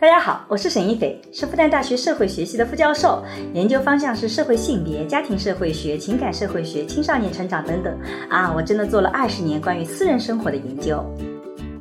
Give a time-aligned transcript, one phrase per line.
[0.00, 3.20] 大家好，我是沈一斐，是复旦大学社会学系的副教授，
[3.52, 7.92] 研究方向是社会性别、家庭社会学、情感社会学、青少年成长等等。
[8.30, 11.04] 啊，我真的做了二十年关于私人生活的研究。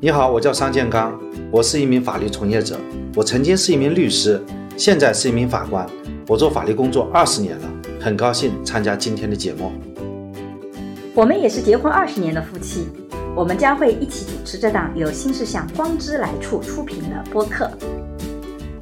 [0.01, 1.15] 你好，我叫商建刚，
[1.51, 2.79] 我是一名法律从业者，
[3.15, 4.41] 我曾经是一名律师，
[4.75, 5.87] 现在是一名法官，
[6.27, 7.69] 我做法律工作二十年了，
[8.01, 9.71] 很高兴参加今天的节目。
[11.13, 12.87] 我们也是结婚二十年的夫妻，
[13.35, 17.69] 我们将会一起主持这档由新世相光之来处出品的播客。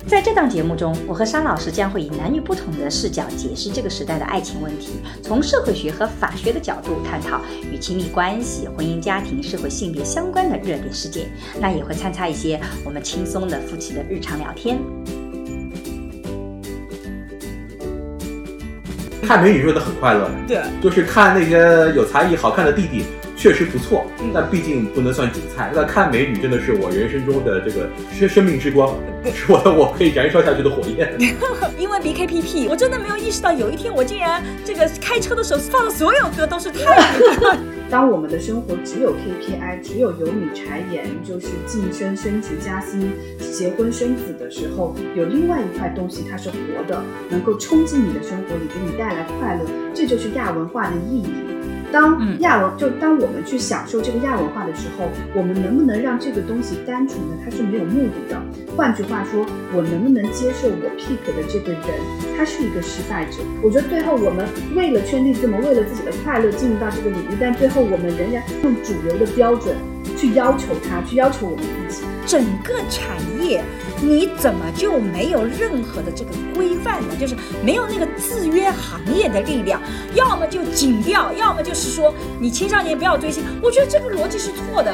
[0.08, 7.42] 在这档节目中，我和商老师将会以男女不同的视角解释这个时代的爱情问题，从社会学和法学的角度探讨
[7.72, 11.28] 与亲密关系、婚姻家庭、社会性别相关的热点事件。
[11.60, 14.80] 那也会参差一些我们轻松的夫妻的日常聊天。
[19.24, 21.58] 看美女说的很快乐，对，就是看那些
[21.96, 23.06] 有才艺、好看的弟弟。
[23.46, 25.72] 确实不错，但毕竟不能算主菜。
[25.76, 28.98] 那看美女真的是我人生中的这个生生命之光，
[29.36, 31.16] 是我的我可以燃烧下去的火焰。
[31.78, 36.80] 因为 BKPP，我真的没有意识到有一天我竟然这个开车的时候放的所有歌都是泰
[37.20, 37.60] 语。
[37.88, 46.56] 当我们的生活只有 KPI，只有油米柴盐，就是晋升、升职加薪、结婚生子的时候，有另外一块东西它是活
[46.88, 51.26] 的，能够冲进你的生活里，给你带来快乐，这就是亚文化的意义。
[51.92, 58.42] 当亚文就当我们去享受这个亚文化的时候，我们能不能让这个东西单纯的它是没有目的的？
[58.76, 61.82] 换句话说，我能不能接受我 pick 的这个人
[62.38, 63.38] 他是一个失败者？
[63.64, 64.46] 我觉得最后我们
[64.76, 69.76] 为了圈地自萌，为了自己的快乐进入到这个领域，但最后我们仍然用主流的标准
[70.18, 72.06] 去要求他，去要求我们自己。
[72.26, 73.64] 整个产业，
[74.06, 77.16] 你怎么就没有任何的这个规范呢？
[77.20, 79.82] 就是没有那个制约行业的力量，
[80.14, 83.44] 要么就紧掉，要么就是说你青少年不要追星。
[83.64, 84.94] 我觉得这个逻辑是错的。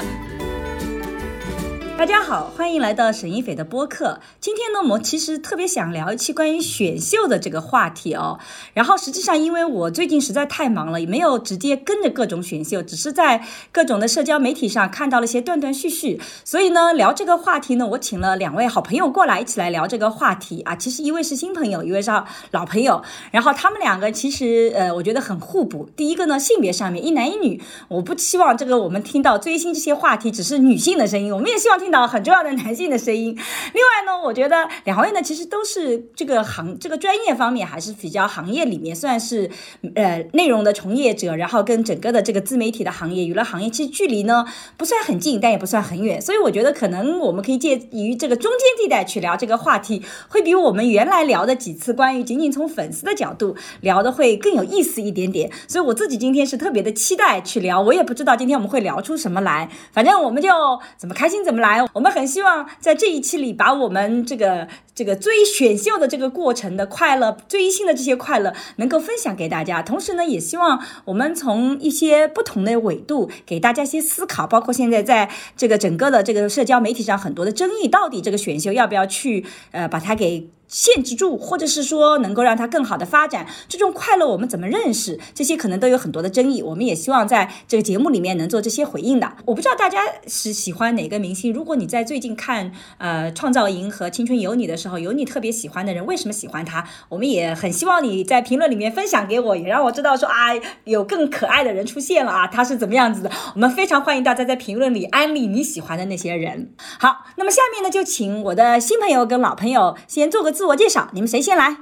[2.01, 4.19] 大家好，欢迎来到沈一斐的播客。
[4.39, 8.39] 今天呢，我们其实特别想聊一期关于选秀的这个话题哦。
[8.73, 16.19] 然后实际上，因为我最近实在太忙了，也没有直接跟着各种选秀，只是在各种的社交媒体上看到了一些断断续续。
[16.43, 20.75] 所以呢，聊这个话题呢，我请了两位好朋友过来一起来聊这个话题啊。
[20.75, 22.09] 其实一位是新朋友，一位是
[22.49, 23.03] 老朋友。
[23.29, 25.87] 然后他们两个其实呃，我觉得很互补。
[25.95, 31.90] 第一个呢，性别上面一男一女，我不希望这个我们听到追星这些话题只是女性的声音，我们也希望听。
[31.91, 33.37] 到很重要的男性的声音。
[33.73, 39.49] 另外呢，我觉得两位呢，其实都是这个行这个专业方面还是比较行业里面算是
[39.95, 44.45] 呃内容的从业者，然后跟整个的这个自媒体的行业、娱乐行业其实距离呢
[44.77, 46.21] 不算很近，但也不算很远。
[46.21, 55.51] 所以我觉得可能我们可以介于这个中间地带去聊这个话题，会比我们原来聊的几次关于仅仅从粉丝的角度聊的会更有意思一点点。
[55.67, 60.49] 所以我自己今天是特别的期待去聊，我也不知道今天我们会聊出什么来，反正我们就
[60.97, 61.70] 怎么开心怎么来。
[61.93, 69.81] 我们很希望在这一期里，把我们这个这个追选秀的这个过程的快乐、追星的这些快乐，能够分享给大家。
[69.81, 74.47] 同时呢，也希望我们从一些不同的维度，给大家一些思考。
[74.47, 80.49] 包括现在在这个整个的这个社交媒体上很多的争议，到底这个选秀要不要去呃把它给。
[80.71, 85.19] 限制住，或者是说能够让它更好的发展，这种快乐我们怎么认识？
[85.35, 86.63] 这些可能都有很多的争议。
[86.63, 89.33] 我们也希望在这个节目里面能做这些回应的。
[89.45, 91.51] 我不知道大家是喜欢哪个明星。
[91.51, 96.87] 如果你在最近看呃《创造营》和《青春有你》的时候，有你特别喜欢的人，为什么喜欢他？
[97.09, 100.51] 我们也很希望你在评论里面分享给我，也让我知道说啊，
[100.85, 103.29] 有更可爱的人出现了啊，他是怎么样子的？
[103.55, 106.73] 我们非常欢迎大家在评论里安利你喜欢的那些人。
[106.97, 110.60] 好，那么下面呢，就请我的新朋友跟老朋友先做个。
[110.61, 111.75] 自我介绍，你们谁先来？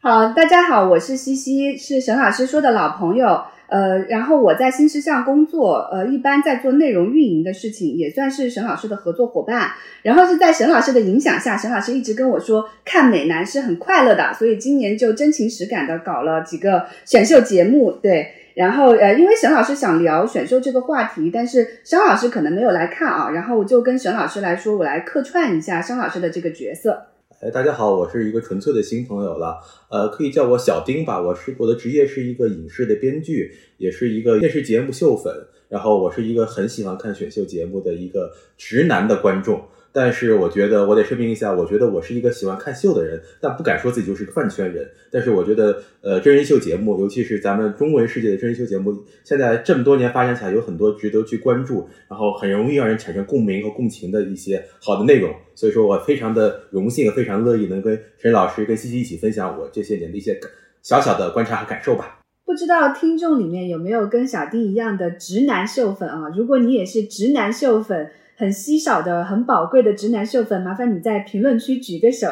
[0.00, 3.44] 好，大家好，我是西西，是沈老师说的老朋友。
[3.68, 9.70] 呃，然后我在新事项工作，呃，一般在做内容运营的事情，也算是沈老师的合作伙伴。
[10.02, 17.92] 然后是在沈老师的影响下，沈老师一直跟我说，看美男是很快乐的，所以今年就真情实感的搞了几个选秀节目。
[18.02, 27.04] 对，然后呃，因为沈老师想聊选秀这个话题，但是沈老师可能没有来看啊，然后我就跟沈老师来说，我来客串一下沈老师的这个角色。
[27.40, 31.22] 哎，大家好，我是一个纯粹的新朋友了，呃，可以叫我小丁吧。
[31.22, 35.32] 我是我的职业是一个影视的编剧，也是一个电视节目秀粉，
[35.68, 39.62] 然后我是一个很喜欢看选秀节目的一个直男的观众。
[40.00, 44.88] 但是我觉得我得声明一下，我觉得我是一个喜欢看秀的人，但不敢说自己就是个饭圈人。
[45.10, 55.34] 但是我觉得，呃，真人秀节目，尤其是咱们中文世界的真人秀节目，现在这么多年发展起来，有很多值得去关注，然后很容易让人产生共鸣和共情的一些好的内容。
[55.56, 60.38] 所以说我非常的荣幸，非常乐意能跟陈老师、跟西西一起分享我这些年的一些
[60.80, 62.20] 小小的观察和感受吧。
[62.44, 66.28] 不知道听众里面有没有跟小丁一样的直男秀粉啊？
[66.36, 68.12] 如果你也是直男秀粉。
[68.38, 72.28] 很稀少的、很宝贵的直男秀粉，麻烦你在评论区举个手。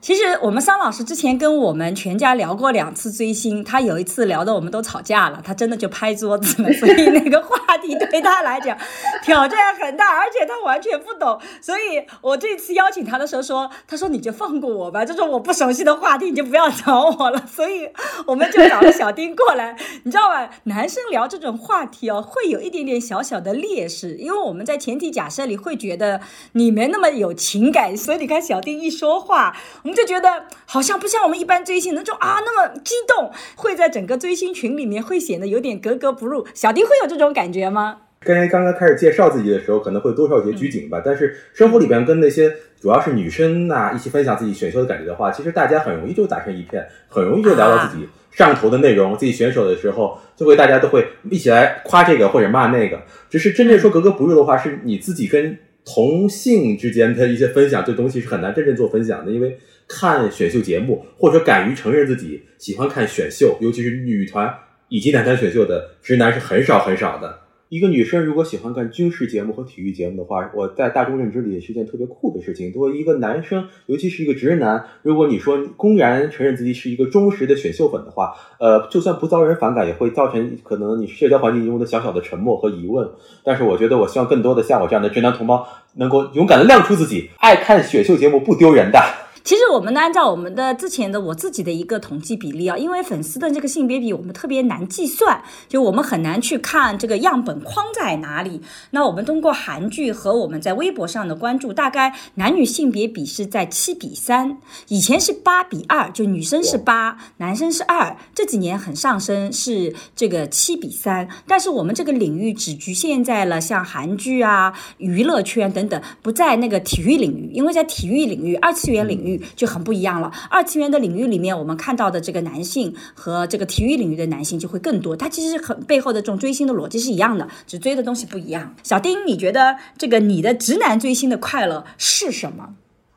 [0.00, 8.78] 其实我们桑老师之前跟我们全家聊过两次追星，他有一次聊的我们都吵架了，他真的就拍桌子了，所以那个话题对他来讲
[9.24, 17.88] 挑战很大，而且他完全不懂，所以我这次邀请他的时候说，他说你就放过我吧，这种我不熟悉的话题你就不要找我了，所以
[18.24, 20.48] 我们就找了小丁过来，你知道吧？
[20.64, 26.20] 男生聊这种话题哦，会有一点点小小的劣势，因为我们在前提假设里会觉得
[26.52, 29.56] 你没那么有情感，所以你看小丁一说话。
[29.88, 30.28] 我们就觉得
[30.66, 36.46] 好像不像我们一般追星那种啊那么激动，会在整个追星群里面会显得有点格格不入。
[36.52, 38.00] 小丁会有这种感觉吗？
[38.20, 41.00] 刚才刚刚开始介绍自己的时候，可能会多少有些拘谨吧。
[41.02, 49.16] 但是生活里边跟那些主要是女生呐一起分享自己选秀的感觉的话，其实大家很容易就打成一片，很容易就聊到自己 上头的内容。
[49.16, 53.00] 自己选手的时候，就会大家都会一起来夸这个或者骂那个。
[53.30, 55.56] 只是真正说格格不入的话，是你自己跟
[55.86, 59.58] 同性之间的一些分享，这东西是很难真正做分享的，因为。
[59.88, 64.54] 看选秀节目，或者敢于承认自己喜欢看选秀，尤其是女团
[64.88, 67.40] 以及男团选秀的直男是很少很少的。
[67.70, 72.72] 一个女生如果喜欢看军事节目和体育节目的话，我在大众认知里也是件特别酷的事情。
[72.72, 83.06] 作为一个男生，尤其是一个直男，如果你说公然承认自己是一个忠实的选秀粉的话，呃，就算不遭人反感，也会造成可能你社交环境中的小小的沉默和疑问。
[83.44, 88.98] 但是我觉得，我希望更多的像我这样的直男同胞，能够勇敢的亮出自己，爱看选秀节目不丢人的。
[89.48, 98.60] 其实我们呢，按照我们的之前的我自己的一个统计比例啊，因为粉丝的这个性别比我们特别难计算，就我们很难去看这个样本框在哪里。
[98.90, 104.58] 那我们通过韩剧和我们在微博上的关注，大概男女性别比是在七比三，
[104.88, 111.26] 以前是八比二，就女生是八，男生是二，这几年很上升，是这个七比三。
[111.46, 119.37] 但是我们这个领域只局限在了像韩剧啊、娱乐圈等等，不在那个体育领域，因为在体育领域、二次元领域。
[119.56, 120.30] 就很不一样了。
[120.50, 125.16] 二次元的领域里面，我们看到的这个男性和这个体育领域的男性就会更多。
[125.16, 128.74] 他其实很背后的这种追星的逻辑是一样的，只追的东西不一样。
[128.82, 132.74] 小丁，你觉得这个你的直男追星的快乐是什么？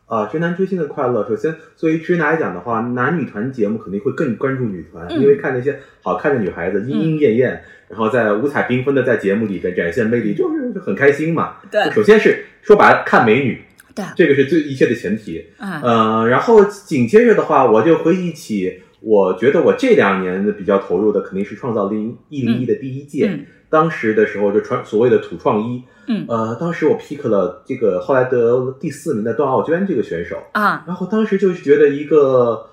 [0.07, 11.55] 啊，直男追星的快乐，首先作为直男来讲的话，男女团节目肯定会更关注女团，因为看那些好看的女孩子莺莺燕燕，然后在五彩缤纷的在节目里边展现魅力，就是很开心嘛。
[11.71, 13.61] 对，首先是说白了，看美女。
[13.95, 15.45] 对，这个是最一切的前提。
[15.59, 23.39] 嗯，然后紧接着的话，我就回忆起，我觉得我这两年的比较投入的肯定是创造零一零一的第一届，
[23.69, 25.83] 当时的时候就穿所谓的土创一。
[26.07, 32.67] 嗯，呃，当时我 pick 了这个后来得第四名的段奥娟这个选手啊，然后当时就是觉得一个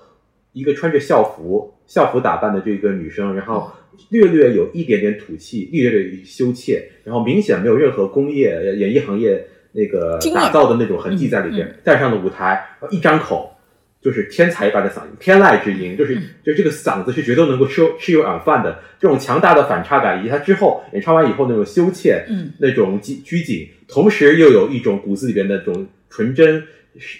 [0.52, 3.70] 一个穿着校服校服打扮的这个女生，然后
[4.08, 9.46] 略略有一点点土气，略略羞怯，然后明显没有任何工业演艺行业。
[9.72, 13.54] 那个打造的那种痕迹在里边，站上了舞台，一张口
[14.00, 18.78] 就是天才一般的嗓音，天籁之音，就是就这个嗓子是绝对能够吃吃有软饭的。
[19.00, 26.64] 这种强大的反差感，以及他之后演唱完以后那种羞怯，嗯，那种拘拘谨，同时又有一种骨子里边的那种纯真、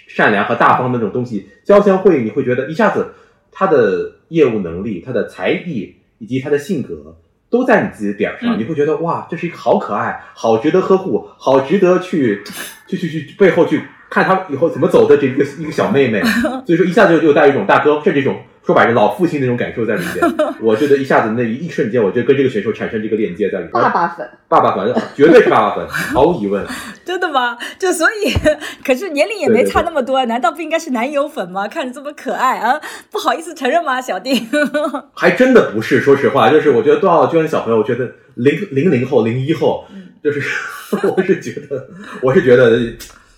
[0.07, 3.13] 善良和大方的那种东西交相辉映，你会觉得一下子
[3.51, 7.15] 他的业务能力、他的才艺以及他的性格。
[7.49, 12.43] 都在你自己的点上，你会觉得哇，这是一个好可爱、好值得呵护、好值得去
[12.87, 16.21] 去去去背后去看他以后怎么走的这个一个小妹妹，
[16.65, 18.35] 所以说一下子就又带一种大哥，甚至一种。
[18.69, 23.71] 说白了，老父亲那种感受在里面， 我觉得一下子那一瞬间，我就跟这个选手产生这个链接在里面。
[23.71, 26.63] 爸爸粉，爸爸粉，绝对是爸爸粉， 毫无疑问。
[27.03, 27.57] 真的吗？
[27.79, 28.31] 就所以，
[28.85, 31.67] 可是年龄也没差那么多，难道不应该是男友粉吗？
[31.67, 32.79] 看着这么可爱啊，
[33.11, 34.47] 不好意思承认吗，小丁？
[35.17, 39.83] 还真的不是，说实话，就是我觉得段奥娟小朋友，我觉得零零零后、零一后，
[40.23, 40.39] 就是
[41.15, 41.87] 我是觉得，
[42.21, 42.79] 我是觉得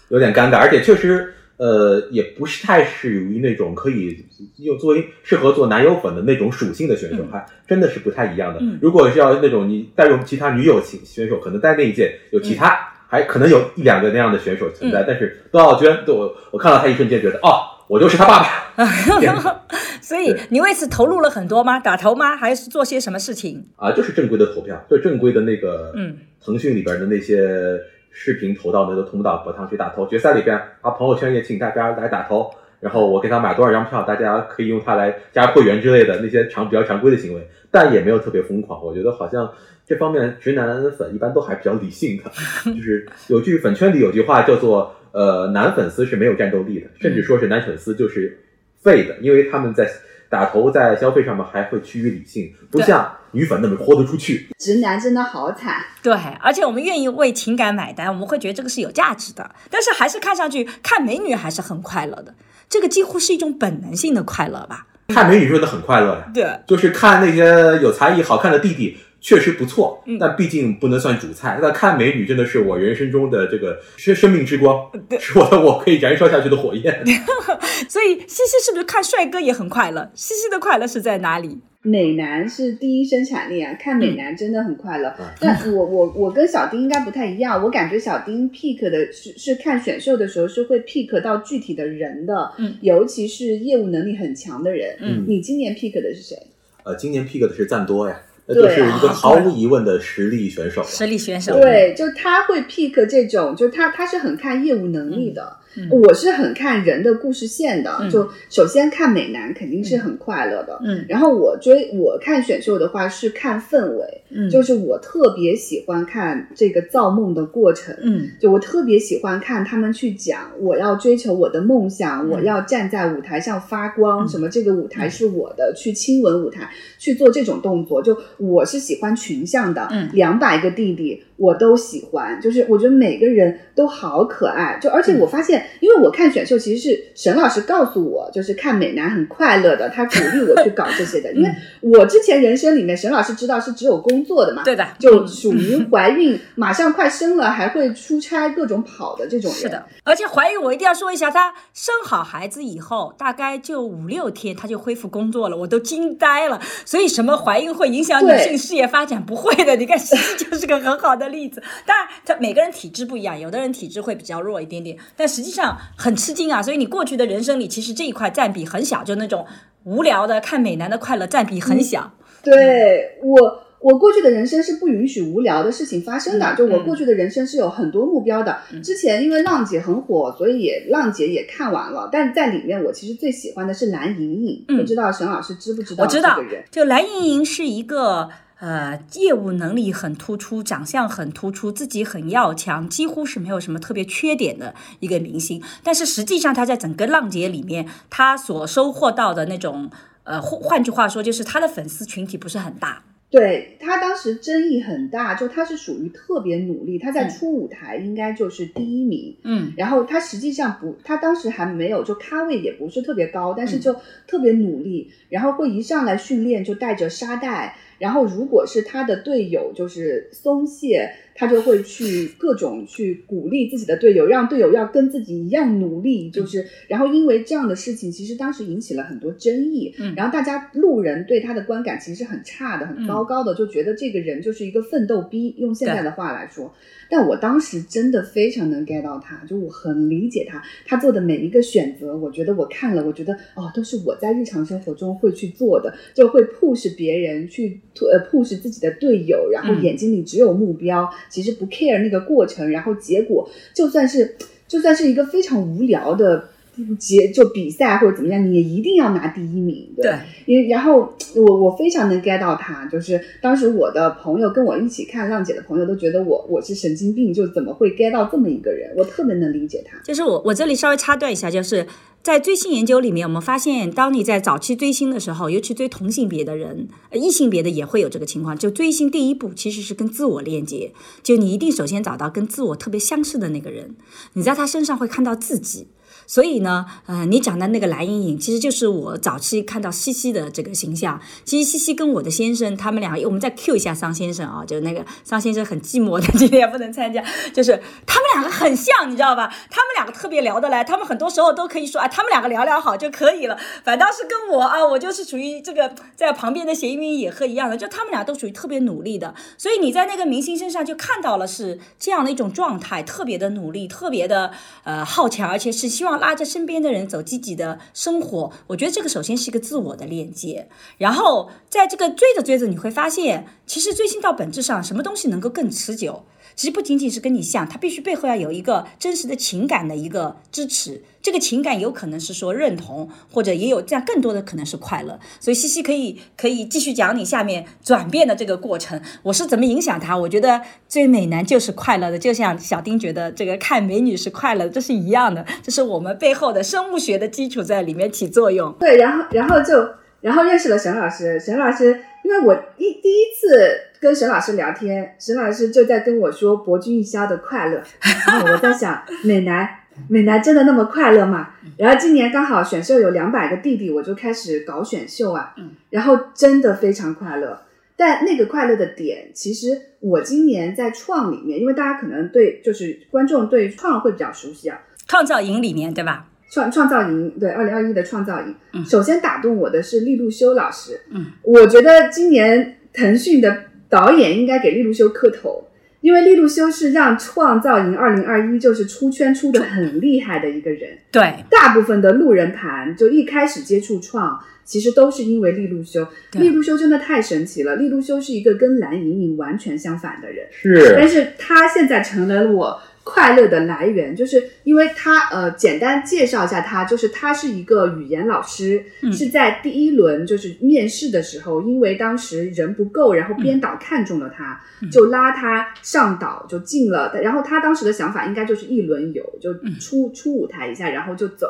[0.09, 1.35] 有点尴尬，而且确实。
[1.61, 4.25] 呃，也不是太适于那种可以
[4.57, 8.59] 用作为适合做男友粉的那种属性的选手，还真的是不太一样的。
[8.81, 12.75] 如果是要那种你带入其他女友型选手，可能在那一届有其他，
[13.07, 15.03] 还可能有一两个那样的选手存在。
[15.07, 19.61] 但是段奥娟，我我看到她一瞬间觉得，哦，我就是她爸爸。
[20.01, 21.79] 所以你为此投入了很多吗？
[21.79, 22.35] 打头吗？
[22.35, 23.63] 还是做些什么事情？
[23.75, 27.79] 啊，就是正规的投票，就正规的那个，嗯，腾讯里边的那些。
[28.11, 38.83] 视频投到那个通道博堂去打头，决赛里边啊，朋友圈也请大家来打头，然后我给他买多少张票，大家可以用它来加会员之类的那些常比较常规的行为，但也没有特别疯狂。
[38.83, 39.51] 我觉得好像
[39.85, 42.31] 这方面直男粉一般都还比较理性的，
[42.71, 48.37] 就是有句粉圈里有句话叫做呃，男粉丝是没有战斗力的，甚至说是男粉丝就是
[48.81, 49.89] 废的，因为他们在
[50.29, 54.49] 打头在消费上面还会趋于理性，不像女粉那么豁得出去。
[54.57, 55.83] 直男真的好惨。
[56.01, 59.49] 对，而且我们愿意为情感买单，我们会觉得这个是有价值的。
[59.69, 62.33] 但是还是看上去看美女还是很快乐的，
[62.69, 64.87] 这个几乎是一种本能性的快乐吧？
[65.09, 67.43] 看美女真的很快乐呀，对，就是看那些
[67.81, 68.97] 有才艺、好看的弟弟。
[69.23, 71.59] 确实不错嗯，但毕竟不能算主菜。
[71.61, 77.05] 那看美女真的是我人生中的这个生生命之光，是我的我可以燃烧下去的火焰。
[77.87, 80.09] 所以西西是不是看帅哥也很快乐？
[80.15, 81.59] 西西的快乐是在哪里？
[81.83, 85.13] 美男是第一生产力啊，看嗯美男真的很快乐。
[85.19, 94.95] 嗯但我我我跟小丁应该不太一样，我感觉小丁 pick 的是是看选秀的时候是会 pick 到具体的人的，嗯尤其是业务能力很强的人。
[94.99, 96.37] 嗯你今年 pick 的是谁？
[96.83, 100.83] 呃，今年 pick 的是赞多呀，那对就是一个啊毫无疑问的实力选手。
[100.83, 101.59] 实力选手。
[101.59, 105.57] 对，就他会 pick 这种，就他他是很看业务能力的。
[105.75, 105.87] 嗯。
[105.89, 107.95] 我是很看人的故事线的。
[107.99, 108.09] 嗯。
[108.09, 111.05] 就首先看美男肯定是很快乐的，嗯。
[111.07, 114.49] 然后我追我看选秀的话是看氛围，嗯。
[114.49, 117.95] 就是我特别喜欢看这个造梦的过程。
[118.01, 118.29] 嗯。
[118.39, 122.29] 就我特别喜欢看他们去讲，我要追求我的梦想，嗯。
[122.29, 124.29] 我要站在舞台上发光，嗯。
[124.29, 128.01] 什么这个舞台是我的，去亲吻舞台，去做这种动作。
[128.01, 130.09] 就我是喜欢群像的，嗯。
[130.13, 134.79] 两百个弟弟我都喜欢，就是我觉得每个人都好可爱。
[134.81, 141.49] 就而且我发现，因为我看选秀其实是沈老师告诉我，就是看美男很快乐的，他鼓励我去搞这些的， 因为
[141.81, 149.61] 我之前人生里面，沈老师知道是只有工作的嘛，对的，就属于怀孕，马上快生了，还会出差各种跑的这种人。
[149.61, 156.59] 是的，而且怀孕我一定要说一下，她生好孩子以后，大概就五六天，她就恢复工作了，我都惊呆了。
[156.85, 159.23] 所以什么怀孕会影响女性事业发展？
[159.23, 161.61] 不会的，你看西西就是个很好的例子。
[161.85, 166.63] 当然，她每个人体质不一样，有的人体质会比较弱一点点，但实际上很吃惊啊。
[166.63, 169.45] 所以你过去的人生里，其实这一块占比很小，就那种
[169.83, 172.11] 无聊的看美男的快乐占比很小。
[172.43, 176.45] 对我，我过去的人生是不允许无聊的事情发生的。
[176.45, 178.57] 嗯就我嗯过去的人生是有很多目标的。
[178.83, 182.09] 之前因为浪姐很火，所以也浪姐也看完了。
[182.11, 184.65] 但在里面，我其实最喜欢的是蓝盈莹。
[184.69, 188.29] 嗯不知道沈老师知不知道我知道这个人？，就蓝盈莹是一个
[188.61, 195.61] 呃业务能力很突出、长相很突出、自己很要强，几乎是没有什么特别缺点的一个明星。
[195.83, 199.89] 但是实际上，他在整个浪姐里面，他所收获到的那种
[200.23, 203.03] 呃，换换句话说，就是他的粉丝群体不是很大。
[203.31, 209.37] 对他当时争议很大，就他是属于特别努力，他在嗯初舞台应该就是第一名。
[209.45, 213.95] 嗯然后他实际上不，他当时还没有就咖位也不是特别高，但是嗯就
[214.27, 236.73] 特别努力，然后会一上来训练就带着沙袋，然后如果是他的队友就是松懈，他就会去各种去鼓励自己的队友，让队友要跟自己一样努力，就是然后因为这样的事情，其实当时引起了很多争议，嗯然后大家路人对他的观感其实很差的，很糟糕的，就觉得这个人就是一个奋斗逼，用现在的话来说。
[237.09, 254.35] 但我当时真的非常能 get 到他，就我很理解他，他做的每一个选择，我觉得我看了，我觉得哦，都是我在日常生活中会去做的，就会 push 别人去呃 push 自己的队友，然后嗯眼睛里只有目标，其实不 care 那个过程，然后结果就算是
[254.67, 256.49] 就算是一个非常无聊的。
[256.97, 260.03] 结就比赛或者怎么样，你也一定要拿第一名，对。
[260.03, 268.89] 对，因为然后我我非常能 get 到他，就是当时我的朋友跟我一起看浪姐的朋友都觉得我我是神经病，就怎么会 get 到这么一个人？
[268.95, 269.99] 我特别能理解他。
[270.01, 271.85] 就是我我这里稍微插断一下，就是
[272.23, 278.55] 在追星研究里面，我们发现，当你在早期追星的时候，尤其追同性别的人，呃异性别的也会有这个情况。
[278.55, 283.95] 就追星第一步其实是跟自我链接，就你一定首先找到跟自我特别相似的那个人，
[284.33, 285.87] 你在他身上会看到自己。
[286.31, 291.19] 所以呢，呃，你讲的那个蓝莹莹，其实就是我早期看到西西的这个形象。
[291.43, 297.21] 其实西西跟我的先生，他们俩，我们再 Q 一下桑先生啊，就是那个桑先生很寂寞的，今天也不能参加，
[297.53, 299.53] 就是他们两个很像，你知道吧？
[299.69, 303.57] 他们两个特别聊得来，他们很多时候都可以说啊，他们两个聊聊好就可以了。
[303.83, 309.35] 反倒是跟我啊，我就是属于这个在旁边的闲云野鹤一样的，就他们俩都属于特别努力的。
[309.57, 314.53] 所以你在那个明星身上就看到了是这样的一种状态，特别的努力，特别的
[314.85, 318.53] 呃好强，而且是希望拉着身边的人走积极的生活。
[318.67, 326.23] 我觉得这个首先是一个自我的链接，然后在这个追着追着，你会发现，其实追星到本质上，什么东西能够更持久？
[326.55, 331.01] 其实不仅仅是跟你像，他必须背后要有一个真实的情感的一个支持。
[331.21, 335.19] 这个情感有可能是说认同，或者也有这样更多的可能是快乐。
[335.39, 340.17] 所以西西可以可以继续讲你下面转变的这个过程，我是怎么影响他？
[340.17, 348.73] 我觉得追美男就是快乐的，就像小丁觉得这个看美女是快乐，这是一样的，这是我们背后的生物学的基础在里面起作用。
[348.79, 349.73] 对，然后然后就
[350.21, 351.39] 然后认识了沈老师。
[351.39, 357.83] 沈老师，因为我一第一次跟沈老师聊天，沈老师就在跟我说博君一笑的快乐，
[358.25, 359.69] 然后我在想， 美男
[360.07, 361.49] 美男真的那么快乐吗？
[361.77, 367.63] 然后今年刚好选秀有两百个弟弟，我就开始搞选秀啊，嗯然后真的非常快乐。
[367.97, 376.27] 但那个快乐的点，其实我今年在创里面，因为大家可能对就是观众对创会比较熟悉啊，创造营里面对吧？
[376.51, 380.99] 创创造营对二零二一的创造营，嗯首先打动我的是利路修老师。
[381.09, 383.57] 嗯，我觉得今年腾讯的
[383.89, 385.65] 导演应该给利路修磕头，
[386.01, 390.97] 因为利路修是让创造营二零二一就是出圈出的很厉害的一个人。
[391.09, 396.05] 对，大部分的路人盘就一开始接触创，其实都是因为利路修。
[396.31, 400.45] 对利路修真的太神奇了，利路修是一个跟蓝莹莹完全相反的人。
[400.51, 409.11] 是但是他现在成了我快乐的来源，就是因为他呃，简单介绍一下他，就是他是一个语言老师，嗯。
[409.11, 414.89] 是在第一轮就是面试的时候，因为当时人不够，然后编导看中了他，嗯。
[414.91, 419.79] 就拉他上岛就进了，然后他当时的想法应该就是一轮游，就嗯。
[419.79, 421.47] 出出舞台一下，然后就走。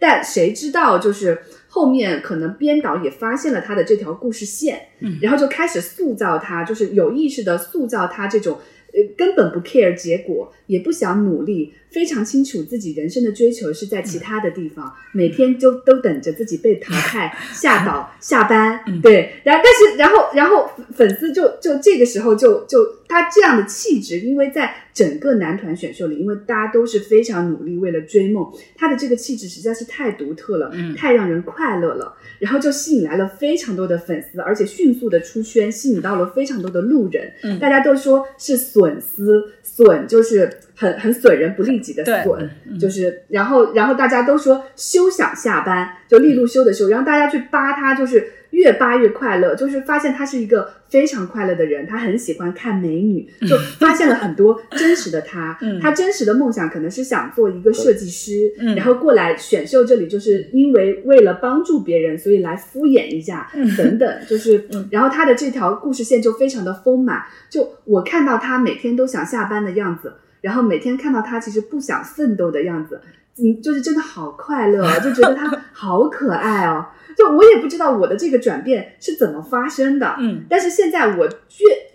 [0.00, 5.18] 但谁知道，就是后面可能编导也发现了他的这条故事线，嗯。
[5.20, 8.58] 然后就开始塑造他，就是有意识的塑造他这种
[8.92, 19.00] 呃根本不 care 结果，也不想努力，非常清楚自己人生的追求是在其他的地方，每天就都等着自己被淘汰、 吓倒、下班，嗯。
[19.00, 28.46] 对，然后但是然后然后粉丝就就这个时候就就他这样的气质，因为在整个男团选秀里，因为大家都是非常努力为了追梦，
[28.76, 30.94] 他的这个气质实在是太独特了，嗯。
[30.94, 37.58] 太让人快乐了，然后就吸引来了非常多的粉丝，而且迅速的出圈，吸引到了非常多的路人，嗯。
[37.58, 42.78] 大家都说是损丝，损就是很很损人不利己的损，嗯。
[42.78, 55.58] 就是然后然后大家都说休想下班，就利路修的修，然后大家去扒他，就是越扒越快乐，就是发现他是一个非常快乐的人，他很喜欢看美女，就 发现了很多真实的他。
[55.60, 55.78] 嗯。
[55.80, 58.74] 他真实的梦想可能是想做一个设计师，嗯。
[58.74, 73.00] 然后过来选秀这里，就是因为为了帮助别人，所以来敷衍一下，嗯等等，就是嗯，然后他的这条故事线就非常的丰满，就我看到他每天都想下班的样子，然后每天看到他其实不想奋斗的样子，
[73.38, 76.86] 嗯，就是真的好快乐哦，就觉得他好可爱哦。
[77.16, 81.30] 就我也不知道我的这个转变是怎么发生的，嗯但是现在我越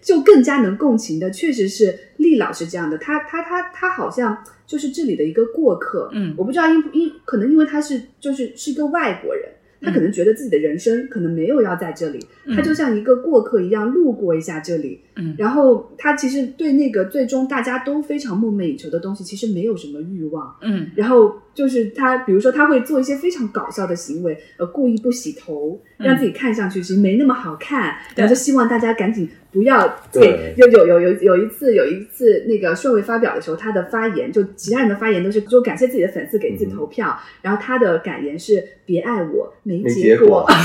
[0.01, 9.45] 就更加能共情的，确实是厉老师这样的，他他他他好像就是这里的一个过客，嗯我不知道因因可能因为他是就是是一个外国人，
[9.81, 15.35] 他可能觉得自己的人生可能没有要在这里，嗯他就像一个过客一样路过一下这里，嗯。
[15.37, 20.55] 然后他其实对那个最终大家都非常梦寐以求的东西，其实没有什么欲望。
[20.61, 20.91] 嗯。
[20.95, 26.07] 然后就是他，比如说他会做一些非常搞笑的行为，呃，故意不洗头，嗯。
[26.07, 28.21] 让自己看上去其实没那么好看，对。
[28.21, 40.45] 然后就希望大家赶紧不要对给有有有有有一次有一次那个顺位发表的时候，他的发言就其他人的发言都是就感谢自己的粉丝给自己投票，然后他的感言是别爱我没没结结果。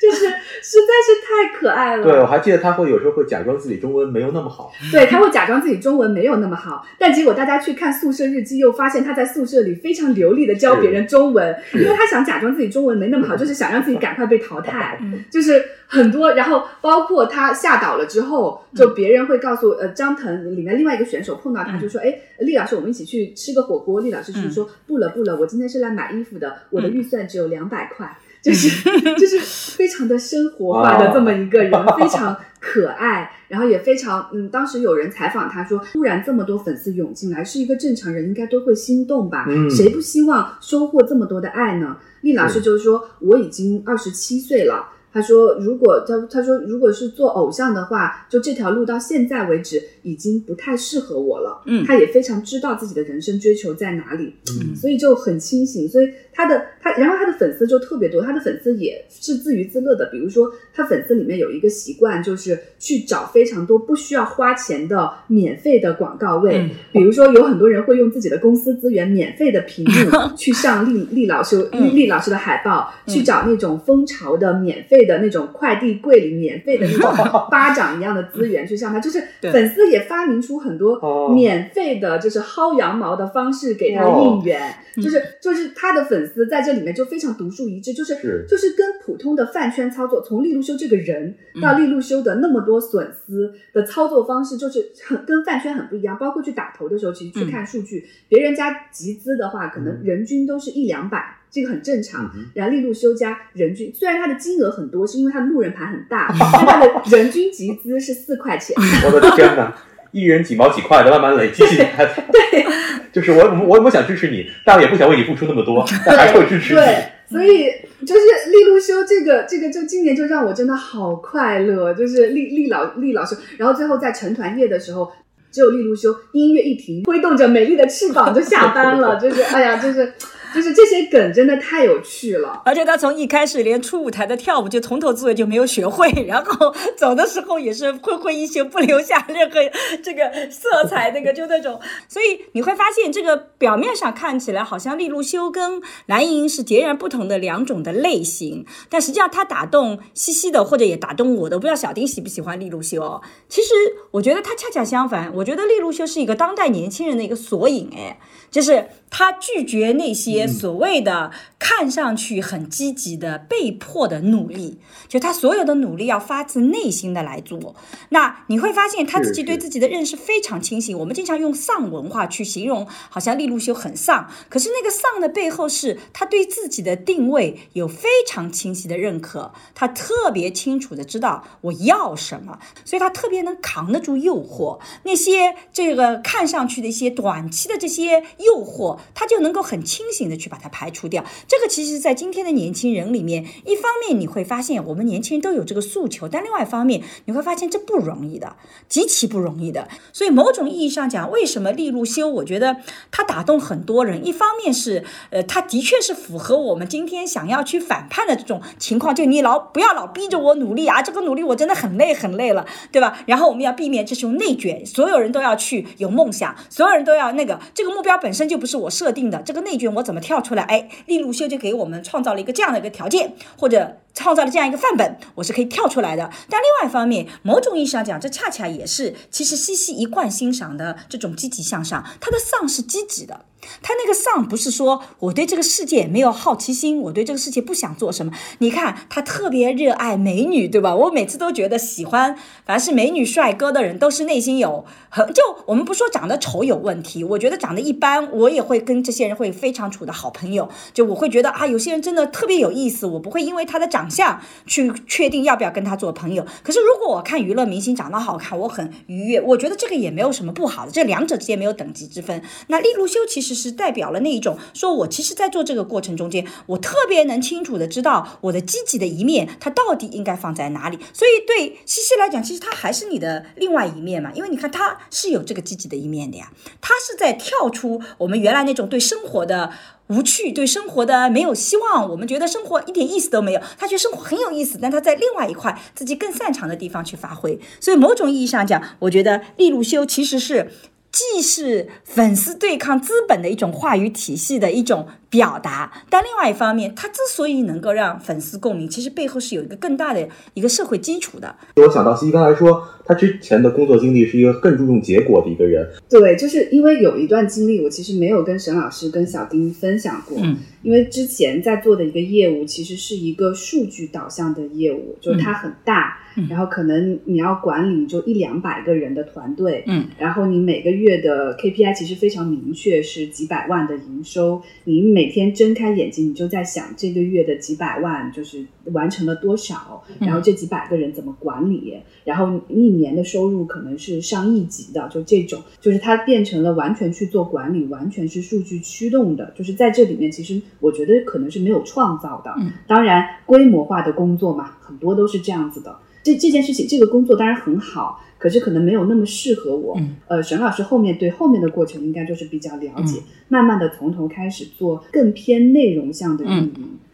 [0.00, 0.26] 就是
[0.64, 2.02] 实在是太可爱了。
[2.02, 14.98] 对，我还记得他会有时候会假装自己中文没有那么好，对，他会假装自己中文没有那么好，但结果大家去看宿舍日记，又发现他在宿舍里非常流利的教别人中文，因为他想假装自己中文没那么好， 就是想让自己赶快被淘汰。
[15.02, 28.68] 嗯就是很多，然后包括他吓倒了之后，就别人会告诉呃张腾里面另外一个选手碰到他，嗯就说：“哎，厉老师，我们一起去吃个火锅。”厉老师就说：“不了不了，我今天是来买衣服的，我的预算只有两百块。”就是
[29.16, 29.40] 就是
[29.76, 34.50] 非常的生活化的这么一个人，非常可爱，然后也非常嗯。
[34.50, 39.46] 当时有人采访他说，突然这么多粉丝涌进来，是一个正常人应该都会心动吧？
[39.48, 41.96] 嗯谁不希望收获这么多的爱呢？
[42.20, 44.90] 厉老师就是说，我已经二十七岁了。
[45.12, 51.62] 他说，如果他他说，如果是做偶像的话，就这条路到现在为止已经不太适合我了。
[51.66, 55.88] 嗯他也非常知道自己的人生追求在哪里，嗯所以就很清醒。
[55.88, 60.06] 所以他的他，然后他的粉丝就特别多，他的粉丝也是自娱自乐的。
[60.12, 66.58] 比如说，他粉丝里面有一个习惯，就是去找非常多不需要花钱的免费的广告位。
[66.58, 66.70] 嗯。
[66.92, 69.90] 比如说，有很多人会用自己的公司资源免费的屏幕
[70.36, 71.84] 去上厉厉老师嗯。
[71.84, 73.14] 厉厉老师的海报，嗯。
[73.14, 77.12] 去找那种蜂巢的免费的那种快递柜里免费的那种
[77.50, 81.32] 巴掌一样的资源去上它，就是粉丝也发明出很多哦。
[81.32, 96.16] 免费的，就是薅羊毛的方式给他应援，嗯就是就是他的粉丝在这里面就非常独树一帜，就是是就是跟普通的饭圈操作，从利路修这个人到利路修的那么多损丝的操作方式，就是很跟饭圈很不一样。
[96.18, 101.36] 包括去打头的时候，其实去看数据，别人家集资的话，可能人均都是一两百。
[101.50, 102.28] 这个很正常。
[102.52, 108.74] 然后利路修家人均虽然它的金额很多，是因为它的路人盘很大， 但它的人均集资是四块钱。
[109.06, 109.72] 我的天哪！
[110.14, 111.90] 一人几毛几块的慢慢累积 起来，
[112.32, 112.64] 对，
[113.12, 116.80] 就是我我我想支持你，但我也不想为你付出那么多，但还是会支持你。
[116.80, 117.70] 对，所以
[118.06, 125.12] 就是利路修这个这个就今年就让我真的好快乐，就是利利老利老师，然后最后在成团夜的时候。
[125.54, 130.12] 只有利路修音乐一停，挥动着美丽的翅膀就下班了，就是哎呀，就是
[130.54, 132.62] 就是这些梗真的太有趣了。
[132.64, 139.58] 而且他从一开始连出舞台的跳舞就从头至尾就没有学会，然后走的时候也是挥挥衣袖，不留下任何
[140.02, 141.80] 这个色彩，那个就那种。
[142.08, 151.58] 所以你会发现，这个表面上看起来好像利路修跟蓝莹莹是截然不同的两种的类型，但实际上他打动西西的，或者也打动我的。
[151.58, 153.20] 不知道小丁喜不喜欢利路修？
[153.48, 153.68] 其实
[154.10, 158.18] 我觉得他恰恰相反，我觉得利路修是一个当代年轻人的一个缩影，哎，
[158.50, 167.76] 就是他拒绝那些所谓的看上去很积极的被迫的努力，就他所有的努力要发自内心的来做。
[168.08, 170.98] 那你会发现他自己对自己的认识非常清醒。
[170.98, 184.80] 我们经常用丧文化去形容，好像利路修很丧，可是那个丧的背后是他对自己的定位有非常清晰的认可，他特别清楚的知道我要什么，所以他特别能扛得住诱惑。
[185.04, 191.24] 那些这个看上去的一些短期的这些诱惑，他就能够很清醒的去把它排除掉。
[191.48, 198.56] 这个其实，在今天的年轻人里面，一方面你会发现我们年轻人都有这个诉求，但另外一方面你会发现这不容易的，
[198.88, 199.88] 极其不容易的。
[200.12, 202.76] 所以某种意义上讲，为什么利路修，我觉得
[203.10, 213.18] 他打动很多人，一方面是呃，他的确是符合我们今天想要去反叛的这种情况，就你老不要老逼着我努力啊，这个努力我真的很累很累了，对吧？
[213.26, 220.62] 然后我们要避免这种内卷，所有人都要去有梦想，所有人都要那个，这个目标本身就不是我设定的，这个内卷我怎么跳出来？
[220.62, 226.30] 哎，利路修就给我们创造了一个这样的一个条件，或者创造了这样一个范本，我是可以跳出来的。
[226.48, 233.44] 但另外一方面，某种意义上讲，这恰恰也是其实西西一贯欣赏的这种积极向上，他的丧是积极的。
[233.82, 238.32] 他那个丧不是说我对这个世界没有好奇心，我对这个世界不想做什么。
[238.58, 240.94] 你看他特别热爱美女，对吧？
[240.94, 250.68] 我每次都觉得喜欢凡是美女帅哥的人，都是内心有很就我们不说长得丑有问题，我觉得长得一般，我也会跟这些人会非常处的好朋友。
[250.92, 256.44] 就我会觉得啊，有些人真的特别有意思，我不会因为他的长相去确定要不要跟他做朋友。
[256.62, 262.42] 可是如果我看娱乐明星长得好看，我很愉悦，我觉得这个也没有什么不好的，这两者之间没有等级之分。
[262.66, 263.53] 那利路修其实。
[263.54, 270.98] 是代表了那一种，说我其实，在做这个过程中间，我特别能清楚的知道我的积极的一面，它到底应该放在哪里。
[271.12, 279.70] 所以对西西来讲，其实它还是你的另外一面嘛，因为你看它是有这个积极的一面的呀，它是在跳出我们原来那种对生活的
[280.08, 287.58] 无趣，对生活的没有希望，我们觉得生活一点意思都没有，他觉得生活很有意思，但他在另外一块自己更擅长的地方去发挥。
[287.80, 290.70] 所以某种意义上讲，我觉得利路修其实是。
[291.14, 301.54] 既是粉丝对抗资本的一种话语体系的一种表达，但另外一方面，它之所以能够让粉丝共鸣，其实背后是有一个更大的一个社会基础的。
[301.76, 305.88] 我想到西西刚才说，他之前的工作经历是一个更注重结果的一个人。
[306.10, 310.36] 对，就是因为有一段经历，我其实没有跟沈老师、跟小丁分享过。
[310.42, 316.20] 嗯，因为之前在做的一个业务，其实是一个数据导向的业务，就是它很大。
[316.50, 324.60] 然后可能你要管理就一两百个人的团队，嗯，然后你每个月的 KPI 其实非常明确，是几百万的营收。
[324.82, 331.94] 你每天睁开眼睛，你就在想这个月的几百万就是完成了多少，然后这几百个人怎么管理，
[332.24, 339.52] 然后一年的收入可能是上亿级的，就这种，就是它变成了完全去做管理，完全是数据驱动的。
[339.56, 342.54] 就是在这里面，其实我觉得可能是没有创造的。
[342.58, 345.96] 嗯，当然规模化的工作嘛，很多都是这样子的。
[346.22, 349.94] 这这件事情，这个工作当然很好，可是可能没有那么适合我。
[349.98, 356.50] 嗯，呃，沈老师后面对后面的过程应该就是比较了解，慢慢的从头开始做更偏内容向的运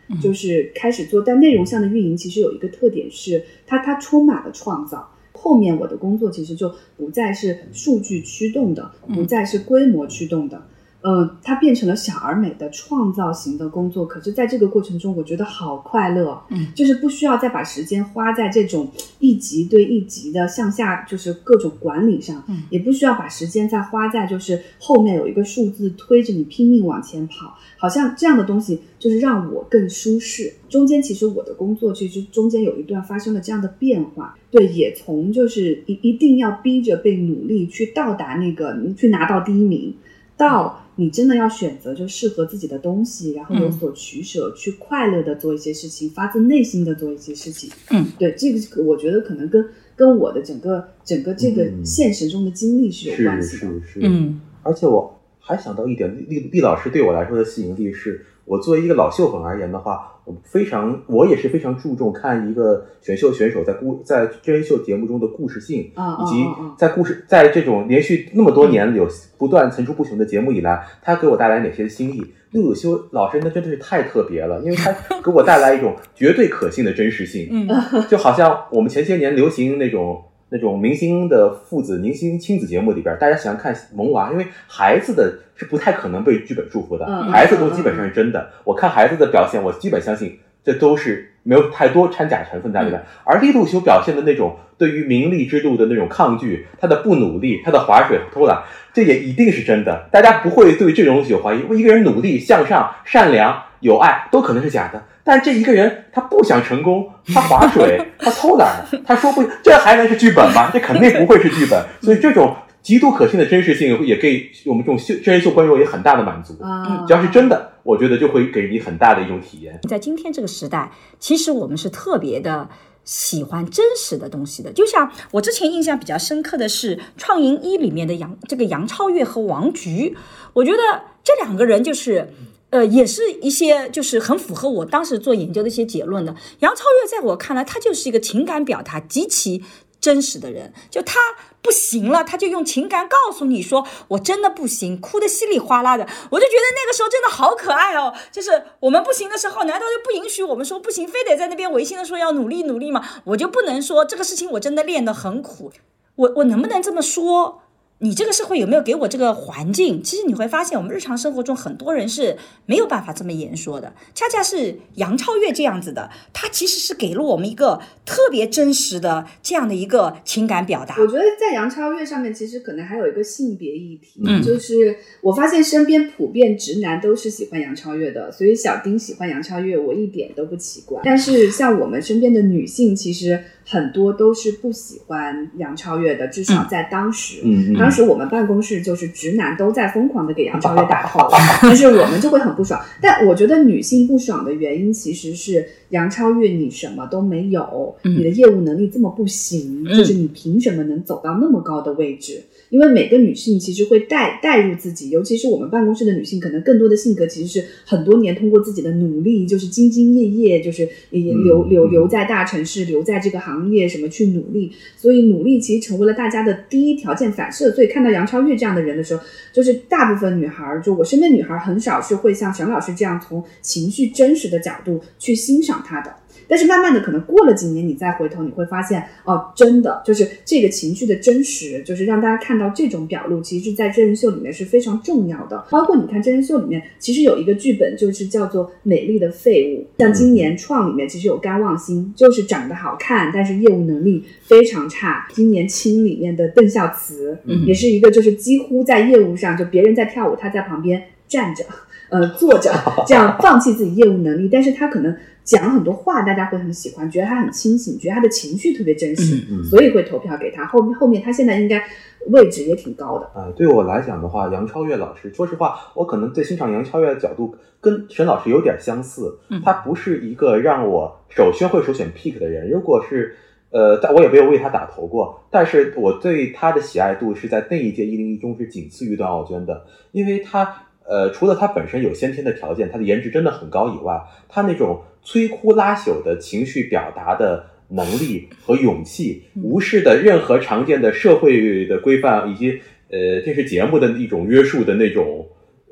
[0.09, 1.23] 营，就是开始做。
[1.23, 5.11] 但内容向的运营其实有一个特点是，它它充满了创造。
[5.33, 10.62] 后面我的工作其实就不再是数据驱动的，不再是规模驱动的。
[11.02, 18.86] 嗯，它变成了小而美的创造型的工作，可是在这个过程中，我觉得好快乐，嗯，就是不需要再把时间花在这种
[19.18, 30.52] 一级对一级的向下，就是各种管理上，嗯，也不需要把时间再花在就是后面有一个数字推着你拼命往前跑，好像这样的东西就是让我更舒适。
[30.68, 39.94] 中间其实我的工作其实中间有一段发生了这样的变化，对，也从就是一一定要逼着被努力去到达那个去拿到第一名，
[40.36, 40.78] 到。
[41.00, 47.70] 你真的要选择就适合自己的东西，然后有所取舍，去快乐的做一些事情，发自内心的做一些事情。
[47.90, 53.72] 嗯，对，这个我觉得可能跟跟我的整个整个这个嗯现实中的经历是有关系的。
[53.80, 66.44] 是是，嗯而且我还想到一点，厉厉厉老师对我来说的吸引力是，我作为一个老秀粉而言的话，我非常我也是非常注重看一个选秀选手在故在真人秀节目中的故事性，以及
[66.76, 69.06] 在故事在这种连续那么多年有
[69.38, 72.20] 不断层出不穷的节目以来，他给我带来哪些新意？
[72.50, 77.48] 陆有修老师那真的是太特别了，因为他给我带来一种绝对可信的真实性。
[77.52, 77.68] 嗯
[78.08, 88.50] 就好像我们前些年流行那种那种明星的父子明星亲子节目里边，大家喜欢看萌娃，因为孩子的是不太可能被剧本束缚的，嗯孩子都基本上是真的。
[88.64, 93.00] 我看孩子的表现，我基本相信这都是没有太多掺假成分在里边。
[93.24, 100.08] 而利路修表现的那种对于名利之路的那种抗拒，他的不努力，他的划水偷懒，这也一定是真的。
[100.10, 101.60] 大家不会对这种东西有怀疑。
[101.78, 105.04] 一个人努力向上、善良、有爱，都可能是假的。
[105.31, 110.69] 但这一个人他不想成功， 他划水，他偷懒，他说不，这还能是剧本吗？
[110.73, 111.81] 这肯定不会是剧本。
[112.03, 116.61] 所以这种极度可信的真实性，也给我们这种秀真人秀观众也很大的满足。
[116.61, 119.79] 啊，只要是真的，我觉得就会给你很大的一种体验。
[119.88, 120.90] 在今天这个时代，
[121.21, 122.69] 其实我们是特别的
[123.05, 124.73] 喜欢真实的东西的。
[124.73, 130.16] 就像我之前印象比较深刻的是《创营一》里面的杨这个杨超越和王菊，
[130.55, 130.79] 我觉得
[131.23, 132.29] 这两个人就是。
[132.70, 136.35] 呃，也是一些就是很符合我当时做研究的一些结论的。
[136.61, 139.64] 杨超越在我看来，他就是一个情感表达极其
[140.00, 141.18] 真实的人，就他
[141.61, 146.04] 不行了，他就用情感告诉你说我真的不行，哭得稀里哗啦的。
[146.30, 153.04] 我就觉得那个时候真的好可爱哦，就是我们不行的时候，难道就不允许我们说不行，非得在那边违心的说要努力努力吗？
[153.24, 155.72] 我就不能说这个事情我真的练得很苦，
[156.14, 157.62] 我我能不能这么说？
[158.02, 160.02] 你这个社会有没有给我这个环境？
[160.02, 162.34] 其实你会发现，我们日常生活中很多人是
[162.64, 163.92] 没有办法这么言说的。
[164.14, 170.96] 恰恰是杨超越这样子的，他其实是给了我们一个特别真实的这样的一个情感表达。
[170.98, 181.02] 我觉得在杨超越上面，其实可能还有一个性别议题，嗯就是我发现身边普遍直男都是喜欢杨超越的，所以小丁喜欢杨超越，我一点都不奇怪。
[181.04, 187.40] 但是像我们身边的女性，其实很多都是不喜欢杨超越的，至少在当时。
[187.44, 191.30] 嗯当时我们办公室就是直男都在疯狂的给杨超越打 call，
[191.62, 192.80] 但是我们就会很不爽。
[193.00, 202.42] 但我觉得女性不爽的原因其实是杨超越你什么都没有，嗯你的业务能力这么不行，嗯就是你凭什么能走到那么高的位置？
[202.70, 217.72] 因为每个女性其实会带带入自己，尤其是我们办公室的女性，可能更多的性格其实是很多年通过自己的努力，就是兢兢业业，就是也留留留在大城市，留在这个行业，什么去努力，所以努力其实成为了大家的第一条件反射。
[217.72, 226.14] 所以看到杨超越这样的人的时候，就是大部分女孩儿，就我身边女孩儿很少是会像沈老师这样从情绪真实的角度去欣赏她的。
[226.50, 235.64] 但是慢慢的，可能过了几年，你再回头，你会发现，哦，真的就是这个情绪的真实，就是让大家看到这种表露，其实在真人秀里面是非常重要的。
[235.70, 245.28] 包括你看真人秀里面，其实有一个剧本就是叫做《美丽的废物》，像今年创里面其实有甘望星，就是长得好看，但是业务能力非常差。
[245.32, 251.64] 今年青里面的邓孝慈，嗯也是一个就是几乎在业务上，就别人在跳舞，他在旁边站着。
[252.10, 252.72] 呃，坐着
[253.06, 255.16] 这样放弃自己业务能力，但是他可能
[255.50, 260.64] 讲很多话，大家会很喜欢，觉得他很清醒，觉得他的情绪特别真实，嗯所以会投票给他。
[260.64, 261.82] 后面后面他现在应该
[262.28, 263.26] 位置也挺高的。
[263.34, 269.36] 啊，对我来讲的话，杨超越老师，说实话，我可能在欣赏杨超越的角度跟沈老师有点相似。
[269.48, 272.70] 嗯他不是一个让我首先会首选 pick 的人。
[272.70, 273.34] 如果是
[273.70, 280.76] 呃，但我也没有为他打头过，但是我对他的喜爱度是在那一届一零一中是仅次于段奥娟的，因为他
[281.11, 284.14] 呃，除了他本身有先天的条件，他的颜值真的很高以外，
[284.49, 295.49] 他那种摧枯拉朽的情绪表达的能力和勇气，无视的任何常见的社会的规范以及呃电视节目的一种约束的那种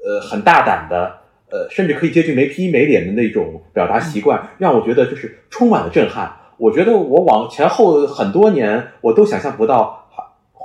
[0.06, 1.12] 呃很大胆的
[1.50, 6.32] 呃甚至可以接近没皮没脸的那种表达习惯，让我觉得就是充满了震撼。
[6.58, 10.07] 我觉得我往前后很多年，我都想象不到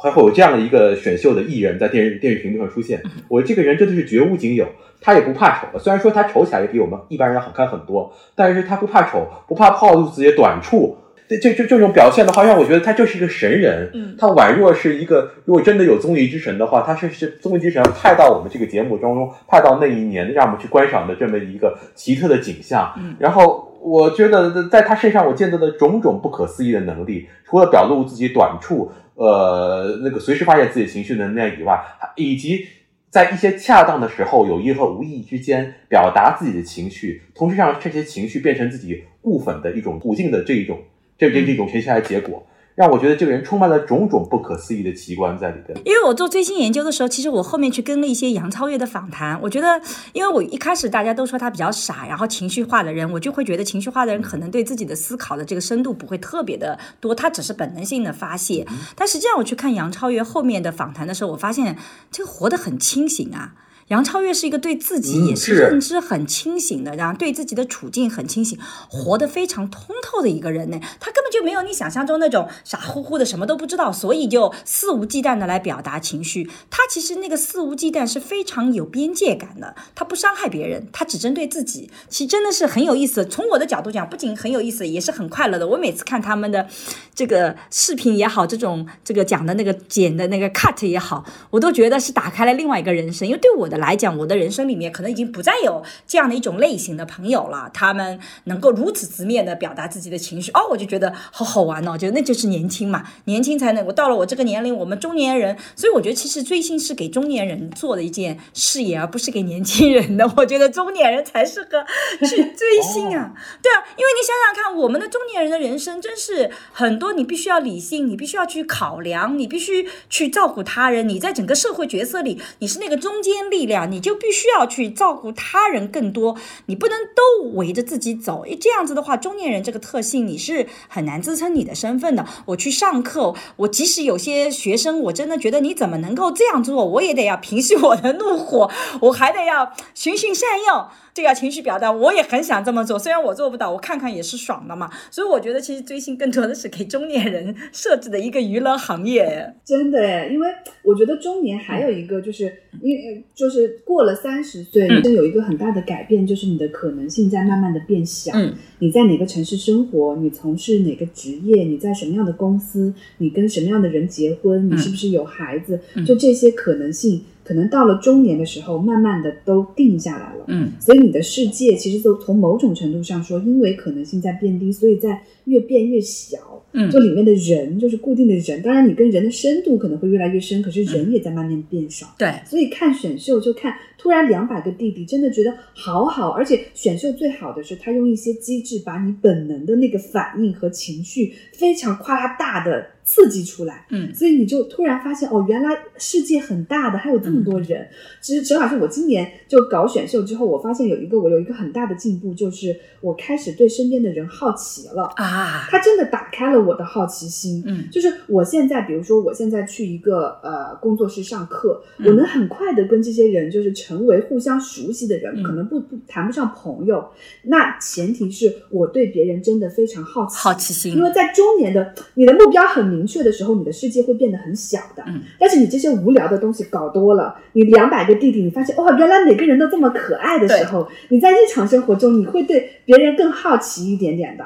[0.02, 3.02] 还还会有这样的一个选秀的艺人在电视电视屏幕上出现。
[3.28, 4.68] 我这个人真的是绝无仅有，
[5.00, 5.80] 他也不怕丑。
[5.80, 10.98] 虽然说他丑起来也比我们一般人好看很多，但是他不怕丑，不怕暴露自己的短处。
[11.26, 13.90] 这这这这种表现的话，让我觉得他就是一个神人。
[13.94, 22.94] 嗯他宛若是一个，如果真的有综艺之神的话，他是是综艺之神派到我们这个节目当中，派到那一年让我们去观赏的这么一个奇特的景象。
[22.98, 31.80] 嗯然后我觉得在他身上我见到的种种不可思议的能力，除了表露自己短处，呃，那个随时发现自己情绪的能力以外，
[32.16, 32.68] 以及
[33.10, 40.82] 在一些恰当的时候，有意和无意之间表达自己的情绪，同时让这些情绪变成自己固粉的一种途径的这一种
[41.18, 42.46] 这这这种学习来结果。
[42.76, 45.78] 让我觉得这个人充满了种种不可思议的奇观在里边。
[45.86, 49.40] 因为我做最新研究的时候，其实我后面去跟了一些杨超越的访谈。
[49.42, 49.80] 我觉得，
[50.14, 58.66] 因为我一开始大家都说他比较傻，然后情绪化的人，我就会觉得情绪化的人可能对自己的思考的这个深度不会特别的多，他只是本能性的发泄。
[58.96, 61.78] 但实际上，我去看杨超越后面的访谈的时候，我发现
[62.12, 63.54] 这个活得很清醒啊。
[63.90, 68.58] 杨超越是一个对自己也是认知很清醒的，然后对自己的处境很清醒，
[68.90, 70.80] 活得非常通透的一个人呢。
[71.00, 76.50] 他根本就没有你想象中那种傻乎乎的，什么都不知道，所以就肆无忌惮的来表达情绪。
[76.70, 81.90] 他其实那个肆无忌惮是非常有边界感的，他不伤害别人，他只针对自己。
[82.10, 83.26] 其实真的是很有意思。
[83.26, 85.68] 从我的角度讲，不仅很有意思，也是很快乐的。
[85.68, 86.68] 我每次看他们的
[87.14, 93.28] 这个视频也好，这种这个讲的那个剪的那个 cut 也好，我都觉得是打开了另外一个人生。
[93.28, 97.70] 因为对我的来讲，我的人生里面可能已经不再有这样的一种类型的朋友了。
[97.74, 101.98] 他们能够如此直面的表达自己的情绪，哦，我就觉得好好玩哦。
[101.98, 103.84] 觉得那就是年轻嘛，年轻才能。
[103.86, 110.32] 我到了我这个年龄，我们中年人，所以我觉得其实追星是给中年人做的一件事业，而不是给年轻人的。
[110.38, 111.84] 我觉得中年人才适合
[112.20, 113.34] 去追星啊。
[113.62, 121.08] 对啊，因为你想想看，我们的中年人的人生真是很多，你必须要理性，你必须要去考量，你必须去照顾他人。
[121.10, 128.44] 你在整个社会角色里，你是那个中间力力量，你就必须要去照顾他人更多，你不能都围着自己走。
[128.46, 132.26] 诶，这样子的话，中年人这个特性你是很难支撑你的身份的。
[132.48, 138.70] 我去上课，我即使有些学生，我真的觉得你怎么能够这样做，我也得要平息我的怒火，
[139.02, 140.88] 我还得要循循善诱。
[141.14, 144.90] 这个情绪表达，我也很想这么做，虽然我做不到，我看看也是爽的嘛。
[145.12, 149.54] 所以我觉得，其实追星更多的是给中年人设置的一个娱乐行业。
[149.64, 150.48] 真的哎，因为
[150.82, 158.32] 我觉得中年还有一个，就是因为就是过了三十岁，就有一个很大的改变，就是你的可能性在慢慢的变小。
[158.34, 160.16] 嗯，你在哪个城市生活？
[160.16, 161.64] 你从事哪个职业？
[161.64, 162.92] 你在什么样的公司？
[163.20, 164.68] 你跟什么样的人结婚？
[164.68, 165.80] 你是不是有孩子？
[166.06, 167.24] 就这些可能性。
[167.44, 170.46] 可能到了中年的时候，慢慢的都定下来了。
[170.48, 176.38] 嗯，所以你的世界其实就从某种程度上说，因为可能性在变低，所以在越变越小。
[176.76, 182.08] 嗯，就里面的人就是固定的人，当然你跟人的深度可能会越来越深，可是人也在慢慢变少。
[182.18, 193.86] 对，所以看选秀就看突然两百个弟弟，真的觉得好好，而且选秀最好的是他用一些机制把你本能的那个反应和情绪非常夸大大的刺激出来。
[193.90, 197.88] 嗯，所以你就突然发现哦，原来世界很大的，还有这么多人。
[198.22, 207.64] 其实陈老师，我今年就搞选秀之后，我发现有一个我有一个很大的进步，就是我开始对身边的人好奇了啊，他真的打开了我的好奇心。
[207.66, 217.06] 嗯，就是我现在，比如说我现在去一个呃工作室上课，我能很快的跟这些人就是成为互相熟悉的人，嗯可能不不谈不上朋友，
[217.44, 220.36] 那前提是我对别人真的非常好奇。
[220.38, 221.04] 好奇心因。
[221.04, 225.04] 为在中年的你的目标很明确的时候，你的世界会变得很小的。
[225.08, 234.46] 嗯，但是你这些无聊的东西搞多了，你两百个弟弟，你发现哦，原来每个人都这么可爱的时候，你在日常生活中，你会对别人更好奇一点点的。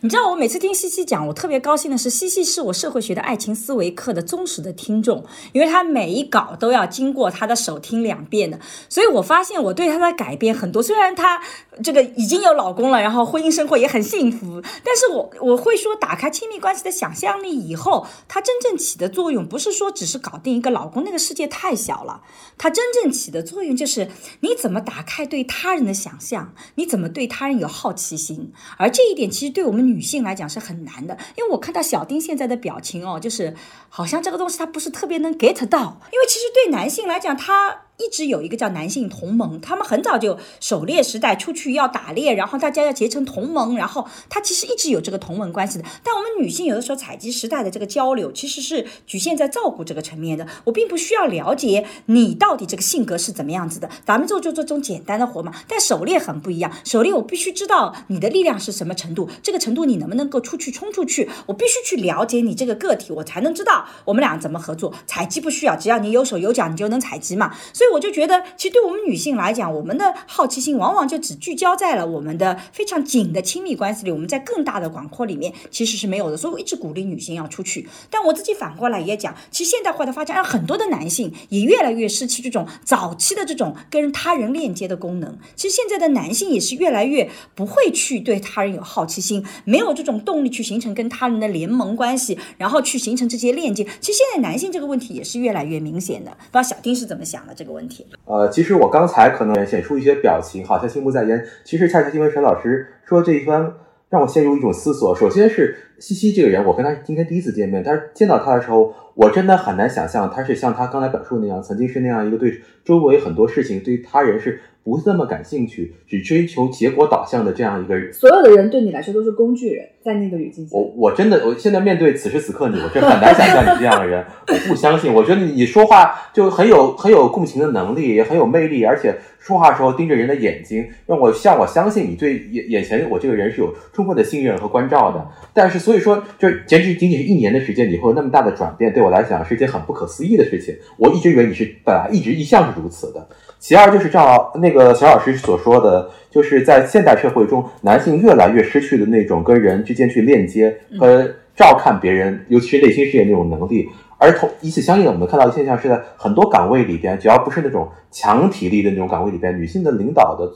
[0.00, 10.82] 你知道，我每次听西西讲，我特别高兴的是，西西是我社会学的爱情思维课的忠实的听众，因为他每一稿都要经过他的手听两遍的，所以我发现我对他的改变很多。
[10.82, 11.40] 虽然他
[11.82, 22.22] 这个已经有老公了，然后婚姻生活也很幸福，但是我我会说，打开亲密关系的想象力以后，它真正起的作用不是说只是搞定一个老公，那个世界太小了，
[22.56, 24.08] 它真正起的作用就是
[24.40, 33.54] 你怎么打开对他人的想象，你怎么对他人有好奇心，而这一点其实对我们们女性来讲是很难的，因为我看到小丁现在的表情哦，就是
[33.88, 37.82] 好像这个东西他不是特别能 get 到，因为其实对男性来讲，他。
[37.98, 45.84] 一直有一个叫男性同盟，他们很早就狩猎时代出去要打猎，然后大家要结成同盟，然后他其实一直有这个同盟关系的。
[46.04, 50.46] 但我们女性有的时候采集时代的这个交流，其实是局限在照顾这个层面的。
[50.64, 55.54] 我并不需要了解你到底这个性格是怎么样子的，咱们就做做这种简单的活嘛。
[55.66, 64.92] 但狩猎很不一样，狩猎我必须知道你的力量是什么程度，这个程度你能不能够出去冲出去，我必须去了解你这个个体，我才能知道我们俩怎么合作。
[65.06, 67.54] 采集不需要，只要你有手有脚，你就能采集嘛。
[67.72, 67.85] 所以。
[67.86, 74.10] 所以我就觉得，其实对我们女性来讲，我们的好奇心往往就只聚焦在了我们的非常紧的亲密关系里。
[74.10, 76.36] 我们在更大的广阔里面其实是没有的。
[76.36, 77.88] 所以我一直鼓励女性要出去。
[78.10, 85.38] 但我自己反过来也讲，其实现代化的发展让很多的男性也越来越失去这种早期的这种跟他人链接的功能。
[85.54, 93.84] 其实现在的男性也是越来越不会去对他人有好奇心，没有这种动力去形成跟他人的联盟关系，然后去形成这些链接。
[94.00, 96.32] 其实现在男性这个问题也是越来越明显的。
[96.32, 98.04] 不知道小丁是怎么想的这个问题？
[98.24, 101.44] 呃，其实我刚才可能显出一些表情，好像心不在焉。
[101.62, 103.72] 其实恰恰因为陈老师说这一番，
[104.08, 105.14] 让我陷入一种思索。
[105.14, 118.12] 首先是西西这个人，我跟他今天第一次见面，但是见到他的时候，我真的很难想象他是像他刚才表述那样，曾经是那样一个对周围很多事情、对于他人是不那么感兴趣，只追求结果导向的这样一个人。
[118.12, 120.84] 所有的人对你来说都是工具人，在那个语境下我。
[120.96, 124.22] 我真的，我现在面对此时此刻你，我真很难想象你这样的人。
[124.48, 135.26] 我不相信，我觉得你说话就很有很有共情的能力，也很有魅力，而且说话的时候盯着人的眼睛，让我像我相信你对眼眼前我这个人是有充分的信任和关照的。
[135.52, 140.74] 但是所以说，就简直仅仅是一年的时间，你会有那么大的转变，对我来讲是一件很不可思议的事情。
[140.96, 143.26] 我一直以为你是本来一直一向是如此的。
[143.58, 153.88] 其二就是照那个小老师所说的，就是在现代社会中，男性越来越失去的那种跟人之间去链接和照看别人，尤其是内心世界那种能力。
[154.18, 160.50] 而同与此相应的，我们看到的现象是在很多岗位里边，只要不是那种强体力的那种岗位里边，女性的领导的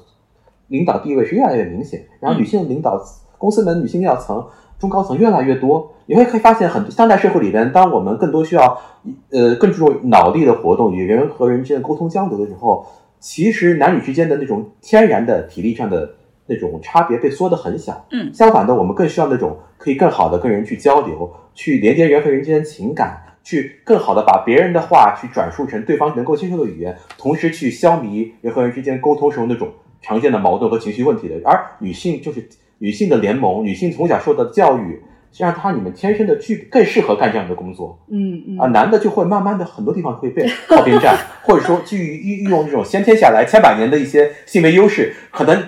[0.68, 3.02] 领导地位是越来越明显，然后女性领导
[3.38, 4.46] 公司的女性领导层、
[4.80, 5.92] 中高层越来越多。
[6.06, 8.80] 你会可以发现，很当代社会里边，当我们更多需要
[9.30, 12.84] 呃更注重脑力的活动，与人和人之间的沟通交流的时候，
[13.20, 16.10] 其实男女之间的那种天然的体力上的
[16.46, 18.06] 那种差别被缩得很小。
[18.10, 29.68] 嗯相反的，我们更需要那种可以更好的跟人去交流，去连接人和人之间的情感，去更好的把别人的话去转述成对方能够接受的语言，同时去消弭人和人之间沟通时候那种
[30.00, 31.36] 常见的矛盾和情绪问题的。
[31.44, 32.48] 而女性就是
[32.80, 35.02] 女性的联盟，女性从小受到的教育，
[35.36, 37.98] 让她你们天生的具更适合干这样的工作。
[38.10, 45.62] 嗯嗯啊，男的就会慢慢的很多地方会被 靠边站，或者说基于运用这种先天下来千百年的一些性别优势，可能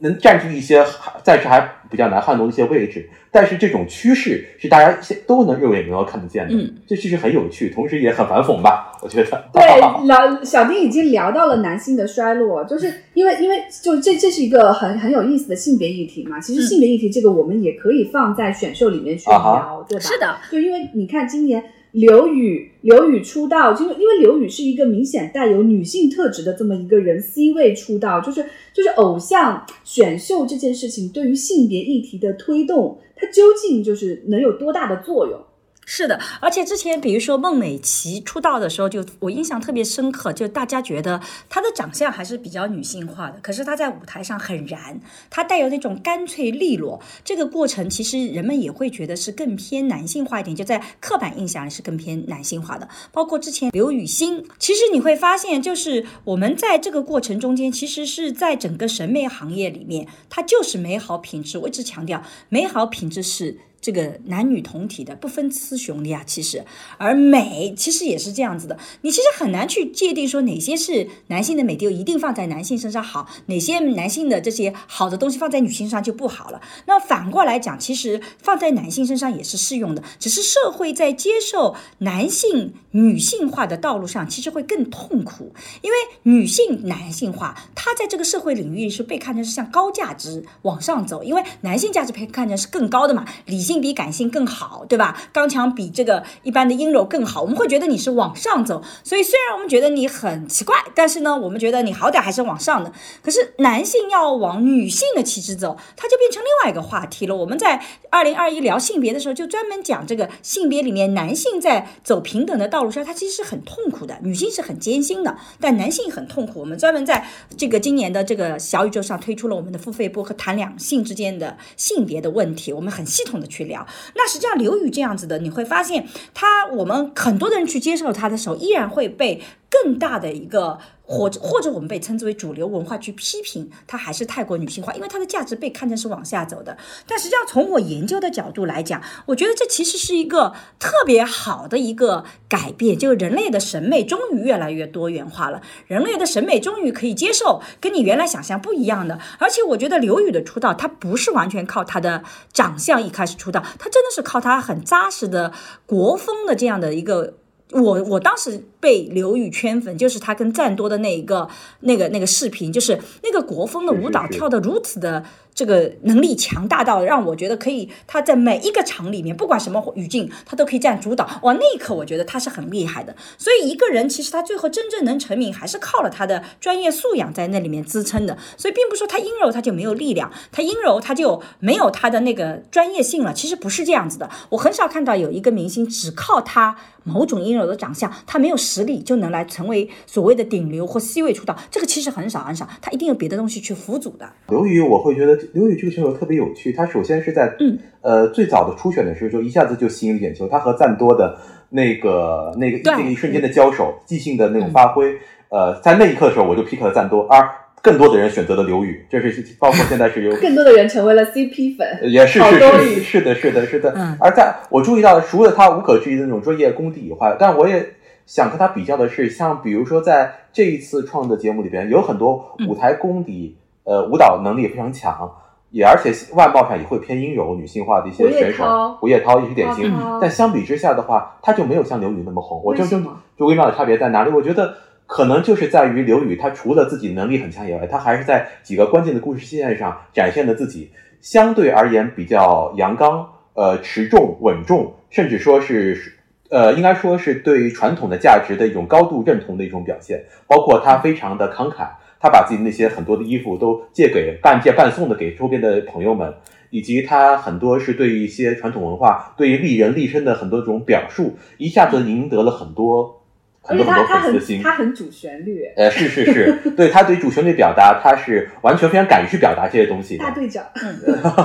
[0.00, 1.60] 能占据一些还暂时还
[1.96, 3.08] 比较难撼动的一些位置。
[3.32, 9.44] 但是这种趋势是大家现都能肉眼能够看得见的，嗯，这其实很有趣，同时也很反讽吧，我觉得。
[9.52, 9.62] 对，
[10.06, 16.40] 聊小丁已经聊到了男性的衰落，就是因为因为就这这是一个很很有意思的性别议题嘛。
[16.40, 20.04] 其实嗯性别议题这个我们也可以放在选秀里面去聊，对吧？
[20.04, 21.62] 是的，就因为你看今年
[21.96, 28.44] 刘宇刘宇出道，就是因为刘宇是一个明显带有女性特质的这么一个人，C 位出道，就是
[28.74, 35.40] 就是偶像选秀这件事情对于性别议题的推动，它究竟就是能有多大的作用？
[35.88, 47.00] 是的，而且之前比如说孟美岐出道的时候就，我印象特别深刻，就大家觉得她的长相还是比较女性化的，可是她在舞台上很燃，她带有那种干脆利落。
[47.24, 52.88] 这个过程其实人们也会觉得是更偏男性化一点，就在刻板印象里是更偏男性化的。
[53.12, 61.58] 包括之前刘雨昕，其实你会发现，就是我们在这个过程中间，其实是在整个审美行业里面，它就是美好品质。
[61.58, 63.58] 我一直强调，美好品质是。
[63.80, 66.64] 这个男女同体的，不分雌雄的呀，其实，
[66.98, 68.76] 而美其实也是这样子的。
[69.02, 76.60] 你其实很难去界定说哪些是男性的美就一定放在男性身上好，哪些男性的这些好的东西放在女性上就不好了。
[76.86, 85.52] 那反过来讲，其实放在男性身上也是适用的，只是社会在接受男性女性化的道路上，其实会更痛苦，
[85.82, 95.20] 因为女性男性化，它在这个社会领域是被看成是向高价值往上走，因为男性价值被看成是更高的嘛，理性比感性更好，对吧？
[95.32, 98.82] 刚强比这个一般的阴柔更好，我们会觉得你是往上走。
[99.02, 102.92] 所以虽然我们觉得你很奇怪，但是呢，我们觉得你好歹还是往上的。
[103.22, 107.34] 可是男性要往女性的气质走，它就变成另外一个话题了。
[107.34, 116.60] 我们在二零二一聊性别的时候，就专门讲这个性别里面男性在走平等的道路上，他其实是很痛苦的，女性是很艰辛的，但男性很痛苦。
[116.60, 123.86] 我们专门在这个今年的这个小宇宙上推出了我们的付费播客，谈两性之间的性别的问题，我们很系统的去去聊。
[124.14, 130.78] 那实际上刘宇这样子的，你会发现他，我们很多的人去接受他的时候，依然会被更大的一个。
[131.06, 136.76] 或者或者我们被称之为主流文化去批评它还是太过女性化，因为它的价值被看成是往下走的。
[137.06, 149.20] 但实际上从我研究的角度来讲，我觉得这其实是一个特别好的一个改变，就是人类的审美终于越来越多元化了，人类的审美终于可以接受跟你原来想象不一样的。
[149.38, 155.52] 而且我觉得刘宇的出道，他不是完全靠他的长相一开始出道，他真的是靠他很扎实的
[155.86, 157.34] 国风的这样的一个。
[157.72, 161.48] 我我当时被刘宇圈粉，就是他跟赞多的那一个
[161.80, 165.24] 那个那个视频，就是那个国风的舞蹈跳的如此的
[165.56, 171.26] 这个能力强大到让我觉得可以，他在每一个场里面，不管什么语境，他都可以占主导。
[171.42, 173.16] 哇，那一刻我觉得他是很厉害的。
[173.38, 178.36] 所以一个人其实他最后真正能成名，还是靠了他的专业素养在那里面支撑的。
[178.58, 183.32] 所以并不是说他阴柔他就没有力量，他阴柔他就没有他的那个专业性了。
[183.32, 184.28] 其实不是这样子的。
[184.50, 194.28] 我很少看到有一个明星只靠他某种阴柔的长相，他没有实力就能来成为所谓的顶流或 C 位出道，这个其实很少很少，他一定有别的东西去辅佐的。
[194.48, 196.72] 刘宇，我会觉得刘宇这个选手特别有趣。
[196.72, 197.78] 他首先是在嗯。
[198.02, 201.36] 呃最早的初选的时候就一下子就吸引眼球，他和赞多的
[201.70, 205.12] 那个那个对那个一瞬间的交手，即兴的那种发挥，
[205.48, 207.50] 呃，在那一刻的时候我就 pick 了赞多，而
[207.82, 213.92] 更多的人选择了刘宇，这是包括现在是有 更多的人成为了 CP 粉，也是是是是的，是的，是的。
[213.96, 214.16] 嗯。
[214.20, 217.84] 而在我注意到，除了他无可置疑的那种专业功底以外，但我也
[218.24, 225.32] 想和他比较的是，像比如说在这一次创的节目里边，有很多舞台功底，呃，舞蹈能力也非常强，
[225.70, 229.94] 也而且外貌上也会偏阴柔、女性化的一些选手涛，胡叶涛也是典型。
[230.20, 232.60] 但相比之下的话，他就没有像刘宇那么红。
[232.64, 234.30] 我就么就微妙的差别在哪里？
[234.32, 234.74] 我觉得
[235.06, 246.12] 可能就是在于刘宇，他除了自己能力很强以外，他还是在几个关键的故事线上展现了自己相对而言比较阳刚、呃持重、稳重，甚至说是。
[246.48, 251.88] 呃，应该说是对于传统的价值的一种高度认同的一种表现，包括他非常的慷慨，
[252.20, 256.32] 他把自己那些很多的衣服都借给半借半送的给周边的朋友们，
[256.70, 263.22] 以及他很多是对于一些传统文化、对于立人立身的很多种表述，一下子赢得了很多
[263.62, 264.62] 很多很多粉丝的心。
[264.62, 270.24] 他很主旋律，呃，是是是， 对他对主旋律表达，他是完全非常敢于去表达这些东西的。
[270.24, 270.64] 大队长，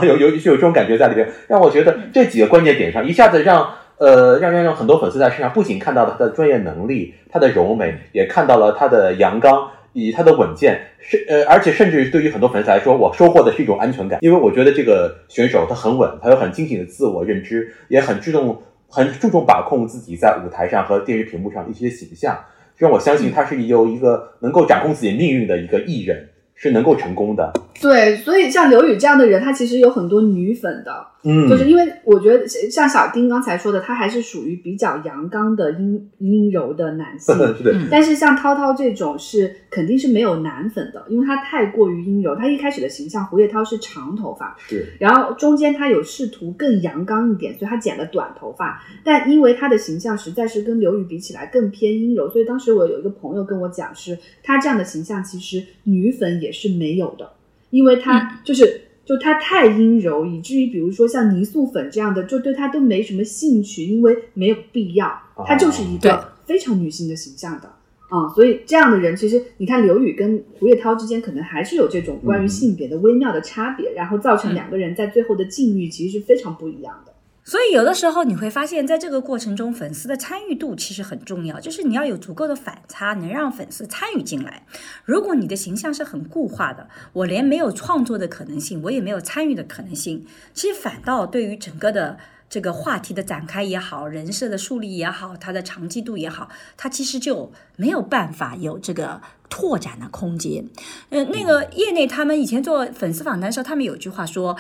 [0.04, 3.68] 有有是有这种感觉在里边，让我觉得这几个关键点上，一下子让
[3.98, 22.38] 呃让让让很多粉丝在身上不仅看到了他的专业能力、他的柔美，也看到了他的阳刚以及他的稳健，是呃而且甚至对于很多粉丝来说，我收获的是一种安全感，因为我觉得这个选手他很稳，他有很清醒的自我认知，也很注重很注重把控自己在舞台上和电视屏幕上的一些形象，
[22.78, 27.52] 让我相信他是有一个能够掌控自己命运的一个艺人，是能够成功的。
[27.82, 37.36] 对，所以像刘宇这样的人，他其实有很多女粉的，嗯，就是因为我觉得像小丁刚才说的，他还是属于比较阳刚的阴阴柔的男性。
[37.56, 42.36] 是的，嗯但是像涛涛这种是肯定是没有男粉的，因为他太过于阴柔。
[42.36, 44.84] 他一开始的形象，胡叶涛是长头发，对。
[45.00, 48.84] 然后中间他有试图更阳刚一点，所以他剪了短头发。
[49.04, 57.30] 但因为他的形象实在是跟刘宇比起来更偏阴柔，所以当时我有一个朋友跟我讲，是他这样的形象其实女粉也是没有的，
[57.70, 58.82] 因为他就是。
[59.12, 65.12] 就他太阴柔，以至于比如说像泥塑粉这样的，就对他都没什么兴趣，因为没有必要。
[65.46, 67.70] 他就是一个非常女性的形象的。
[68.08, 77.11] 啊、所以这样的人，其实你看刘宇跟胡月涛之间，可能还是有这种关于性别的微妙的差别，然后造成两个人在最后的境遇其实是非常不一样的。
[77.44, 84.66] 所以有的时候你会发现，在这个过程中，粉丝的参与度其实很重要，就是你要有足够的反差，能让粉丝参与进来。
[85.06, 92.18] 如果你的形象是很固化的，我连没有创作的可能性，我也没有参与的可能性，其实反倒对于整个的。
[92.52, 100.68] 这个话题的展开也好，人设的树立也好，它的长期度也好，它其实就没有办法有这个拓展的空间。
[101.12, 104.58] 呃，那个业内他们以前做粉丝访谈的时候，他们有句话说。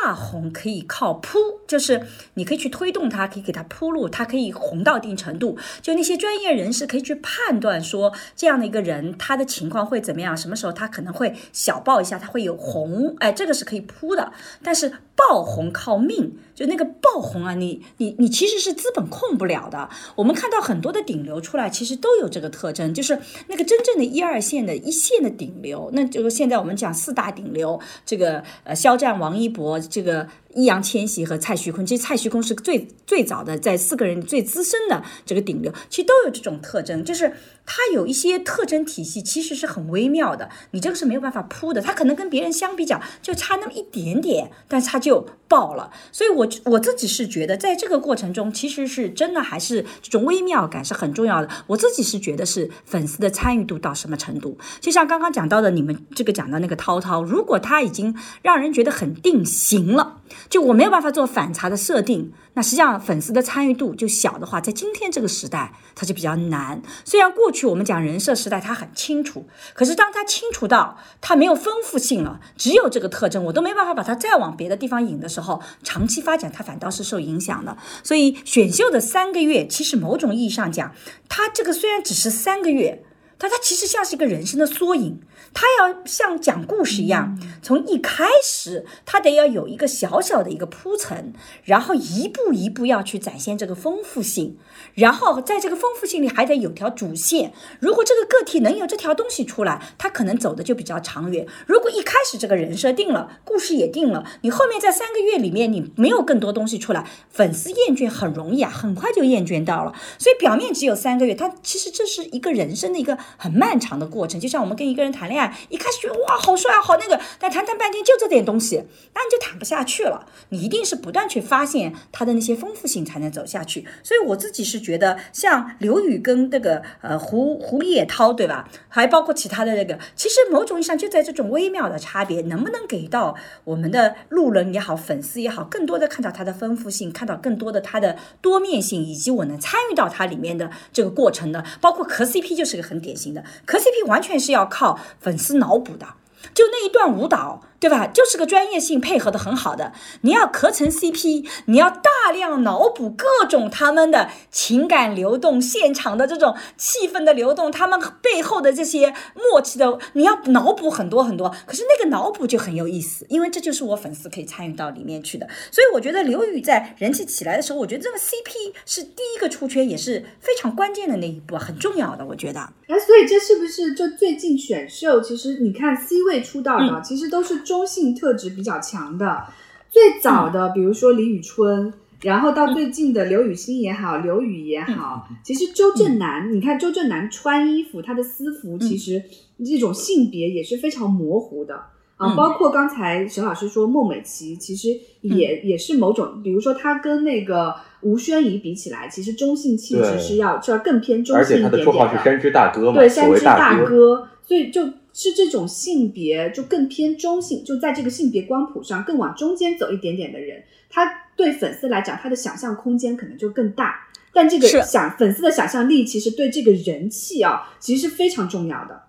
[0.00, 5.58] 大红可以靠铺，就是你可以去推动它，可以给它铺路，它可以红到一定程度。
[5.82, 14.32] 就那些专业人士可以去判断说，这样的一个人他的情况会怎么样，什么时候他可能会小爆一下，他会有红，哎，这个是可以铺的。
[14.62, 19.88] 但是爆红靠命，那个爆红啊，你你你其实是资本控不了的。
[20.16, 29.80] 我们看到很多的顶流出来，其实都有这个特征，就是那个真正的一二线的一线的顶流，那就是现在我们讲四大顶流，这个呃肖战、王一博。
[29.92, 37.34] 这个易烊千玺和蔡徐坤，其实蔡徐坤是最最早的，在四个人最资深的这个顶流，其实都有这种特征，就是
[37.66, 45.90] 他有一些特征体系，其实是很微妙的，你这个是没有办法铺的，他可能跟别人相比较就差那么一点点，但是他就爆了。
[46.10, 51.48] 所以我我自己是觉得，在这个过程中，其实是真的还是这种微妙感是很重要的。
[51.66, 60.21] 我自己是觉得是粉丝的参与度到什么程度，就像刚刚讲到的，你们这个讲到那个涛涛，如果他已经让人觉得很定型了。
[60.48, 66.82] 就我没有办法做反差的设定，那实际上粉丝的参与度就小的话，在今天这个时代，它就比较难。
[67.04, 77.76] 虽然过去我们讲人设时代，它很清楚，可是当它清楚到它没有丰富性了，只有这个特征，我都没办法把它再往别的地方引的时候，长期发展它反倒是受影响的。
[78.02, 80.92] 所以选秀的三个月，其实某种意义上讲，
[81.28, 83.04] 它这个虽然只是三个月。
[83.38, 85.20] 但它其实像是一个人生的缩影，
[85.54, 91.32] 它要像讲故事一样，从一开始他得要有一个小小的一个铺陈，
[91.64, 94.56] 然后一步一步要去展现这个丰富性，
[94.94, 97.52] 然后在这个丰富性里还得有条主线。
[97.80, 101.46] 如果这个个体能有这条东西出来，他可能走的就比较长远。
[101.66, 109.92] 如果一开始这个人设定了，故事也定了，你后面在三个月里面你没有更多东西出来，粉丝厌倦很容易啊，很快就厌倦到了。
[110.18, 114.40] 所以表面只有三个月，它其实这是一个人生的一个很漫长的过程。
[114.40, 118.84] 就像我们跟一个人谈恋爱，一开始觉得哇好帅啊好那个，但谈谈半天就这点东西，
[119.14, 120.26] 那你就谈不下去了。
[120.50, 123.86] 你一定是不断去发现他的那些丰富性，才能走下去。
[124.02, 128.68] 所以我自己是觉得，像刘宇跟这个呃胡胡野涛，对吧？
[128.88, 141.64] 还包括其他的那个，其实某种意义上就在这种微妙的差别，能不能给到我们的路人也好，粉丝也好，更多的看到它的丰富性，看到更多的它的多面性，以及我能参与到它里面的这个过程的。
[141.80, 146.06] 包括磕 CP 就是个很典型的，磕 CP 完全是要靠粉丝脑补的，
[146.52, 147.62] 就那一段舞蹈。
[147.82, 148.06] 对吧？
[148.06, 149.92] 就是个专业性配合的很好的。
[150.20, 161.52] 你要磕成 CP，你要大量脑补各种他们的情感流动、现场的这种气氛的流动，他们背后的这些默契的，你要脑补很多很多。
[161.66, 165.48] 可是那个脑补就很有意思，因为这就是我粉丝可以参与到里面去的。
[165.72, 172.24] 所以我觉得刘宇在人气起来的时候，我觉得这个 CP 是第一个出圈，也是非常关键的那一步，很重要的。
[172.24, 172.60] 我觉得。
[172.86, 175.20] 哎，所以这是不是就最近选秀？
[175.20, 177.60] 其实你看 C 位出道的，其实都是。
[177.72, 179.44] 中性特质比较强的，
[179.88, 189.22] 最早的比如说李宇春，然后到最近的刘雨昕也好，刘宇也好，其实周震南，你看周震南穿衣服，他的私服其实
[189.64, 191.74] 这种性别也是非常模糊的。
[192.18, 192.36] 啊。
[192.36, 194.88] 包括刚才沈老师说孟美岐，其实
[195.22, 201.78] 也也是某种，比如说他跟那个吴宣仪比起来，其实中性气质是要是要更偏中性一点点的。
[201.78, 204.86] 而且他的绰号是山之大哥嘛，对，山之大哥，所以就。
[205.12, 214.08] 是这种性别就更偏中性，就在这个性别光谱上更往中间走一点点的人，他对粉丝来讲，他的想象空间可能就更大。
[214.32, 219.02] 但这个想粉丝的想象力，其实对这个人气啊，其实是非常重要的。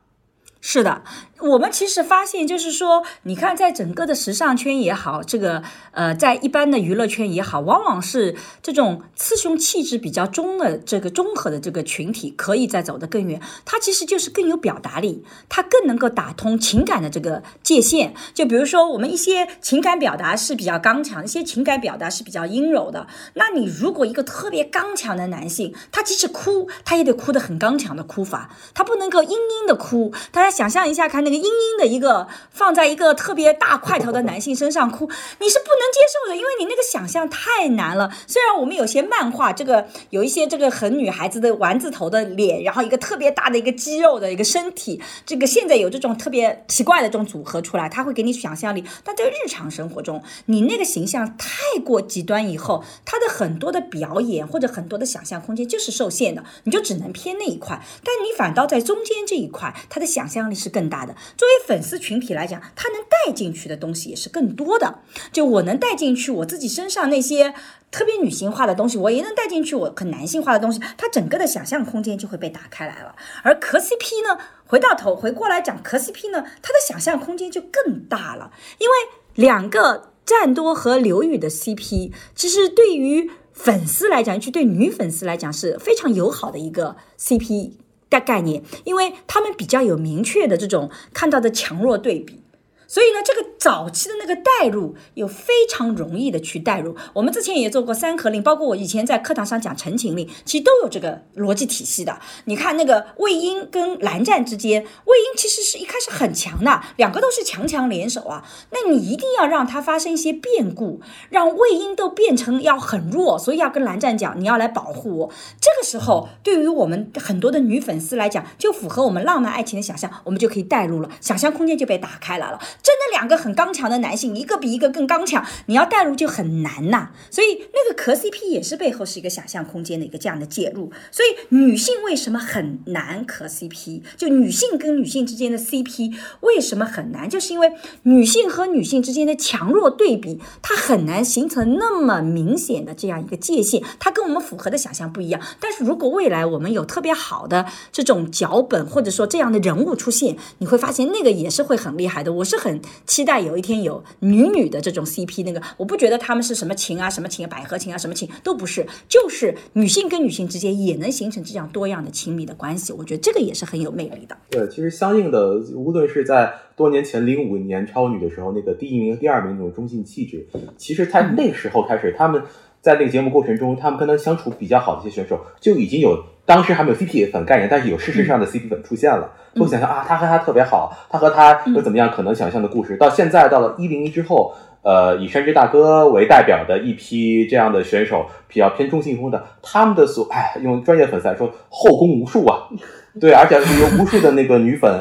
[0.60, 1.04] 是的，
[1.44, 13.42] 我们其实发现，就是说，你看，在整个的时尚圈也好，这个呃，在一般的娱乐圈也好，往往是这种雌雄气质比较中的这个综合的这个群体，可以再走得更远。
[13.66, 18.14] 它其实就是更有表达力，它更能够打通情感的这个界限。
[18.34, 23.06] 就比如说，我们一些情感表达是比较刚强，一些情感表达是比较阴柔的。
[23.34, 30.14] 那你如果一个特别刚强的男性，他即使哭，他也得哭得很刚强的哭法，他不能够阴阴的哭。
[30.32, 30.54] 大家。
[30.54, 35.10] 想象一下，看那个阴阴的一个放在一个特别大块头的男性身上哭，
[35.40, 38.12] 你是不能接受的，因为你那个想象太难了。
[38.28, 48.84] 虽然我们有些漫画，这个有一些这个很女孩子的丸子头的脸，然后一个特别大的一个肌肉的一个身体，这个现在有这种特别奇怪的这种组合出来，它会给你想象力。
[49.04, 57.82] 但在日常生活中，你那个形象太过极端以后，他的很多的表演或者很多的想象空间就是受限的，你就只能偏那一块。
[58.04, 60.44] 但你反倒在中间这一块，他的想象。
[60.50, 61.13] 力是更大的。
[61.38, 65.00] 作为粉丝群体来讲，他能带进去的东西也是更多的。
[65.32, 67.54] 就我能带进去我自己身上那些
[67.92, 73.16] 特别女性化的东西，我也能带进去我很男性化的东西，它整个的想象空间就会被打开来了。
[73.44, 78.52] 而磕 CP 呢，回到头回过来讲磕 CP 呢，它的想象空间就更大了。
[78.80, 78.94] 因为
[79.36, 87.74] 两个赞多和刘宇的 CP，其实对于粉丝来讲，去对女粉丝来讲是非常友好的一个 CP。
[88.14, 92.43] 的概念，因为他们比较有明确的这种看到的强弱对比。
[92.88, 96.96] 所以呢，这个早期的那个代入有非常容易的去代入。
[97.14, 102.20] 我们之前也做过三合令，包括我以前在课堂上讲陈情令，其实都有这个逻辑体系的。
[102.46, 108.44] 你看那个魏婴跟蓝湛之间，魏婴其实是一开始很强的，两个都是强强联手啊。
[108.72, 115.32] 那你一定要让他发生一些变故，让魏婴都变成要很弱，所以要跟蓝湛讲，你要来保护我。
[115.60, 122.60] 这个时候，对于我们很多的女粉丝来讲，就符合我们浪漫爱情的想象，我们就可以代入了，想象空间就被打开来了。
[122.82, 127.12] 真的两个很刚强的男性，一个比一个更刚强，你要带入就很难呐。
[127.30, 130.92] 所以那个磕 CP 也是背后是一个想象空间的一个这样的介入。
[131.12, 134.02] 所以女性为什么很难磕 CP？
[134.18, 137.30] 就女性跟女性之间的 CP 为什么很难？
[137.30, 137.72] 就是因为
[138.04, 143.84] 女性和女性之间的强弱对比，它很难形成那么明显的这样一个界限。
[144.00, 145.40] 它跟我们符合的想象不一样。
[145.60, 152.34] 但是如果未来我们有特别好的这种脚本，或者说这样的人物出现，你会发现那个也是会很厉害的。
[152.34, 152.63] 我是。
[152.64, 155.44] 很期待有一天有女女的这种 CP。
[155.44, 162.94] 那个我不觉得他们是什么情啊，什么情啊，百合情啊，什么情都不是，就是女性跟女性之间也能形成这样多样的亲密的关系。
[162.94, 164.38] 我觉得这个也是很有魅力的。
[164.50, 170.48] 对，其实相应的，无论是在多年前零五年超女的时候，那个第一名和第二名那种中性气质，
[170.78, 172.42] 其实在那个时候开始，他们
[172.80, 176.24] 在那个节目过程中，他们跟他相处比较好的一些选手就已经有。
[176.46, 182.12] 当时还没有 CP 粉概念，但是有事实上的 CP 粉出现了，会想象啊，他和他特别好，他和他又怎么样？
[182.12, 192.68] 可能想象的故事，到现在到了一零一之后，呃，以山之大哥为代表的一批这样的选手，比较偏中性风的，他们的所，哎，用专业粉丝来说，后宫无数啊，
[193.20, 194.92] 对，而且有无数的那个女粉。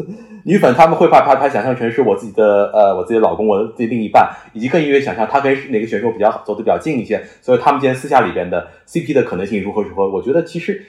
[0.44, 10.08] 女粉他们会把把他想象成是我自己的呃我自己的老公，我自己另一半，以及更因为想象他跟哪个选手比较走得比较近一些，所以他们之间私下里边的 CP 的可能性如何如何？
[10.08, 10.82] 我觉得其实。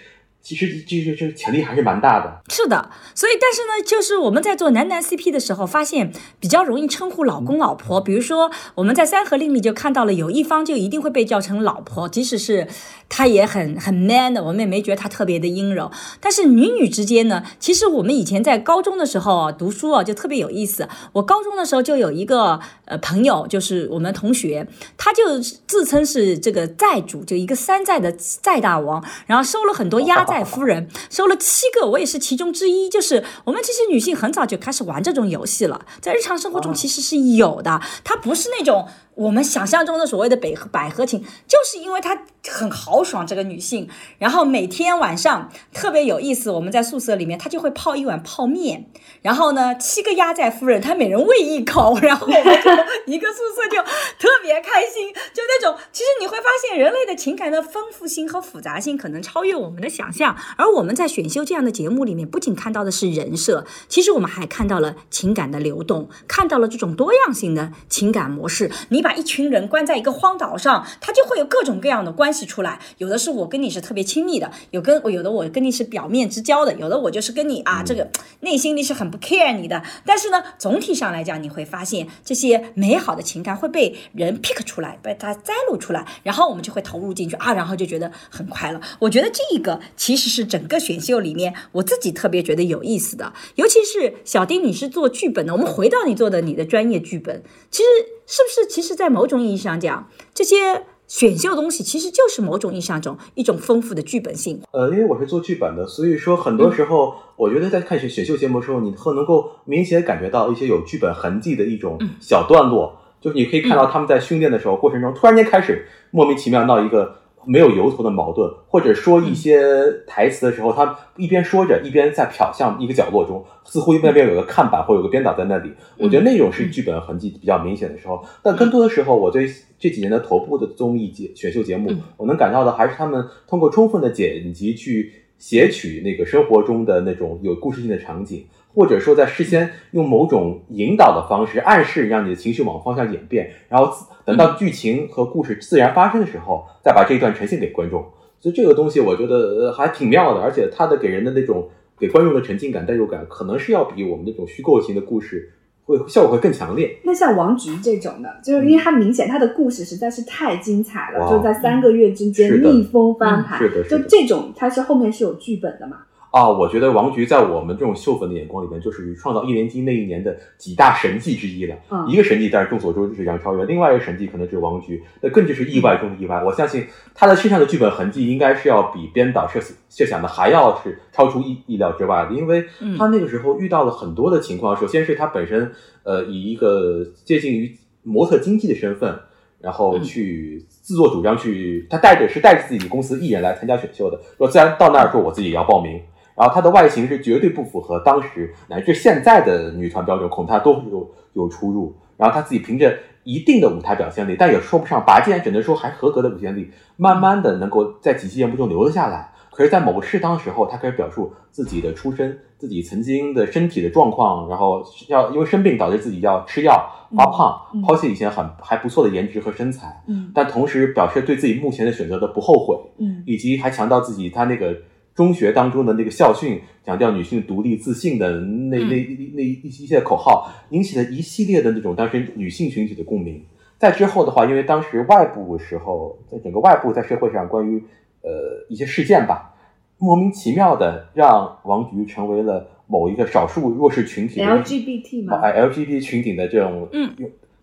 [0.44, 2.42] 其实这这这潜力还是蛮大的。
[2.50, 8.02] 是的，所以但是呢，就是我们在做男男 CP 的时候，发现比较容易称呼老公老婆。
[8.02, 12.68] 比如说我们在三合令里就看到了，有一方就一定会被叫成老婆，即使是
[13.08, 15.92] 他也很很 man 的，我们也没觉得他特别的阴柔。
[16.20, 20.90] 但是女女之间呢，其实我们以前在高中的时候啊读书啊，就特别有意思。
[21.14, 24.68] 我高中的时候就有一个呃朋友，就是我们同学，
[24.98, 28.12] 他就自称是这个债主，就一个山寨的
[28.42, 30.26] 债大王，然后收了很多压。
[30.32, 32.88] 寨夫人收了七个，我也是其中之一。
[32.88, 38.88] 就是我们这些女性很早就开始玩这种游戏了，在日常生活中其实是有的，它不是那种。
[39.22, 46.50] 我们想象中的所谓的百合百合情，就是因为她很豪爽，这个女性，然后每天晚上特别有意思。
[46.50, 48.88] 我们在宿舍里面，她就会泡一碗泡面，
[49.22, 52.72] 然后呢，七个压寨夫人，她每人喂一口，然后我们就
[53.12, 53.78] 一个宿舍就
[54.18, 55.14] 特别开心。
[55.34, 60.36] 就那种，其实你会发现，人类的情感的丰富性和复杂性可能超越我们的想象。
[60.58, 68.72] 而我们在选秀这样的节目里面，不仅看到的是人设，其实我们还看到了情感的流动，看到了这种多样性的情感模式。
[68.90, 69.02] 你。
[69.02, 72.80] 把一群人关在一个荒岛上，他就会有各种各样的关系出来。
[72.98, 78.10] 有的是我跟你是特别亲密的，有跟我有的我跟你是表面之交的，有的我就是跟你啊，这个
[78.42, 79.82] 内心里是很不 care 你的。
[80.06, 88.82] 但是呢，总体上来讲，你会发现这些美好的情感会被人 pick 出来，被他摘录出来，然后我们就会投入进去啊，然后就觉得很快乐。
[89.00, 97.88] 我觉得这个其实是整个选秀里面我自己特别觉得有意思的，尤其是小丁，你是做剧本的，我们回到你做的你的专业剧本，其实。
[98.32, 98.66] 是不是？
[98.66, 104.62] 其实，在某种意义上讲，这些选秀东西其实就是某种意义上种一种丰富的剧本性。
[104.72, 117.18] 呃，因为我是做剧本的，所以说很多时候，我觉得在看选选秀节目的时候，你会能够明显感觉到一些有剧本痕迹的一种小段落，就是你可以看到他们在训练的时候过程中，突然间开始莫名其妙闹一个。
[117.46, 119.62] 没有由头的矛盾，或者说一些
[120.06, 125.72] 台词的时候，他一边说着，一边在瞟向一个角落中，似乎那边有个看板或有个编导在那里。
[125.98, 128.24] 我觉得那种是剧本痕迹比较明显的时候。
[128.44, 138.46] 但更多的时候，我对这几年的头部的综艺节选秀节目，我能感到的还是他们通过充分的剪辑去写取那个生活中的那种有故事性的场景。
[138.74, 143.94] 或者说，在事先用某种引导的方式暗示，让你的情绪往方向演变，然后
[144.24, 148.06] 等到剧情和故事自然发生的时候，再把这一段呈现给观众。
[148.40, 151.70] 所以这个东西我觉得还挺妙的，而且它的给人的那种
[152.00, 155.52] 给观众的沉浸感、代入感，可能是要比我们那种虚构型的故事
[155.84, 156.98] 会效果会更强烈。
[157.04, 163.60] 那像王菊这种的，就是因为它明显它的故事实在是太精彩了，就在三个月之间逆风翻盘，
[163.90, 165.98] 就这种它是后面是有剧本的嘛？
[166.32, 171.76] 啊，我觉得王菊在我们这种秀粉的眼光里面，就属于创造一连击那一年的几大神迹之一了。
[171.90, 176.42] 嗯，一个神迹，但是众所周知是杨超越；另外一个神迹可能是王菊，那更就是意外中的意外。
[176.42, 179.60] 我相信他的身上的剧本痕迹，应该是要比编导设
[179.90, 182.66] 设想的还要是超出意意料之外的，因为
[182.98, 184.74] 他那个时候遇到了很多的情况。
[184.78, 185.70] 首先是他本身，
[186.04, 189.20] 呃，以一个接近于模特经纪的身份，
[189.60, 196.02] 然后去自作主张去，他带着是带着自己公司艺人来参加选秀的，说自然到那儿说我自己也要报名。
[196.42, 201.96] 然后她的外形是绝对不符合当时乃至现在的女团标准，恐怕都有有出入。
[202.18, 209.30] 然后她自己凭着一定的舞台表现力，但也说不上拔尖，只能说还合格的表现力，慢慢的能够在几期节目中留了下来。
[209.52, 224.76] 可是，在某个适当时候，她开始表述自己的出身、自己曾经的身体的状况，然后要因为生病导致自己要吃药发胖，抛弃以前很还不错的颜值和身材，嗯，但同时表示对自己目前的选择的不后悔，嗯，以及还强调自己她那个。
[225.14, 228.96] 中学当中的那个校训，强调女性独立自信的那那
[229.34, 233.44] 那一一些口号，引起了一系列的那种当时女性群体的共鸣。
[233.78, 237.84] 在之后的话，因为当时外部时候，在整个外部在社会上关于
[238.22, 239.54] 呃一些事件吧，
[239.98, 247.12] 莫名其妙的让王菊成为了某一个少数弱势群体的 LGBT 嘛，哎 LGBT 群体的这种，嗯，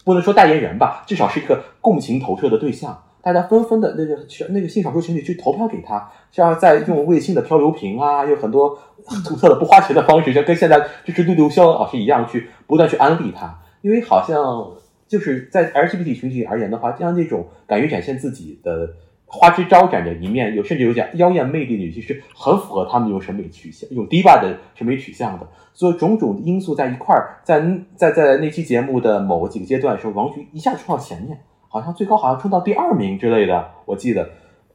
[0.04, 3.00] 不能说代言人吧，至少是一个共情投射的对象。
[3.22, 4.16] 大家纷纷的那个
[4.50, 8.78] 那个性少数群体去投票给他，像在用微信的漂流瓶啊，有很多
[9.24, 13.58] 独特的不花钱的方式，就跟现在就是绿刘肖老师一样，去不断去安利他。
[13.82, 14.72] 因为好像
[15.06, 18.88] 就是在 LGBT 群体而言的话，这样那种敢于展现自己的
[19.26, 25.46] 花枝招展的一面，有甚至有点妖艳魅力的女性，是很符合他们这种审美取向，一种 diva 的审美取向的。
[25.74, 27.62] 所以种种因素在一块儿，在
[27.94, 31.38] 在在那期节目的某几个阶段的时候，王菊一下冲到前面。
[31.68, 34.28] 好像最高好像冲到第二名之类的，我记得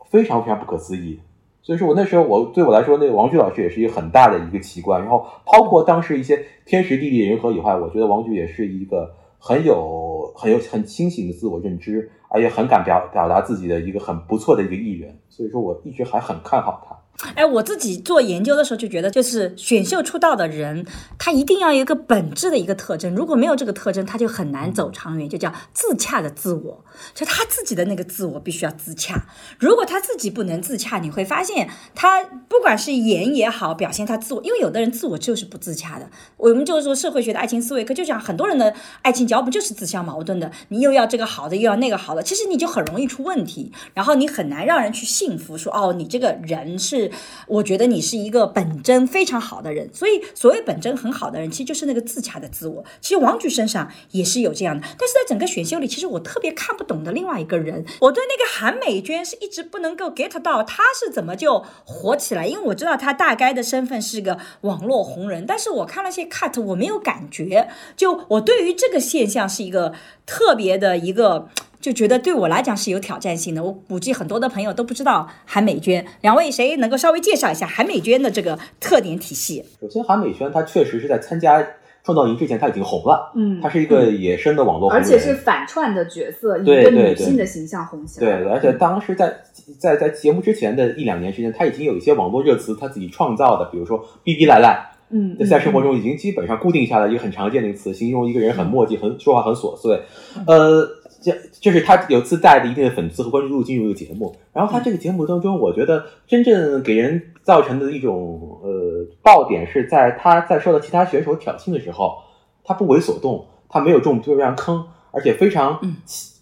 [0.09, 1.19] 非常非常不可思议。
[1.61, 5.01] 所以说我那时候我对我来说，那个王菊老师也是一个很大的一个奇观。
[5.01, 15.19] 然后包括当时一些天时地利人和以外，我觉得王菊也是一个很有很有很清醒的自我认知，而且很敢表表达自己的一个很不错的一个艺人。
[15.29, 16.97] 所以说我一直还很看好他。
[17.35, 20.83] 哎，我自己做研究的时候就觉得，就是选秀出道的人，
[21.19, 29.27] 他一定要有一个本质的一个特征，如果没有这个特征，他就很难走长远，就叫自洽的自我，就他自己的那个自我必须要自洽。
[29.59, 36.09] 如果他自己不能自洽，你会发现他不管是演也好，表现他自我，因为有的人自我就是不自洽的。
[36.37, 38.73] 我们就是说社会学的爱情思维课就讲，很多人的
[39.03, 47.11] 爱情脚本就是自相矛盾的，你又要这个好的，又要那个好的，其实你就很容易出问题，然后你很难让人去信服，说哦，你这个人是。
[47.47, 52.83] 我觉得你是一个本真非常好的人，所以所谓本真很好的人，其实就是那个自洽的自我。
[53.01, 67.67] 其实王菊身上也是有这样的，但是在整个选秀里，其实我特别看不懂的另外一个人，我对那个韩美娟是一直不能够 get 到她是怎么就火起来，因为我知道她大概的身份是个网络红人，但是我看了些 cut，我没有感觉，
[67.97, 69.93] 就我对于这个现象是一个
[70.25, 71.49] 特别的一个。
[71.83, 73.61] 就觉得对我来讲是有挑战性的。
[73.61, 79.61] 我估计很多的朋友都不知道韩美娟，两位谁能够稍微介绍一下韩美娟的这个特点体系？
[79.81, 81.61] 首先，韩美娟她确实是在参加
[82.05, 83.33] 创造营之前，她已经红了。
[83.35, 88.39] 嗯，她是一个野生的网络红人，而且是反串的角色，一个女性的形象红起来。
[88.39, 89.41] 对，而且当时在
[89.77, 100.01] 在在节目之前的一两年时间，她已经有一些网络热词，她自己创造的，比如说“逼逼赖赖”，嗯，在生活中已经基本上固定下来一个很常见的一个词，形容一个人很墨迹，很说话很琐碎。
[100.47, 100.87] 呃。
[101.23, 112.17] 这就是他有自带的一定的粉丝和关注度进入一个节目，然后他这个节目当中，我觉得真正给人造成的一种呃爆点是在他在受到其他选手挑衅的时候，
[112.65, 115.79] 他不为所动，他没有中就让坑，而且非常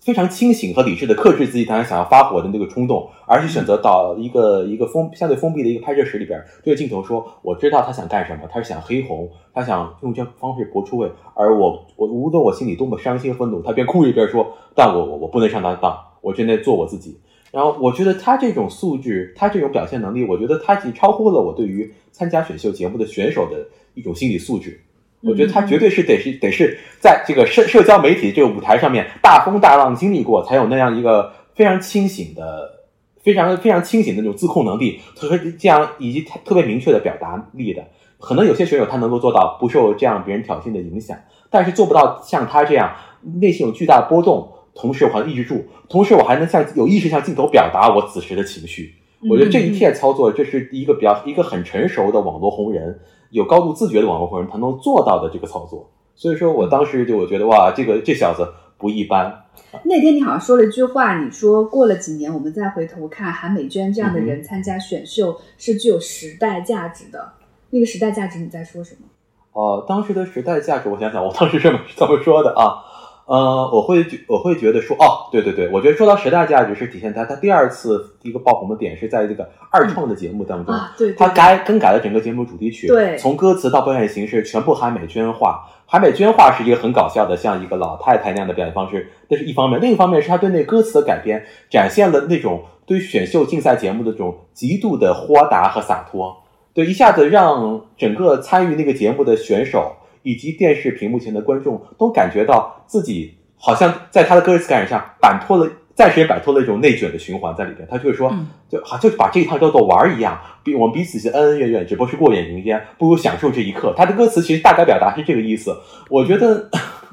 [0.02, 11.12] 非常清醒和理智的克制自己当时想要发火的那个冲动，而是选择到一个一个封相对封闭的一个拍摄室里边，对着镜头说：“我知道他想干什么，他是想黑红，他想用这方式博出位。
[11.36, 17.20] 而我我无论我心里多么伤心愤怒，他边哭一边说：但我我我不能上他当，我正在做我自己。
[17.52, 24.82] 然后我觉得他这种素质，他这种表现能力，我觉得他已经超乎了我对于参加选秀节目的选手的一种心理素质。”
[25.22, 32.86] 我觉得他绝对是得是得是在这个社社交媒体这个舞台上面大风大浪经历过，才有那样一个非常清醒的、
[33.22, 37.86] 非常非常清醒的那种自控能力和这样以及特别明确的表达力的。
[38.20, 41.18] 可能有些选手他能够做到不受这样别人挑衅的影响，
[41.50, 42.96] 但是做不到像他这样
[43.40, 48.96] 内心有巨大波动，同时我还抑制住，同时我还能向有意识向镜头表达我此时的情绪。
[49.30, 53.00] 我觉得这一切操作，这是一个比较一个很成熟的网络红人。
[53.30, 58.46] 有高度自觉的网络红人，他能做到的这个操作，所以说我当时就我觉得哇，这个这小子
[58.78, 59.46] 不一般。
[59.84, 67.32] 那天你好像说了一句话，你说过了几年，我们再回头看韩美娟这样的人参加选秀是具有时代价值的。
[67.70, 69.08] 那个时代价值你在说什么？
[69.54, 72.84] 哦，当时的时代价值，我想想，我当时这么怎么说的啊？
[73.26, 96.44] 呃，我会觉我会觉得说，哦，对对对，我觉得说到时代价值是体现他他第二次一个爆红的点是在这个二创的节目当中，对，他改更改了整个节目主题曲，对，从歌词到表演形式全部韩美娟化，韩美娟化是一个很搞笑的，像一个老太太那样的表演方式，这是一方面，另一方面是他对那歌词的改编，展现了那种对选秀竞赛节目的这种极度的豁达和洒脱，
[96.74, 99.96] 对，一下子让整个参与那个节目的选手。
[100.24, 107.88] 以及电视屏幕前的观众都感觉到自己好像在他的歌词感染上摆脱了，暂时也摆脱了一种内卷的循环在里边。
[107.90, 108.34] 他就会说，
[108.68, 113.94] 就好就把这一趟叫做玩一样，比我们彼此是恩恩怨怨，只不过是过眼云烟，不如享受这一刻。
[113.96, 115.76] 他的歌词其实大概表达是这个意思。
[116.10, 116.70] 我觉得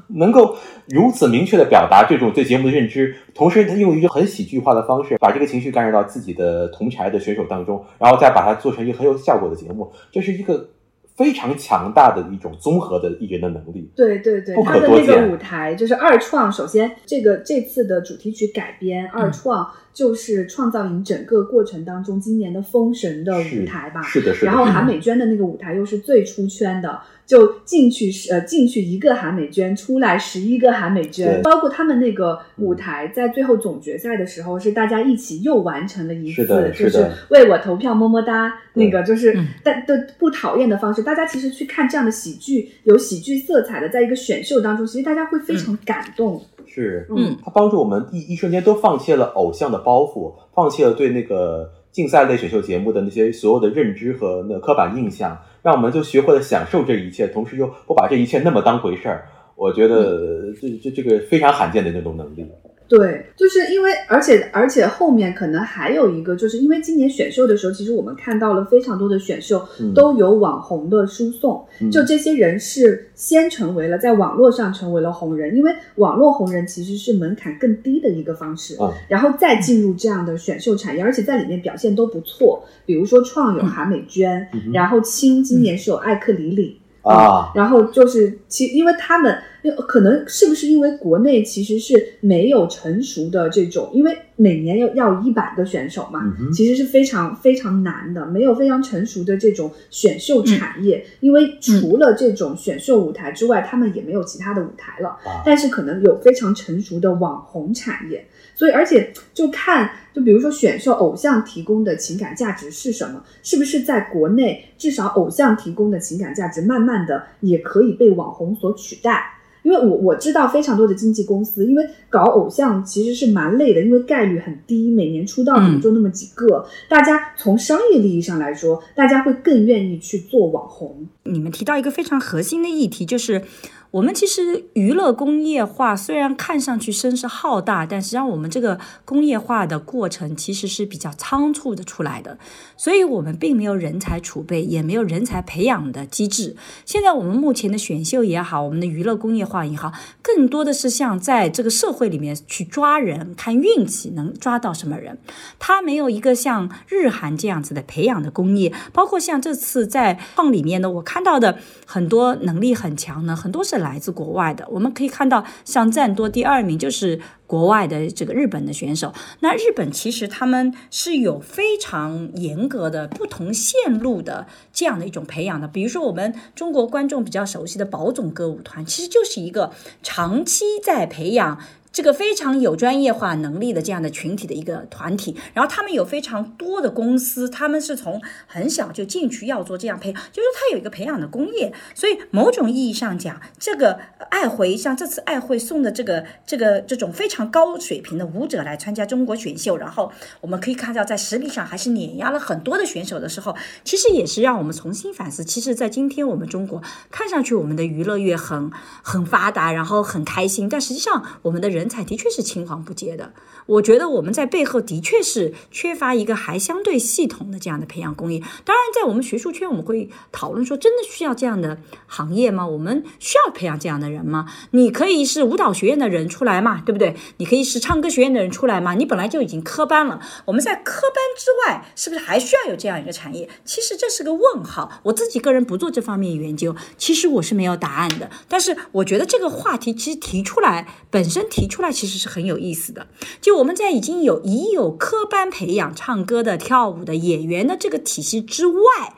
[0.09, 0.57] 能够
[0.89, 10.71] 如此明确的表达这种对节目的认知，同时用一个很喜剧化的方式把这个情绪感染到自己的同台的选手当中，然后再把它做成一个很有效果的节目，这是一个。
[11.19, 13.91] 非常强大的一种综合的艺人的能力。
[13.97, 16.51] 对对对，他的那个舞台就是二创。
[16.51, 24.01] 首先，这个这次的主题曲改编嗯二创，就是创造营整个过程当中今年的封神的舞台吧。
[24.03, 24.47] 是的，是的。
[24.47, 59.27] 然后韩美娟的那个舞台又是最出圈的，就进去是呃进去一个韩美娟，出来十一个韩美娟，包括他们那个舞台在最后总决赛的时候是大家一起又完成了一次，是的就是为我投票么么哒，那个就是嗯但都不讨厌的方式，大家其实去看这样的喜剧，有喜剧色彩的，在一个选秀当中，其实大家会非常感动，是，嗯它帮助我们一一瞬间都放弃了偶像的包袱，放弃了对那个竞赛类选秀节目的那些所有的认知和那刻板印象，让我们就学会了享受这一切，同时又不把这一切那么当回事儿。
[59.57, 62.47] 我觉得这这这个非常罕见的那种能力。
[62.89, 71.91] 对，就是因为，而且而且后面可能还有一个，就是因为今年选秀的时候，其实我们看到了非常多的选秀嗯都有网红的输送，嗯。
[71.91, 86.81] 就这些人是先成为了在网络上成为了红人，因为网络红人其实是门槛更低的一个方式，嗯然后再进入这样的选秀产业，而且在里面表现都不错，比如说创有韩美娟，嗯然后青今年是有艾克里里。
[87.01, 89.35] 啊，然后就是其因为他们
[89.73, 105.09] 可能是不是因为国内其实是没有成熟的这种，因为每年要要一百个选手嘛，嗯其实是非常非常难的，没有非常成熟的这种选秀产业，因为除了这种选秀舞台之外，他们也没有其他的舞台了。
[105.09, 119.38] 啊但是可能有非常成熟的网红产业，所以而且就看，就比如说选秀偶像提供的情感价值是什么，是不是在国内至少偶像提供的情感价值，慢慢的也可以被网红所取代。
[119.63, 126.67] 因为我我知道非常多的经纪公司，因为搞偶像其实是蛮累的，因为概率很低，每年出道可能就那么几个。
[126.89, 131.07] 大家从商业利益上来说，大家会更愿意去做网红。
[131.25, 133.43] 你们提到一个非常核心的议题，就是
[133.91, 142.39] 我们其实娱乐工业化虽然看上去声势浩大，但实际上我们这个工业化的过程其实是比较仓促的出来的，
[142.77, 146.55] 所以我们并没有人才储备，也没有人才培养的机制。
[146.85, 155.19] 现在我们目前的选秀也好，我们的娱乐工业化也好，更多的是像在这个社会里面去抓人，看运气能抓到什么人。
[155.59, 164.67] 它没有一个像日韩这样子的培养的工业，包括像这次在创里面呢，我看到的很多能力很强呢，很多是来自国外的。
[164.71, 169.13] 我们可以看到，像赞多第二名就是国外的这个日本的选手。
[169.41, 175.67] 那日本其实他们是有非常严格的不同线路的这样的一种培养的。
[175.67, 179.73] 比如说我们中国观众比较熟悉的宝冢歌舞团，其实就是一个
[180.03, 181.59] 长期在培养。
[181.93, 193.99] 这个非常有专业化能力的这样的群体的一个团体，然后他们有非常多的公司，他们是从很小就进去要做这样培养，就是他有一个培养的工业，所以某种意义上讲，这个
[194.31, 200.11] 爱回像这次爱会送的这个这个这种非常高水平的舞者来参加中国选秀，然后
[200.41, 208.71] 我们可以看到在实力上还是碾压了很多的选手的时候，其实也是让我们重新反思，其实，在今天我们中国看上去我们的娱乐业很
[209.03, 213.33] 很发达，然后很开心，但实际上我们的人人才的确是青黄不接的。
[213.67, 218.43] 我觉得我们在背后的确是缺乏一个还相对系统的这样的培养工艺。
[218.65, 222.67] 当然，在我们学术圈，我们会讨论说，真的需要这样的行业吗？
[222.67, 224.47] 我们需要培养这样的人吗？
[224.73, 227.15] 你可以是舞蹈学院的人出来嘛，对不对？
[227.37, 228.95] 你可以是唱歌学院的人出来嘛？
[228.95, 233.49] 你本来就已经科班了，我们在科班之外，是不是还需要有这样一个产业？
[233.65, 235.01] 其实这是个问号。
[235.05, 238.31] 我自己个人不做这方面研究，其实我是没有答案的。
[238.49, 243.07] 但是我觉得这个话题其实提出来，本身提出来其实是很有意思的。
[243.41, 249.15] 就我们在已经有已有科班培养唱歌的、跳舞的演员的这个体系之外，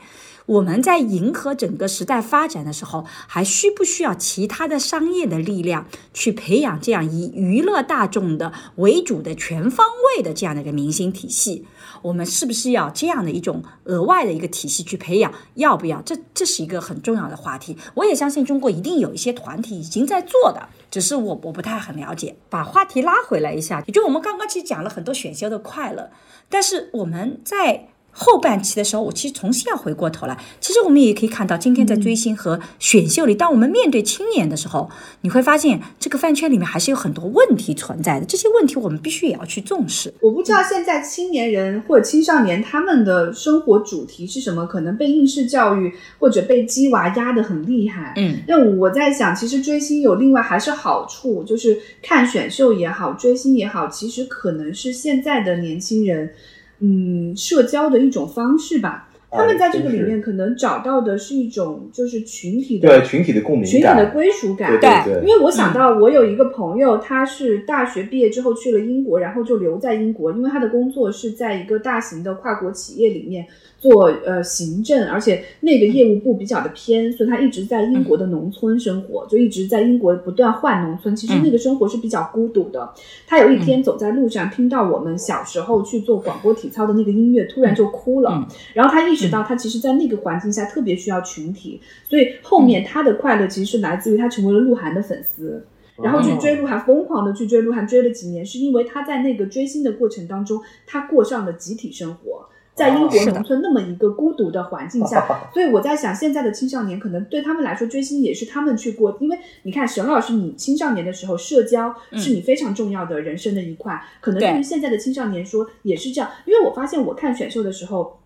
[0.46, 9.86] 我们在迎合整个时代发展的时候，还需不需要其他的商业的力量去培养这样以娱乐大众的为主的全方
[10.16, 11.66] 位的这样的一个明星体系？
[12.02, 15.32] 我们是不是要这样的一种额外的一个体系去培养？
[15.54, 16.00] 要不要？
[16.02, 17.76] 这这是一个很重要的话题。
[17.94, 22.36] 我也相信中国一定有一些团体已经在做的，只是我我不太很了解。
[22.48, 26.10] 把话题拉回来一下，也就我们刚刚其实讲了很多选修的快乐，
[26.48, 27.88] 但是我们在。
[28.12, 34.90] 后半期的时候，我其实重新要回过头来，其实我们也可以看到，今天在追星和选秀里，当我们面对青年的时候，
[35.22, 40.12] 你会发现这个饭圈里面还是有很多问题存在的，这些问题我们必须也要去重视。
[40.20, 48.12] 我不知道现在青年人或者青少年他们的生活主题是什么，可能被应试教育或者被鸡娃压得很厉害。
[48.16, 56.32] 嗯，那我在想，其实追星有另外还是好处，就是看选秀也好，追星也好，其实可能是现在的年轻人，
[56.80, 59.09] 嗯，社交的一种方式吧。
[59.30, 64.70] 他们在这个里面可能找到的是一种就是群体的对群体的共鸣群体，的归属感。
[64.70, 73.46] 对对对因为我想到我有一个朋友，他是大学毕业之后去了英国，然后就留在英国，因为他的工作是在一个大型的跨国企业里面
[73.78, 81.14] 做呃行政，而且那个业务部比较的偏，所以他一直在英国的农村生活，就一直在英国不断换农村。
[81.14, 82.92] 其实那个生活是比较孤独的。
[83.26, 88.30] 他有一天走在路上，听到我们小时候去做广播体操的那个音乐，突然就哭了。
[88.32, 95.66] 嗯然后他意识到，他其实，在那个环境下特别需要群体，所以后面他的快乐其实是来自于他成为了鹿晗的粉丝。
[96.02, 114.58] 然后去追鹿晗，疯狂的去追鹿晗，追了几年，是因为他在那个追星的过程当中，他过上了集体生活，在英国农村那么一个孤独的环境下， 所以我在想，现在的青少年可能对他们来说，追星也是他们去过，因为你看沈老师，你青少年的时候，社交是你非常重要的人生的一块，可能对。
[114.58, 118.19] 于现在的青少年说也是这样，因为我发现我看选秀的时候。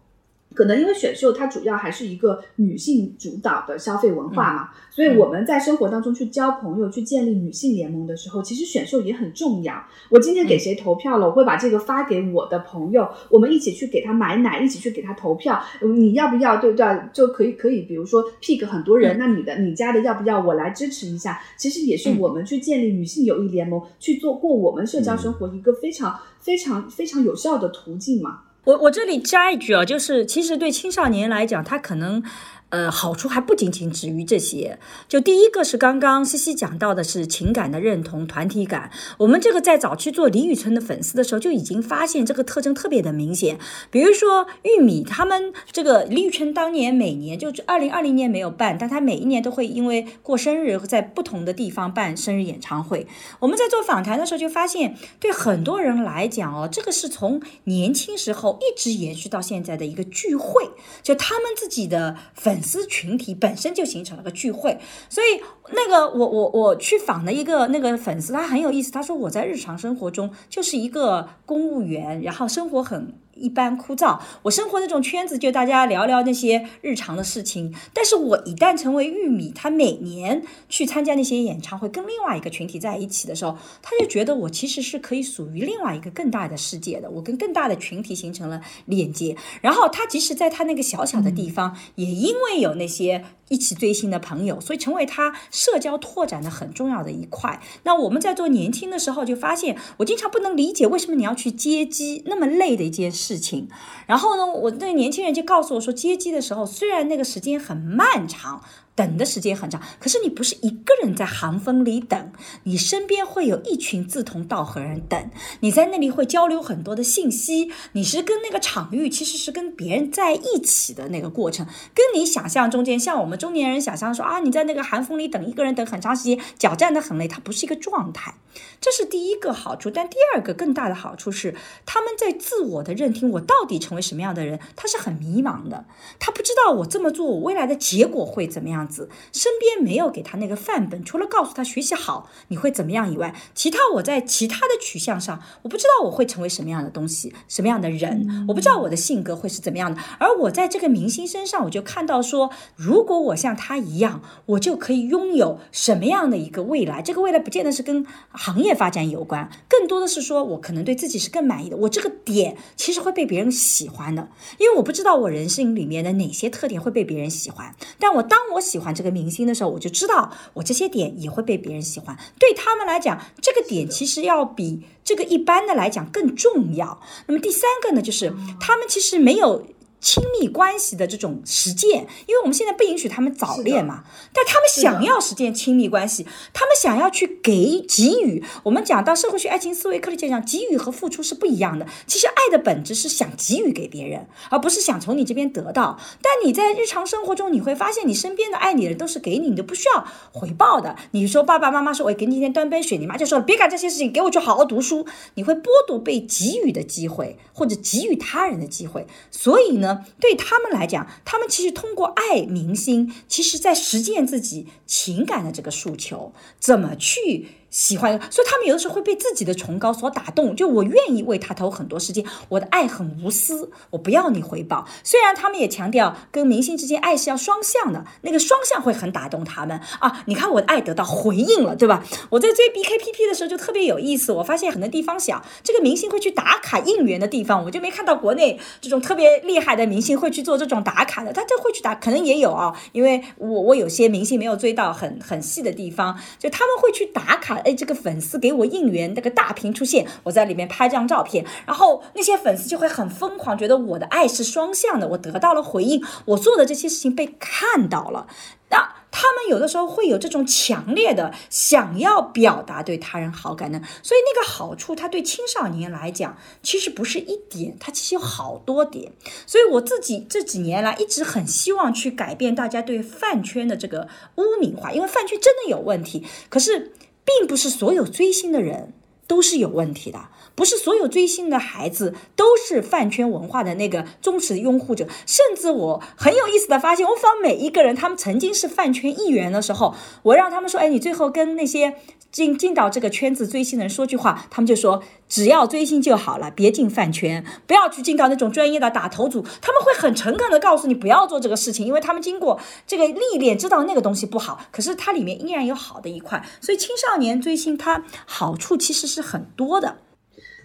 [0.54, 9.74] 可能因为选秀它主要还是一个女性主导的消费文化嘛，所以我们在生活当中去交朋友、去建立女性联盟的时候，其实选秀也很重要。
[10.08, 15.60] 我今天给谁投票了，我会把这个发给我的朋友，我们一起去给他买奶，一起去给他投票。
[15.82, 16.58] 嗯你要不要？
[16.58, 16.86] 对不对？
[17.12, 20.40] 就可以可以，比如说 pick 很多人，那你的你家的要不要？
[20.40, 21.40] 我来支持一下。
[21.56, 28.40] 其实也是我们去建立女性友谊联盟，去做过我们社交生活一个非常非常非常有效的途径嘛。
[28.64, 32.22] 我我这里加一句啊，就是其实对青少年来讲，他可能。
[32.70, 34.80] 呃，好处还不仅仅止于这些。
[35.08, 38.90] 就第一个是刚刚西西讲到的是情感的认同、团体感。
[39.18, 43.58] 我们这个在早期做李宇春的粉丝的时候，就已经发现这个特征特别的明显。
[43.92, 53.06] 比如说玉米，他们这个李宇春当年每年就是二零二零年没有办，但他每一年都会因为过生日，在不同的地方办生日演唱会。
[53.38, 60.70] 我们在做访谈的时候就发现，对很多人来讲哦，这个是从年轻时候一直延续到现在的一个聚会，
[61.04, 64.78] 就他们自己的粉丝群体本身就形成了个聚会。
[65.10, 65.42] 所以
[65.72, 73.12] 那个我我我去访的一个那个粉丝，他很有意思，他说我在日常生活中就是一个公务员，然后生活很。
[73.36, 77.74] 一般枯燥，我生活那种圈子就大家聊聊那些日常的事情。
[77.92, 89.36] 但是我一旦成为玉米，他每年去参加那些演唱会，跟另外一个群体在一起的时候，他就觉得我其实是可以属于另外一个更大的世界的，我跟更大的群体形成了链接。
[89.60, 93.24] 然后他即使在他那个小小的地方，也因为有那些
[93.54, 97.60] 一起追星的朋友，所以成为他社交拓展的很重要的一块。
[97.84, 103.38] 那我们在做年轻的时候，就发现我经常不能理解为什么你要去接机那么累的一件事。
[103.44, 103.68] 情，
[104.06, 108.62] 然后呢，我那个年轻人就告诉我说，接机的时候虽然那个时间很漫长。
[108.96, 112.32] 等的时间很长，可是你不是一个人在寒风里等，
[112.62, 115.30] 你身边会有一群志同道合人等，
[115.60, 128.34] 你在那里会交流很多的信息，你是跟那个场域其实是跟别人在一起的那个过程，跟你想象中间，像我们中年人想象说啊，你在那个寒风里等一个人等很长时间，脚站得很累，它不是一个状态，
[128.80, 129.90] 这是第一个好处。
[129.90, 135.84] 但第二个更大的好处是，他们在自我的认定，我到底成为什么样的人，他是很迷茫的，
[136.20, 138.84] 他不知道我这么做，我未来的结果会怎么样。
[138.84, 150.00] 子身边没有给他那个范本，除了告诉他学习好你会怎么样以外，其他我在其他的取向上，我不知道我会成为什么样的东西，什么样的人，我不知道我的性格会是怎么样的。
[150.18, 157.00] 而我在这个明星身上，我就看到说，如果我像他一样，我就可以拥有什么样的一个未来。
[157.00, 158.06] 这个未来不见得是跟
[158.44, 161.76] 行业发展有关，更多的是说我可能对自己是更满意的。
[161.76, 164.28] 我这个点其实会被别人喜欢的，
[164.58, 168.64] 因为我不知道我人生里面的哪些特点会被别人喜欢，但我当我。
[168.64, 172.16] 喜欢这个明星的时候，我就知道我这些点也会被别人喜欢。
[172.38, 177.02] 对他们来讲，这个点其实要比这个一般的来讲更重要。
[177.26, 179.66] 那么第三个呢，就是他们其实没有。
[180.04, 188.44] 亲密关系的这种实践，因为我们现在不允许他们早恋嘛，但他们想要实践亲密关系，他们想要去给给予。
[188.64, 191.86] 我们讲到社会学爱情思维课里讲，给予和付出是不一样的。
[192.06, 195.98] 其实爱的本质是想给予给别人，而不是想从你这边得到。
[196.20, 200.96] 但你在日常生活中，你会发现你身边的爱你的人都是给你，你都不需要回报的。
[201.12, 205.06] 你说爸爸妈妈说，我给你今天端杯水，你妈就说别干这些事情，给我去好好读书。
[205.36, 209.06] 你会剥夺被给予的机会，或者给予他人的机会。
[209.30, 209.93] 所以呢？
[210.20, 220.54] 对他们来讲，他们其实通过爱明星，其实在实践自己情感的这个诉求，怎么去喜欢，所以他们有的时候会被自己的崇高所打动。
[220.54, 224.86] 就我愿意为他投很多时间，我的爱很无私，我不要你回报。
[225.02, 230.22] 虽然他们也强调跟明星之间爱是要双向的，那个双向会很打动他们啊。
[230.26, 232.04] 你看我的爱得到回应了，对吧？
[232.30, 241.32] 我在追 BKPP 的时候就特别有意思，我发现很多地方小，这个明星会去打卡应援的地方，我就没看到国内这种特别厉害的明星会去做这种打卡的。
[241.32, 247.60] 他就会去打，可能也有啊，因为我我有些明星没有追到很很细的地方，就他们会去打卡。
[247.64, 258.26] 哎，这个粉丝给我应援，那个大屏出现，我在里面拍张照片，然后那些粉丝就会很疯狂，觉得我的爱是双向的，我得到了回应，我做的这些事情被看到了。
[258.70, 269.12] 那他们有的时候会有这种强烈的想要表达对他人好感的，所以那个好处，它对青少年来讲，其实不是一点，它其实有好多点。
[269.46, 276.26] 所以我自己这几年来一直很希望去改变大家对饭圈的这个污名化，因为饭圈真的有问题。
[276.48, 276.92] 可是。
[277.24, 278.92] 并不是所有追星的人
[279.26, 285.06] 都是有问题的，不是所有追星的孩子都是饭圈文化的那个忠实拥护者。
[285.26, 291.96] 甚至我很有意思的发现，我访每一个人，他们曾经是饭圈一员的时候，我让他们说：“哎，你最后跟那些。”
[292.34, 299.40] 进进到这个圈子追星的人说句话，他们就说只要追星就好了，别进饭圈，不要去进到那种专业的打头组。
[299.62, 302.58] 他们会很诚恳的告诉你不要做这个事情，因为他们经过
[302.88, 304.66] 这个历练，知道那个东西不好。
[304.72, 309.98] 可是它里面依然有好的一块，所以青少年追星它好处其实是很多的。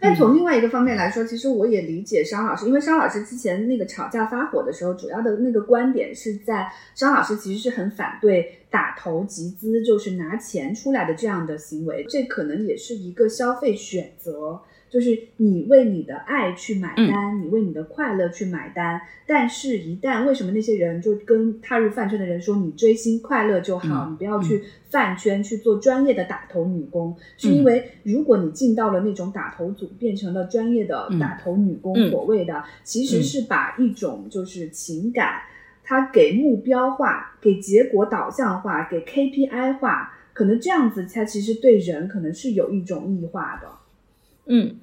[0.01, 14.61] 但从另外一个方面来说，其实我也理解商老师，因为商老师之前那个吵架发火的时候，主要的那个观点是在商老师其实是很反对打头集资，就是拿钱出来的这样的行为，这可能也是一个消费选择。
[14.89, 18.99] 就是你为你的爱去买单，你为你的快乐去买单。
[19.27, 35.41] 但是，一旦为什么那些人就跟踏入饭圈的人说，你追星快乐就好，你不要去饭圈去做专业的打头女工，是因为如果你进到了那种打头组，变成了专业的打头女工，所谓的其实是把一种就是情感，
[35.83, 43.67] 它给目标化、给结果导向化、给 KPI 化，可能这样子，它其实对人可能是有一种异化的。
[44.49, 44.79] 嗯，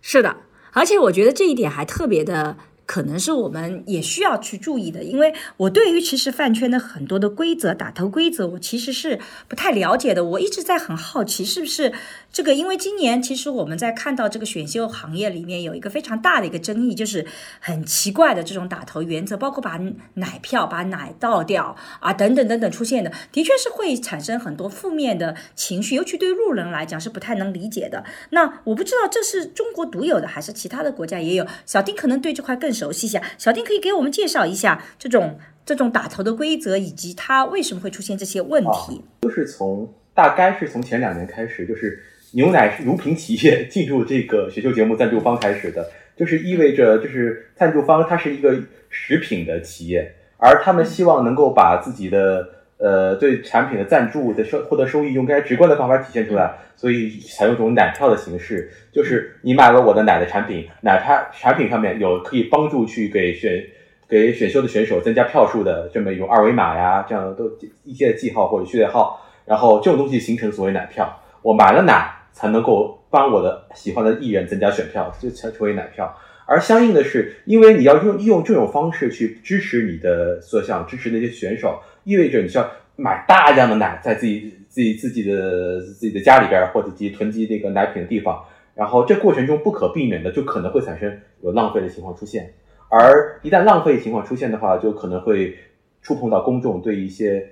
[0.00, 0.36] 是的，
[0.72, 2.56] 而且我觉得这一点还特别的。
[2.88, 10.24] 可能是我们也需要去注意的，因为我对于其实饭圈的很多的规则、打头规则，我其实是不太了解的。
[10.24, 11.92] 我一直在很好奇，是不是
[12.32, 12.54] 这个？
[12.54, 17.26] 因为今年其实我们在看到这个选秀行业里面有一个非常大的一个争议，就是
[17.60, 19.78] 很奇怪的这种打头原则，包括把
[20.14, 28.02] 奶票、把奶倒掉啊，等等等等出现的，的确是会产生很多负面的情绪，尤其对路人来讲是不太能理解的。
[28.30, 31.46] 那我不知道这是中国独有的，还是其他的国家也有？
[31.66, 32.72] 小丁可能对这块更。
[32.78, 39.02] 熟悉一下，小丁可以给我们介绍一下这种这种打头的规则，以及它为什么会出现这些问题。
[39.22, 42.00] 就是从大概是从前两年开始，就是
[42.32, 48.56] 牛奶乳品企业进入这个选秀节目赞助方开始的，就是意味着就是赞助方它是一个
[48.88, 52.57] 食品的企业，而他们希望能够把自己的。
[52.78, 63.64] 呃，对产品的赞助的收获得收益，用该直观的方法体现出来，所以采用这种奶票的形式，就是你买了我的奶的产品，奶它产品上面有可以帮助去给选
[64.08, 67.50] 给选秀的选手增加票数的这么一种二维码呀，这样都
[67.82, 76.16] 一些记号或者序列号，然后这种东西形成所谓奶票，我买了奶才能够帮我的喜欢的艺人增加选票，就才成为奶票。
[76.46, 81.78] 而相应的是，因为你要用用这种方式去支持你的所想支持那些选手。
[82.08, 82.66] 意味着你需要
[82.96, 88.42] 买大量的奶，在自己自己自己的自己的家里边，或者自己囤积那个奶品的地方，
[88.74, 92.54] 然后这过程中不可避免的就可能会产生有浪费的情况出现，
[92.88, 95.54] 而一旦浪费情况出现的话，就可能会
[96.00, 97.46] 触碰到公众对一些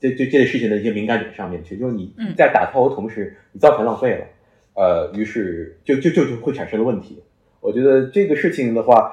[0.00, 4.24] 这这这类事情的一些敏感点上面去，就是你在打套的同时，你造成浪费了，
[4.74, 7.22] 呃，于是就就就就会产生了问题。
[7.60, 9.12] 我觉得这个事情的话，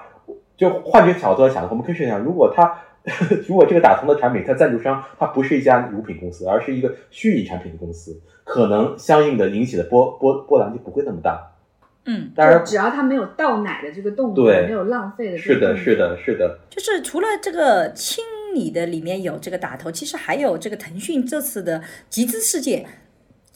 [0.55, 2.81] 就换句角度来想，我们可以想，如果他。
[3.47, 11.53] 如果这个打通的产品，它赞助商它不是一家乳品公司，而是一个虚拟产品的公司，可能相应的引起的波波波澜就不会那么大。
[12.05, 16.59] 嗯，当然，只要它没有倒奶的这个动作，没有浪费的，是的，是的，是的。
[16.69, 18.23] 就是除了这个清
[18.53, 22.85] 理的里面有这个打头，其实还有这个腾讯这次的集资事件，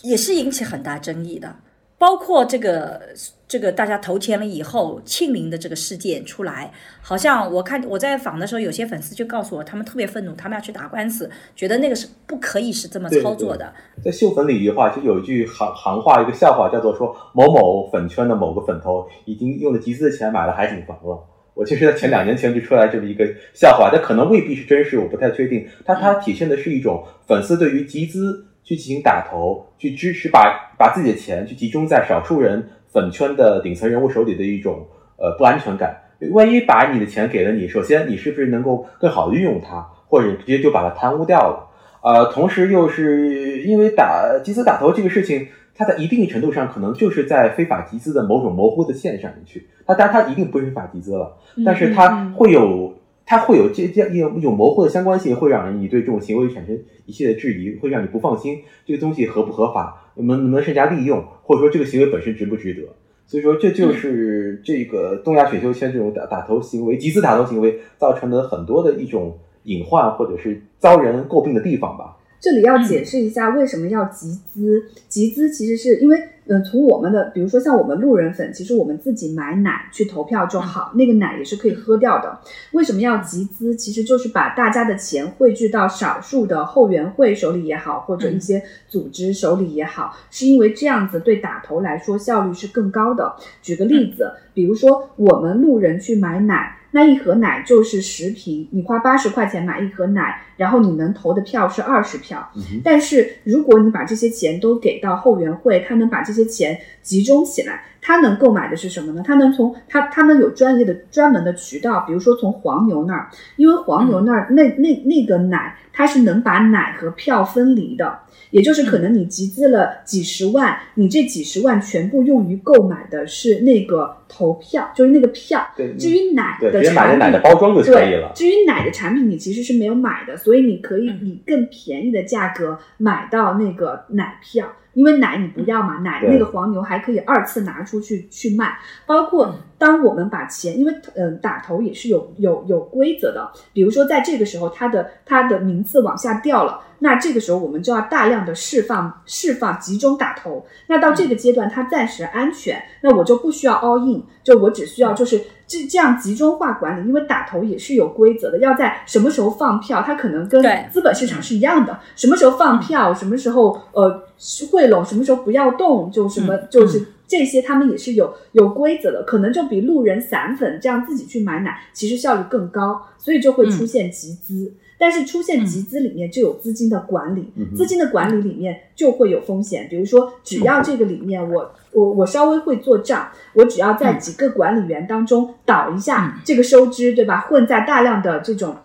[0.01, 1.55] 也是引起很大争议的。
[2.01, 2.99] 包括这个
[3.47, 13.71] 这个大家投钱了以后，庆龄的这个事件出来，好像我看我在访的时候，有些粉丝就告诉我，他们特别愤怒，他们要去打官司，觉得那个是不可以是这么操作的。
[14.03, 21.23] 在秀粉里的话，就有一句行行话，一个笑话，叫做说某某粉圈的某个粉头已经用了集资的钱买了海景房了。
[21.53, 25.67] 我其实，在前两年前就出来这么一个笑话，但可能未必是真实，我不太确定。
[25.85, 28.47] 但它体现的是一种粉丝对于集资。
[28.63, 35.97] 去进行打头，去支持把把自己的钱去集中在少数人粉圈的顶层人物手里的一种呃不安全感。
[36.31, 41.67] 万一把你的钱给了你，首先你是不是能够更好的运用它，或者直接就把它贪污掉了？
[42.03, 49.67] 呃，同时又是因为打集资打头这个事情，它在一定程度上可能就是在非法集资的某种模糊的线上面去。
[49.87, 52.93] 它当然它一定不是非法集资了，但是它会有
[53.25, 62.81] 它会有这这样一种模糊的相关性，会让你对这种行为产生一系列质疑，会让你不放心这个东西合不合法，能能不能善加利用，或者说这个行为本身值不值得。
[63.25, 72.17] 所以说，这就是这个东亚选秀圈这种打打头行为、集资打头行为造成的很多的一种隐患，或者是遭人诟病的地方吧。
[72.41, 74.83] 这里要解释一下为什么要集资。
[75.07, 82.39] 集资其实是因为，嗯，从我们的，比如说像我们路人粉，其实我们自己买奶去投票就好，那个奶也是可以喝掉的。
[82.71, 83.75] 为什么要集资？
[83.75, 93.35] 其实就是把大家的钱汇聚到少数的后援会手里也好，或者一些组织手里也好，是因为这样子对打头来说效率是更高的。
[93.61, 96.77] 举个例子，比如说我们路人去买奶。
[96.93, 102.45] 那一盒奶就是十瓶，你花八十块钱买一盒奶，然后你能投的票是二十票。
[102.83, 109.21] 但是如果你把这些钱都给到后援会，他能把这些钱集中起来，他能购买的是什么呢？
[109.25, 118.19] 他能从他他们有专业的专门的渠道，比如说从黄牛那儿，因为黄牛那儿那那那个奶，它是能把奶和票分离的。
[118.49, 125.65] 也就是可能你集资了几十万，你这几十万全部用于购买的是那个投票，就是那个票。
[125.77, 128.33] 对，至于奶的产品，奶的包装就可以了。
[128.35, 134.67] 至于奶的产品，你其实是没有买的，所以你可以以更便宜的价格买到那个奶票。
[134.93, 138.77] 因为奶你不要嘛，奶那个黄牛还可以二次拿出去去卖。
[139.05, 146.81] 包括当我们把钱，因为嗯打头也是有有有规则的，比如说在这个时候，它的它的名次往下掉了。
[146.99, 150.63] 那这个时候我们就要大量的释放释放集中打头。
[150.87, 155.41] 那到这个阶段它暂时安全，那我就不需要 all in，就我只需要就是
[155.71, 157.07] 这这样集中化管理。
[157.07, 160.61] 因为打头也是有规则的，要在什么时候放票，它可能跟
[160.91, 161.97] 资本市场是一样的。
[162.15, 164.23] 什么时候放票，什么时候呃
[164.69, 169.23] 汇拢，什么时候不要动，就什么就是这些，他们也是有有规则的。
[169.23, 174.73] 可能就比路人散粉这样自己去买奶，其实效率更高，所以就会出现集资。
[174.99, 179.87] 但是出现集资里面就有资金的管理，资金的管理里面就会有风险。
[179.89, 187.41] 比如说，只要这个里面我我我稍微会做账，我只要在几个管理员当中导一下这个收支，对吧？
[187.41, 188.75] 混在大量的这种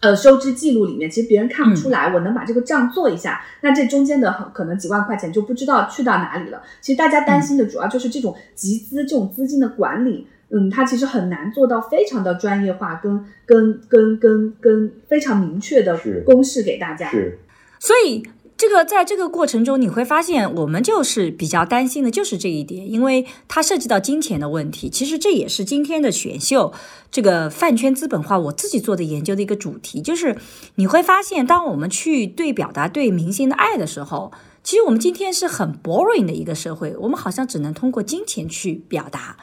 [0.00, 6.62] 呃收支记录里面，其实别人看不出来，我能把这个账做一下，那这中间的很可能几万块钱就不知道去到哪里了。
[6.80, 10.26] 其实大家担心的主要就是这种集资这种资金的管理。
[10.50, 17.10] 嗯，它其实很难做到非常的专业化，跟跟跟跟跟非常明确的公示给大家。
[17.10, 17.38] 是，
[17.78, 18.26] 所以
[18.58, 24.90] 这个在这个过程中，你会发现我们就是比较担心的就是这一点，因为它涉及到金钱的问题。
[24.90, 26.72] 其实这也是今天的选秀
[27.12, 30.36] 这个饭圈资本化，我自己做的研究的一个主题，就是
[30.74, 34.32] 你会发现，当我们去对表达对明星的爱的时候，
[34.64, 39.36] 其实我们今天是很 boring 的一个社会，我们好像只能通过金钱去表达。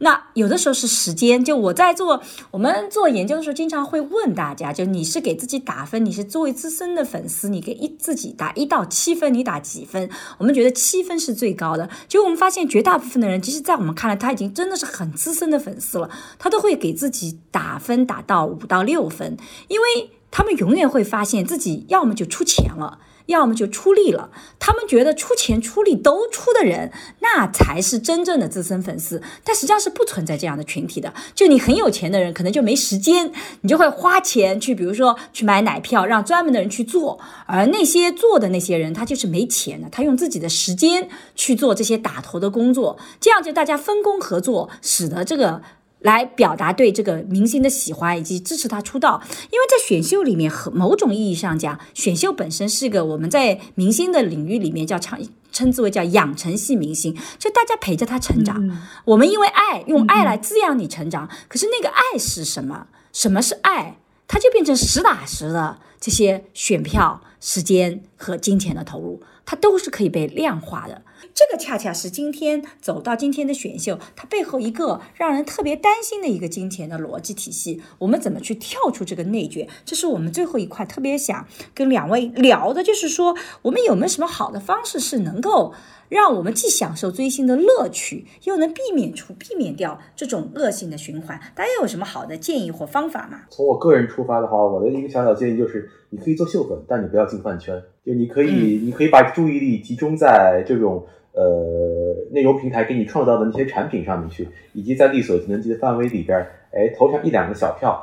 [0.00, 2.22] 那有的时候是时间，就我在做
[2.52, 10.08] 我们做研究的时候，经常会问大家，就你是给自己打分，你是作为资深的粉丝，你给一自己打一到七分，你打几分？
[10.38, 11.90] 我们觉得七分是最高的。
[12.06, 16.08] 就我们发现，绝大部分的人，其实，在我们看来，他已经真的是很资深的粉丝了，
[16.38, 23.00] 他都会给自己打分打到五到六分，因为他们永远会发现自己要么就出钱了。
[23.28, 26.90] 要么就出力了，他们觉得出钱出力都出的人，
[27.20, 29.22] 那才是真正的资深粉丝。
[29.44, 31.12] 但实际上是不存在这样的群体的。
[31.34, 33.30] 就你很有钱的人，可能就没时间，
[33.60, 37.20] 你就会花钱去，比如说去买奶票，让专门的人去做。
[37.46, 45.62] 而那些做的那些人，他就是没钱的，他用自己的时间去做这些打头的工作，这样就大家分工合作，使得这个。
[46.00, 49.20] 来表达对这个明星的喜欢以及支持他出道，
[49.50, 55.18] 因为在选秀里面，和某种意义上讲，选秀本身是个我们在明星的领域里面叫称
[55.50, 58.78] 称之为叫养成系明星，就大家陪着他成长。
[59.06, 61.28] 我们因为爱，用爱来滋养你成长。
[61.48, 62.86] 可是那个爱是什么？
[63.12, 63.98] 什么是爱？
[64.28, 71.02] 它就变成实打实的这些选票、时间和金钱的投入，它都是可以被量化的。
[71.34, 77.82] 这个恰恰是今天走到今天的选秀，它背后一个让人特别担心的一个金钱的逻辑体系。
[77.98, 79.68] 我们怎么去跳出这个内卷？
[79.84, 85.74] 这是我们最后一块特别想跟两位聊的，就是说我们有没有什么好的方式是能够
[86.08, 91.38] 让我们既享受追星的乐趣，又能避免出避免掉这种恶性的循环？
[91.54, 93.42] 大家有什么好的建议或方法吗？
[93.50, 97.80] 从我个人出发的话，我的一个小小建议就是，你可以做秀粉，但你不要进饭圈。
[98.04, 106.38] 就你可以，你可以把注意力集中在这种呃内容平台给你创造的那些产品上面去，以及在力所能及的范围里边，
[106.72, 108.02] 哎，投上一两个小票，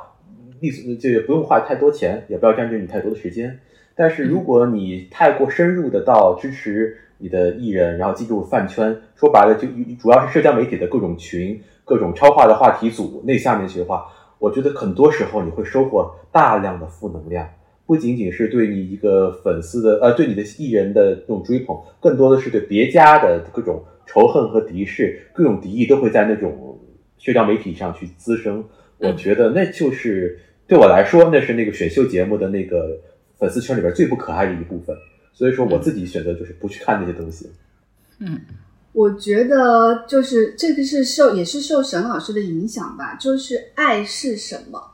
[0.60, 3.58] 力所就不用花太多钱，也不要占据你太多的时间。
[3.96, 9.66] 但是如果你太过深入的到支持你的艺人，然后进入饭圈，说白了就
[9.98, 14.06] 主要是社交媒体的各种群、各种超话的话题组那下面去的话，
[14.38, 17.48] 我觉得很多时候你会收获大量的负能量，
[17.86, 26.78] 不仅仅是对你一个粉丝的呃对你的艺人的这种追捧，更多的是对别家的各种仇恨和敌视，各种敌意都会在那种
[27.18, 28.64] 社交媒体上去滋生。
[28.98, 32.98] 我觉得那就是对我来说，那是那个选秀节目的那个。
[33.38, 34.96] 粉丝圈里边最不可爱的一部分，
[35.36, 37.50] 所以说我自己选择就是不去看那些东西。
[38.20, 38.40] 嗯，
[38.92, 44.92] 我觉得就是这个是受也是受沈老师的影响吧，就是爱是什么？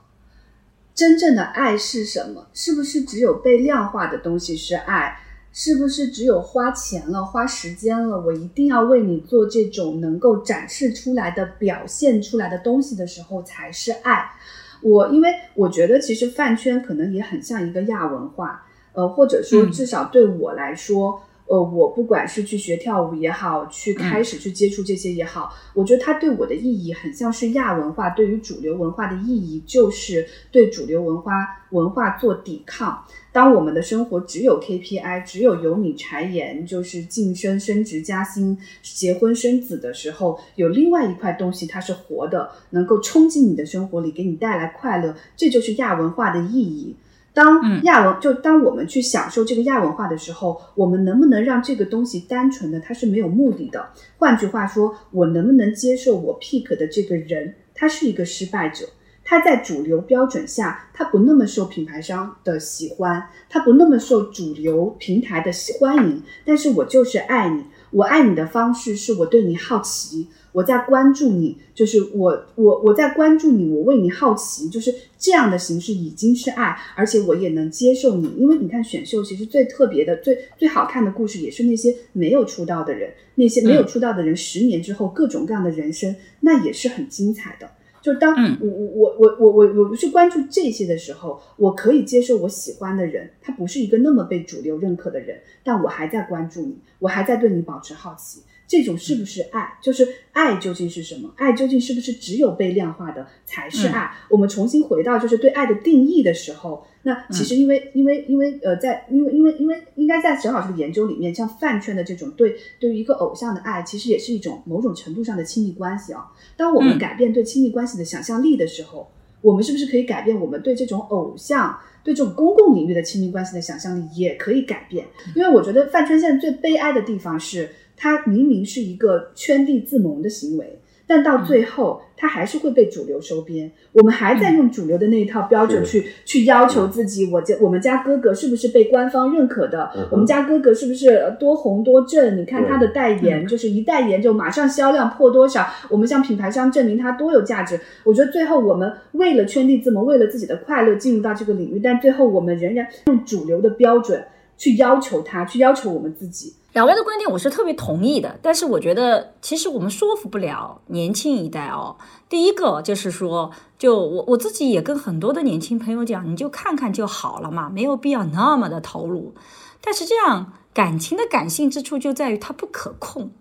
[0.93, 2.49] 真正的爱是什么？
[2.53, 5.17] 是不是只有被量化的东西是爱？
[5.53, 14.33] 是不是只有花钱了、花时间了，我一定要为你做这种能够展示出来的、表现出来的东西的时候才是爱？
[14.81, 31.33] 我因为我觉得其实饭圈可能也很像一个亚文化，呃，或者说至少对我来说，呃，我不管是去学跳舞也好，去开始去接触这些也好，我觉得它对我的意义很像是亚文化对于主流文化的意义，就是对主流文化
[31.71, 33.05] 文化做抵抗。
[33.33, 46.95] 当我们的生活只有 KPI，只有油米柴盐，就是晋升、升职、加薪、结婚、生子的时候，有另外一块东西它是活的，能够冲进你的生活里，给你带来快乐，这就是亚文化的意义。
[47.35, 53.89] 当亚文就当我们去享受这个亚文化的时候，我们能不能让这个东西单纯的它是没有目的的？
[54.19, 58.87] 换句话说，我能不能接受我 pick 的这个人他是一个失败者？
[59.25, 66.23] 他在主流标准下，他不那么受品牌商的喜欢，他不那么受主流平台的欢迎。
[66.45, 87.71] 但是我就是爱你，我爱你的方式是我对你好奇，我在关注你，就是我我我在关注你，我为你好奇，就是这样的形式已经是爱，而且我也能接受你，因为你看选秀其实最特别的、最最好看的故事，也是那些没有出道的人，那些没有出道的人，十年之后各种各样的人生，那也是很精彩的。
[88.03, 98.43] 就当我我我我我我去关注这些的时候，我可以接受我喜欢的人，他不是一个那么被主流认可的人，但我还在关注你，我还在对你保持好奇。
[98.67, 99.79] 这种是不是爱？
[99.83, 101.31] 就是爱究竟是什么？
[101.37, 104.11] 爱究竟是不是只有被量化的才是爱？
[104.31, 116.27] 我们重新回到就是对爱的定义的时候，那其实因为因为因为呃，在因为因为因为应该在沈老师的研究里面，像饭圈的这种对对于一个偶像的爱，其实也是一种某种程度上的亲密关系啊。
[116.57, 119.11] 当我们改变对亲密关系的想象力的时候，
[119.41, 121.79] 我们是不是可以改变我们对这种偶像？
[122.05, 125.07] 对这种公共领域的亲密关系的想象力也可以改变？
[125.37, 127.69] 因为我觉得饭圈现在最悲哀的地方是。
[127.95, 133.71] 它明明是一个圈地自萌的行为，但到最后，它还是会被主流收编。
[133.93, 137.31] 我们还在用主流的那一套标准去去要求自己。
[137.31, 139.91] 我家我们家哥哥是不是被官方认可的？
[140.11, 142.39] 我们家哥哥是不是多红多正？
[142.39, 145.67] 你看他的代言，就是一代言就马上销量破多少？
[145.91, 147.79] 我们向品牌商证明他多有价值。
[148.05, 154.25] 我觉得最后我们为了圈地自萌，为了自己的快乐进入到这个领域，但最后我们仍然用主流的标准
[154.57, 156.55] 去要求他，去要求我们自己。
[156.73, 161.97] 两位的观点我是特别同意的，但是我觉得其实我们说服不了年轻一代哦。
[162.31, 169.35] 第一个就是说，就我我自己也跟很多的年轻朋友讲，你就看看就好了嘛，没有必要那么的投入。
[169.83, 173.33] 但是这样感情的感性之处就在于它不可控。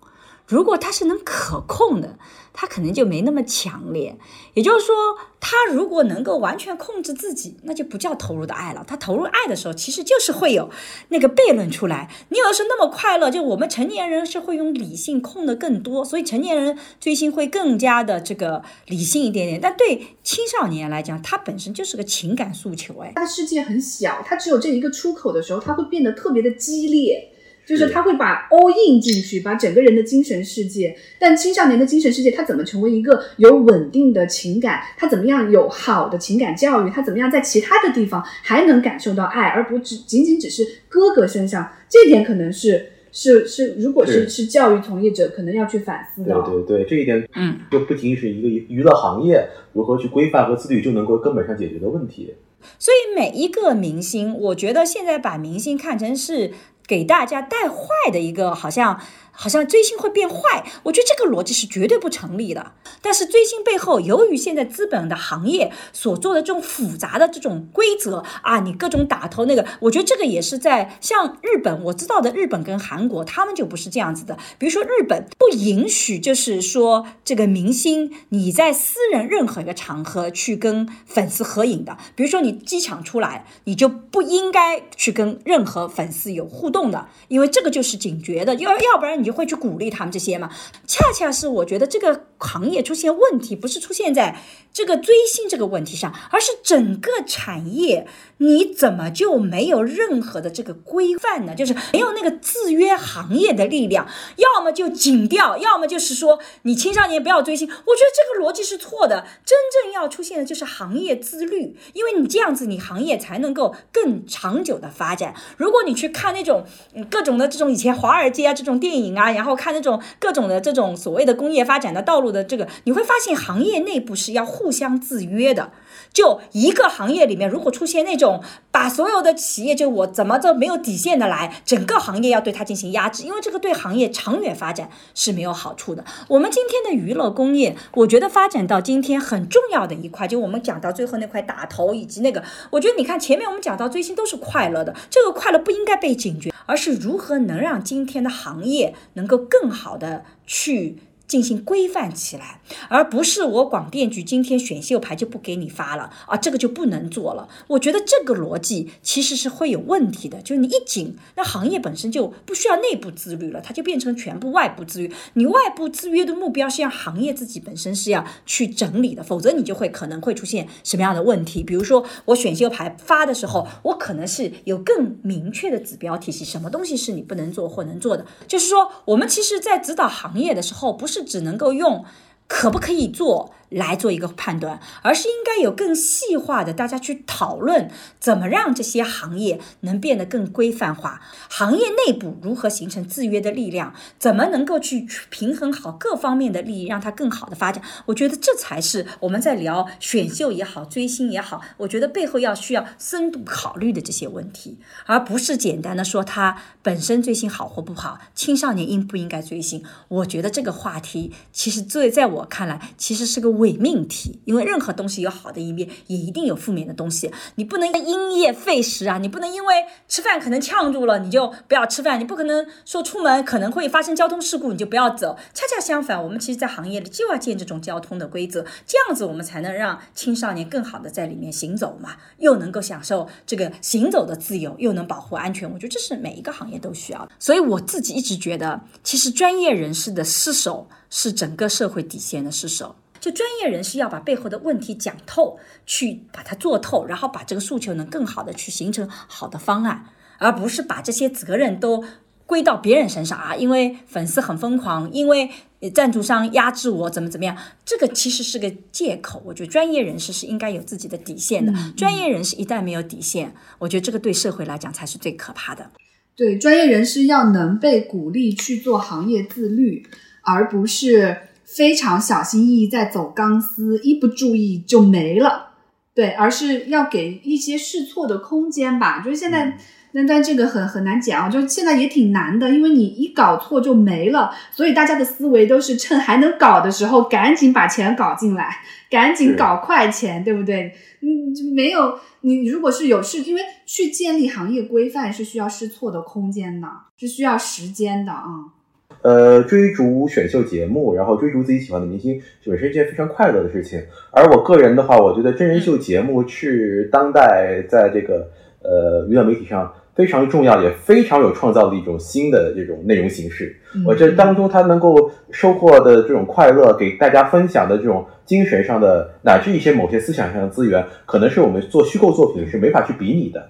[0.45, 2.17] 如果它是能可控的，
[2.53, 4.17] 他可能就没那么强烈。
[4.53, 4.95] 也就是说，
[5.39, 8.83] 他如果能够完全控制自己，那就不叫投入的爱了。
[8.85, 10.69] 他投入爱的时候，其实就是会有
[11.09, 12.11] 那个悖论出来。
[12.29, 19.61] 你要是那么快乐，就我们成年人是会用理性控的更多，所以成年人追星会更加的这个理性一点点。
[19.61, 22.93] 但对青少年来讲，他本身就是个情感诉求。
[22.99, 27.30] 哎，他世界很小，他只有这一个出口的时候，他会变得特别的激烈。
[27.71, 30.93] 就是他会把 all in 进去，把整个人的精神世界。
[31.17, 34.81] 但青少年的精神世界，他怎么成为一个有稳定的情感？
[34.97, 36.89] 他怎么样有好的情感教育？
[36.89, 41.71] 他怎么样在其他的地方还能感受到爱，而不只仅仅只是哥哥身上？
[41.87, 46.33] 这点可能是是是，如果是是教育从业者，可能要去反思的。
[46.41, 52.33] 对对对，这一点，嗯，就不仅仅是一个娱乐行业如何去规范和自律就能够根本上解决的问题。
[52.79, 56.53] 所以每一个明星，我觉得现在把明星看成是。
[56.87, 58.99] 给大家带坏的一个好像
[59.31, 62.73] 好像追星会变坏，我觉得这个逻辑是绝对不成立的。
[63.01, 74.37] 但是追星背后，由于现在资本的行业所做的这种复杂的这种规则啊，你各种打头那个，我觉得这个也是在像日本，我知道的日本跟韩国，他们就不是这样子的。
[74.57, 90.49] 比如说日本不允许，就是说这个明星你在私人任何一个场合去跟粉丝合影的，比如说你机场出来，你就不应该去跟任何粉丝有互动的，因为这个就是警觉的，要要不然你就会去鼓励他们这些嘛。
[90.87, 94.41] 恰恰是我觉得这个行业出现问题，不是出现在
[94.73, 98.07] 这个追星这个问题上，而是整个产业
[98.37, 101.53] 你怎么就没有任何的这个规范呢？
[101.53, 104.07] 就是没有那个制约行业的力量，
[104.37, 107.67] 要么就紧调，要么就是说你青少年不要追星。
[107.67, 115.35] 我觉得这个逻辑是错的，真正要出现的就是行业自律，因为你这样子，你行业才能够更长久的发展。
[115.57, 116.65] 如果你去看那种
[117.09, 125.71] 各种的这种以前华尔街啊这种电影啊，然后看那种各种的这种所谓的工业发展的道路的这个，你会发现行业内部是要互相制约的。
[126.13, 136.03] 就一个行业里面，如果出现那种把所有的企业就我怎么都没有底线的来，整个行业要对它进行压制，因为这个对行业长远发展是没有好处的。
[136.27, 150.97] 我们今天的娱乐工业，我觉得发展到今天很重要的一块，就我们讲到最后那块打头以及那个，我觉得你看前面我们讲到追星都是快乐的，这个快乐不应该被警觉，而是如何能让今天的行业能够更好的去。
[151.31, 152.59] 进行规范起来，
[152.89, 157.47] 而不是我广电局今天选秀牌就不给你发了啊，这个就不能做了。
[157.67, 165.13] 我觉得这个逻辑其实是会有问题的，就是你一紧，那行业本身就不需要内部自律了，它就变成全部外部自律。
[165.35, 171.63] 你外部自约的目标是让行业自己本身是要去整理的，否则你就会可能会出现什么样的问题？
[171.63, 178.25] 比如说我选秀牌发的时候，我可能是有更明确的指标体系，什么东西是你不能做或能做的。
[178.45, 182.03] 就是说，我们其实在指导行业的时候，不是只能够用
[182.47, 187.89] 可不可以做来做一个判断，而是应该有更细化的，大家去讨论
[188.19, 197.81] 怎么让这些行业能变得更规范化，行业内部如何形成制约的力量，怎么能够去平衡好各方面的利益，让它更好的发展。
[198.07, 209.83] 我觉得这才是我们在聊选秀也好，追星也好，我觉得背后要需要深度考虑的这些问题，而不是简单的说它本身追星好或不好，青少年应不应该追星。
[210.09, 217.31] 我觉得这个话题其实最在我看来，其实是个伪命题，因为任何东西有好的一面，也一定有负面的东西。
[217.55, 225.37] 你不能因噎废食啊，你不能因为吃饭可能呛住了，你就不要吃饭；你不可能说出门可能会发生交通事故，你就不要走。
[225.53, 235.71] 恰恰相反，我们其实，在行业里就要建这种交通的规则，这样子我们才能让青少年更好的在里面行走嘛，又能够享受这个行走的自由，又能保护安全。
[235.71, 237.31] 我觉得这是每一个行业都需要的。
[237.37, 242.95] 所以我自己一直觉得，其实专业人士的失守是整个社会底线的失守。
[243.21, 250.05] 就专业人士要把背后的问题讲透，去把它做透，然后把这个诉求能更好的去形成好的方案，
[250.39, 252.03] 而不是把这些责任都
[252.47, 253.55] 归到别人身上啊。
[253.55, 255.51] 因为粉丝很疯狂，因为
[255.93, 259.43] 赞助商压制我，怎么怎么样，这个其实是个借口。
[259.45, 261.71] 我觉得专业人士是应该有自己的底线的。
[261.95, 265.91] 专业人士一旦没有底线，我觉得这个对社会来讲才是最可怕的。
[266.35, 270.07] 对，专业人士要能被鼓励去做行业自律，
[270.41, 271.37] 而不是。
[271.75, 275.69] 非常小心翼翼在走钢丝，一不注意就没了。
[276.13, 279.21] 对，而是要给一些试错的空间吧。
[279.23, 279.77] 就是现在，
[280.11, 284.53] 那但这个很很难讲啊，就现在也挺难的，因为你一搞错就没了。
[284.71, 288.79] 所以大家的思维都是趁还能搞的时候，赶紧把钱搞进来，
[289.09, 290.93] 赶紧搞快钱，对不对？
[291.21, 296.87] 嗯，没有你如果是有事，因为去建立行业规范是需要试错的空间的，
[297.17, 298.80] 是需要时间的啊。
[299.23, 304.01] 呃，追逐选秀节目，然后追逐自己喜欢的明星，本身是一件非常快乐的事情。
[304.31, 308.49] 而我个人的话，我觉得真人秀节目是当代在这个
[308.81, 313.75] 呃娱乐媒体上非常重要，也非常有创造的一种新的这种内容形式。
[314.07, 323.69] 我这当中，它能够收获的这种快乐，给大家分享的这种精神上的，乃至一些某些思想上的资源，可能是我们做虚构作品是没法去比拟的。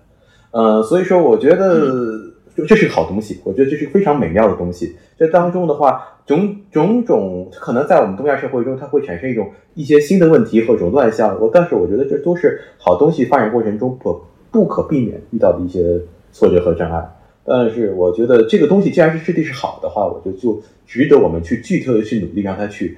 [0.51, 2.31] 呃，所以说，我觉得。
[2.55, 4.95] 就这是个好东西，我觉得这是个非常美妙的东西。
[5.17, 11.39] 这当中的话，种种种可能在我们东亚社会中，它会产生一种一些新的问题和一种乱象。
[11.39, 14.21] 我但是我觉得这都是好东西发展过程中不
[14.51, 16.01] 不可避免遇到的一些
[16.33, 17.07] 挫折和障碍。
[17.45, 22.97] 但是我觉得这个东西既然是质地是好的话，我觉得就值得我们去具体的去努力，让它去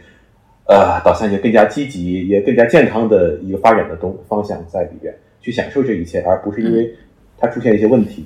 [0.68, 6.94] 呃导向一个更加积极也更加健康的一个发展的东方向在里边去享受这一切，而不是因为
[7.38, 8.26] 它出现一些问题。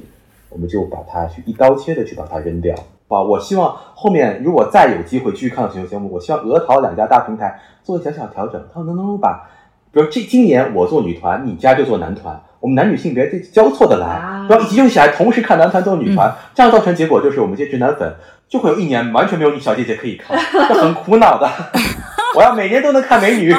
[0.50, 2.76] 我们就把它去一刀切的去把它扔掉。
[3.10, 9.48] 啊，我希望后面如果再有机会继续看到选秀节目，我希望鹅淘两家大平台做个小小调整，他们能不能把，
[9.92, 18.14] 比如这今年我做女团，你家就做男团，我们男女性别这交错的来，啊然后集中起来，同时看男团做女团，这样造成结果就是我们这些直男粉
[18.50, 20.38] 就会有一年完全没有女小姐姐可以看，
[20.68, 21.50] 这很苦恼的。
[22.36, 23.56] 我要每年都能看美女，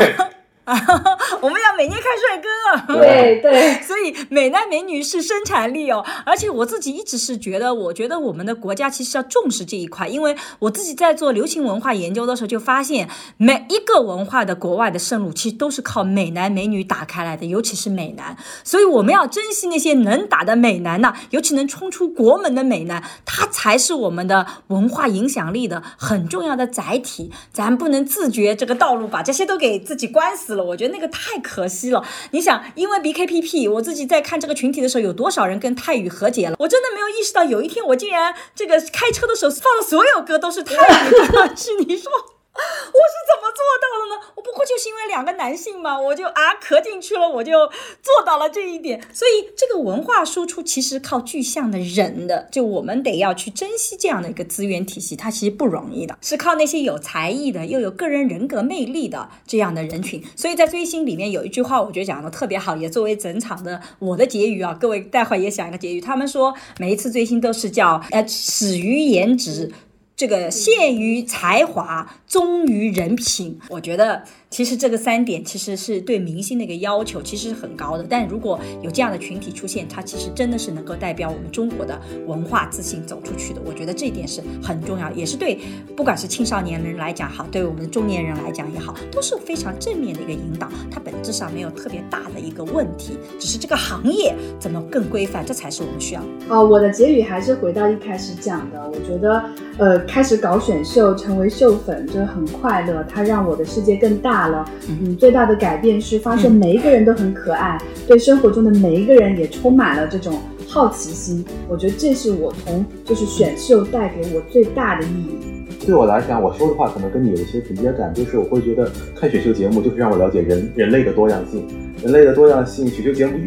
[1.40, 2.48] 我们要每年看帅哥。
[2.98, 18.36] 对对， 所以美男美女是生产力哦，而且我自己一直是觉得，我觉得我们的国家其实要重视这一块，因为我自己在做流行文化研究的时候就发现，每一个文化的国外的圣路，其实都是靠美男美女打开来的，尤其是美男。
[18.64, 27.32] 所以我们要珍惜那些能打的美男呐、尤其能冲出国门的美男，他才是我们的文化影响力的很重要的载体。
[27.52, 32.04] 咱不能自觉这个道路把这些都给自己关死了，我觉得那个太可惜了。
[32.30, 36.56] 你想，因为 BKPP，我自己在看这个群体的时候，有多少人跟泰语和解了？
[36.58, 42.10] 我真的没有意识到，有一天我竟然这个开车的时候放的所有歌都是泰语歌曲， 你说。
[42.58, 44.32] 我是怎么做到的呢？
[44.34, 47.66] 我不过就是因为两个男性嘛，我就啊磕进去了，我就
[48.02, 49.00] 做到了这一点。
[49.12, 60.22] 所以这个文化输出其实靠具象的人的，就我们得要去珍惜这样的一个资源体系，它其实不容易的，是靠那些有才艺的又有个人人格魅力的这样的人群。
[60.36, 66.00] 所以在追星里面有一句话，我觉得讲的特别好，也作为整场的我的结语啊，各位待会儿也想一个结语。
[66.00, 69.72] 他们说每一次追星都是叫呃始于颜值。
[70.18, 73.56] 这个限于才华，忠于人品。
[73.68, 78.06] 我觉得其实这个三点其实是对明星的一个要求，其实是很高的。
[78.08, 83.60] 但如果有这样的群体出现，它其实真的是能够代表我们中国的文化自信走出去的。
[83.66, 85.58] 我觉得这一点是很重要，也是对
[85.94, 90.66] 不管是青少年人来讲好，对我们中年人来讲也好，都是非常正面的一个引导。
[90.90, 99.44] 它本质上没有特别大的一个问题，只是这个行业怎么更规范，这才是我们需要呃，我的结语还是回到一开始讲的，我觉得，
[99.76, 104.64] 呃，开始搞选秀，成为秀粉，就很快乐，它让我的世界更大了。
[104.88, 110.38] 嗯，最大的改变是发现每一个人都很可爱，对生活中的每一个人也充满了这种
[110.68, 111.44] 好奇心。
[111.68, 115.38] 我觉得这是我从就是选秀带给我最大的意义。
[115.86, 121.66] 对我来讲，我说的话可能跟你有一些直接感，就是我会觉得看选秀节目就是让我了解人人类的多样性，
[122.02, 122.86] 人类的多样性。
[122.88, 123.38] 选秀节目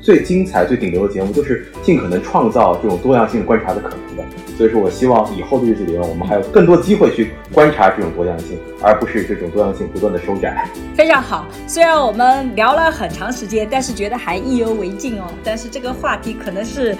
[0.00, 4.24] 最精彩、最顶流的节目，就是尽可能创造这种多样性观察的可能的。
[4.60, 10.68] 所以说我希望以后的日子里面，我们还有更多机会去观察这种多样性，而不是这种多样性不断的收窄。
[10.94, 15.24] 非常好，虽然我们聊了很长时间，但是觉得还意犹未尽哦。
[15.42, 16.94] 但是这个话题可能是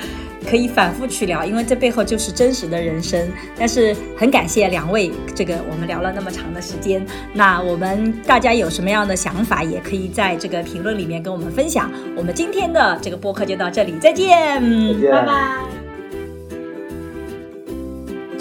[0.49, 3.28] 可以反复去聊，因为这背后就是真实的人生。
[3.59, 7.05] 但是很感谢两位，这个我们聊了那么长的时间。
[7.35, 11.93] 那我们大家有什么样的想法，也可以在这个评论里面跟我们分享。
[12.16, 15.80] 我们今天的这个播客就到这里，再见，再见拜拜。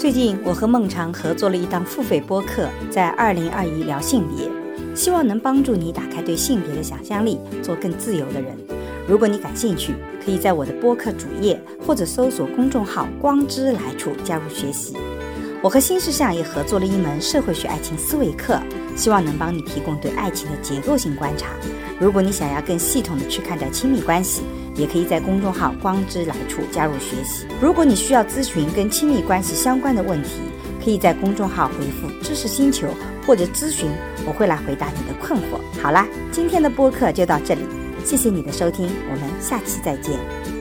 [0.00, 4.48] 最近我和孟尝合作了一档付费播客，在二零二一聊性别，
[4.96, 8.56] 希望能帮助你打开对性别的想象力，做更自由的人。
[9.06, 9.92] 如果你感兴趣，
[10.24, 14.96] 可以在我的播客主页或者搜索公众号“光之来处”加入学习。
[15.62, 18.58] 我和新事项也合作了一门社会学爱情思维课，
[18.96, 21.48] 希望能帮你提供对爱情的结构性观察。
[21.98, 24.40] 如果你想要更系统的去看待亲密关系，
[24.74, 27.44] 也可以在公众号“光之来处”加入学习。
[27.60, 30.30] 如果你需要咨询跟亲密关系相关的问题，
[30.82, 32.88] 可以在公众号回复“知识星球”
[33.26, 33.90] 或者咨询，
[34.26, 35.60] 我会来回答你的困惑。
[35.82, 37.60] 好啦，今天的播客就到这里，
[38.02, 40.59] 谢谢你的收听，我们下期再见。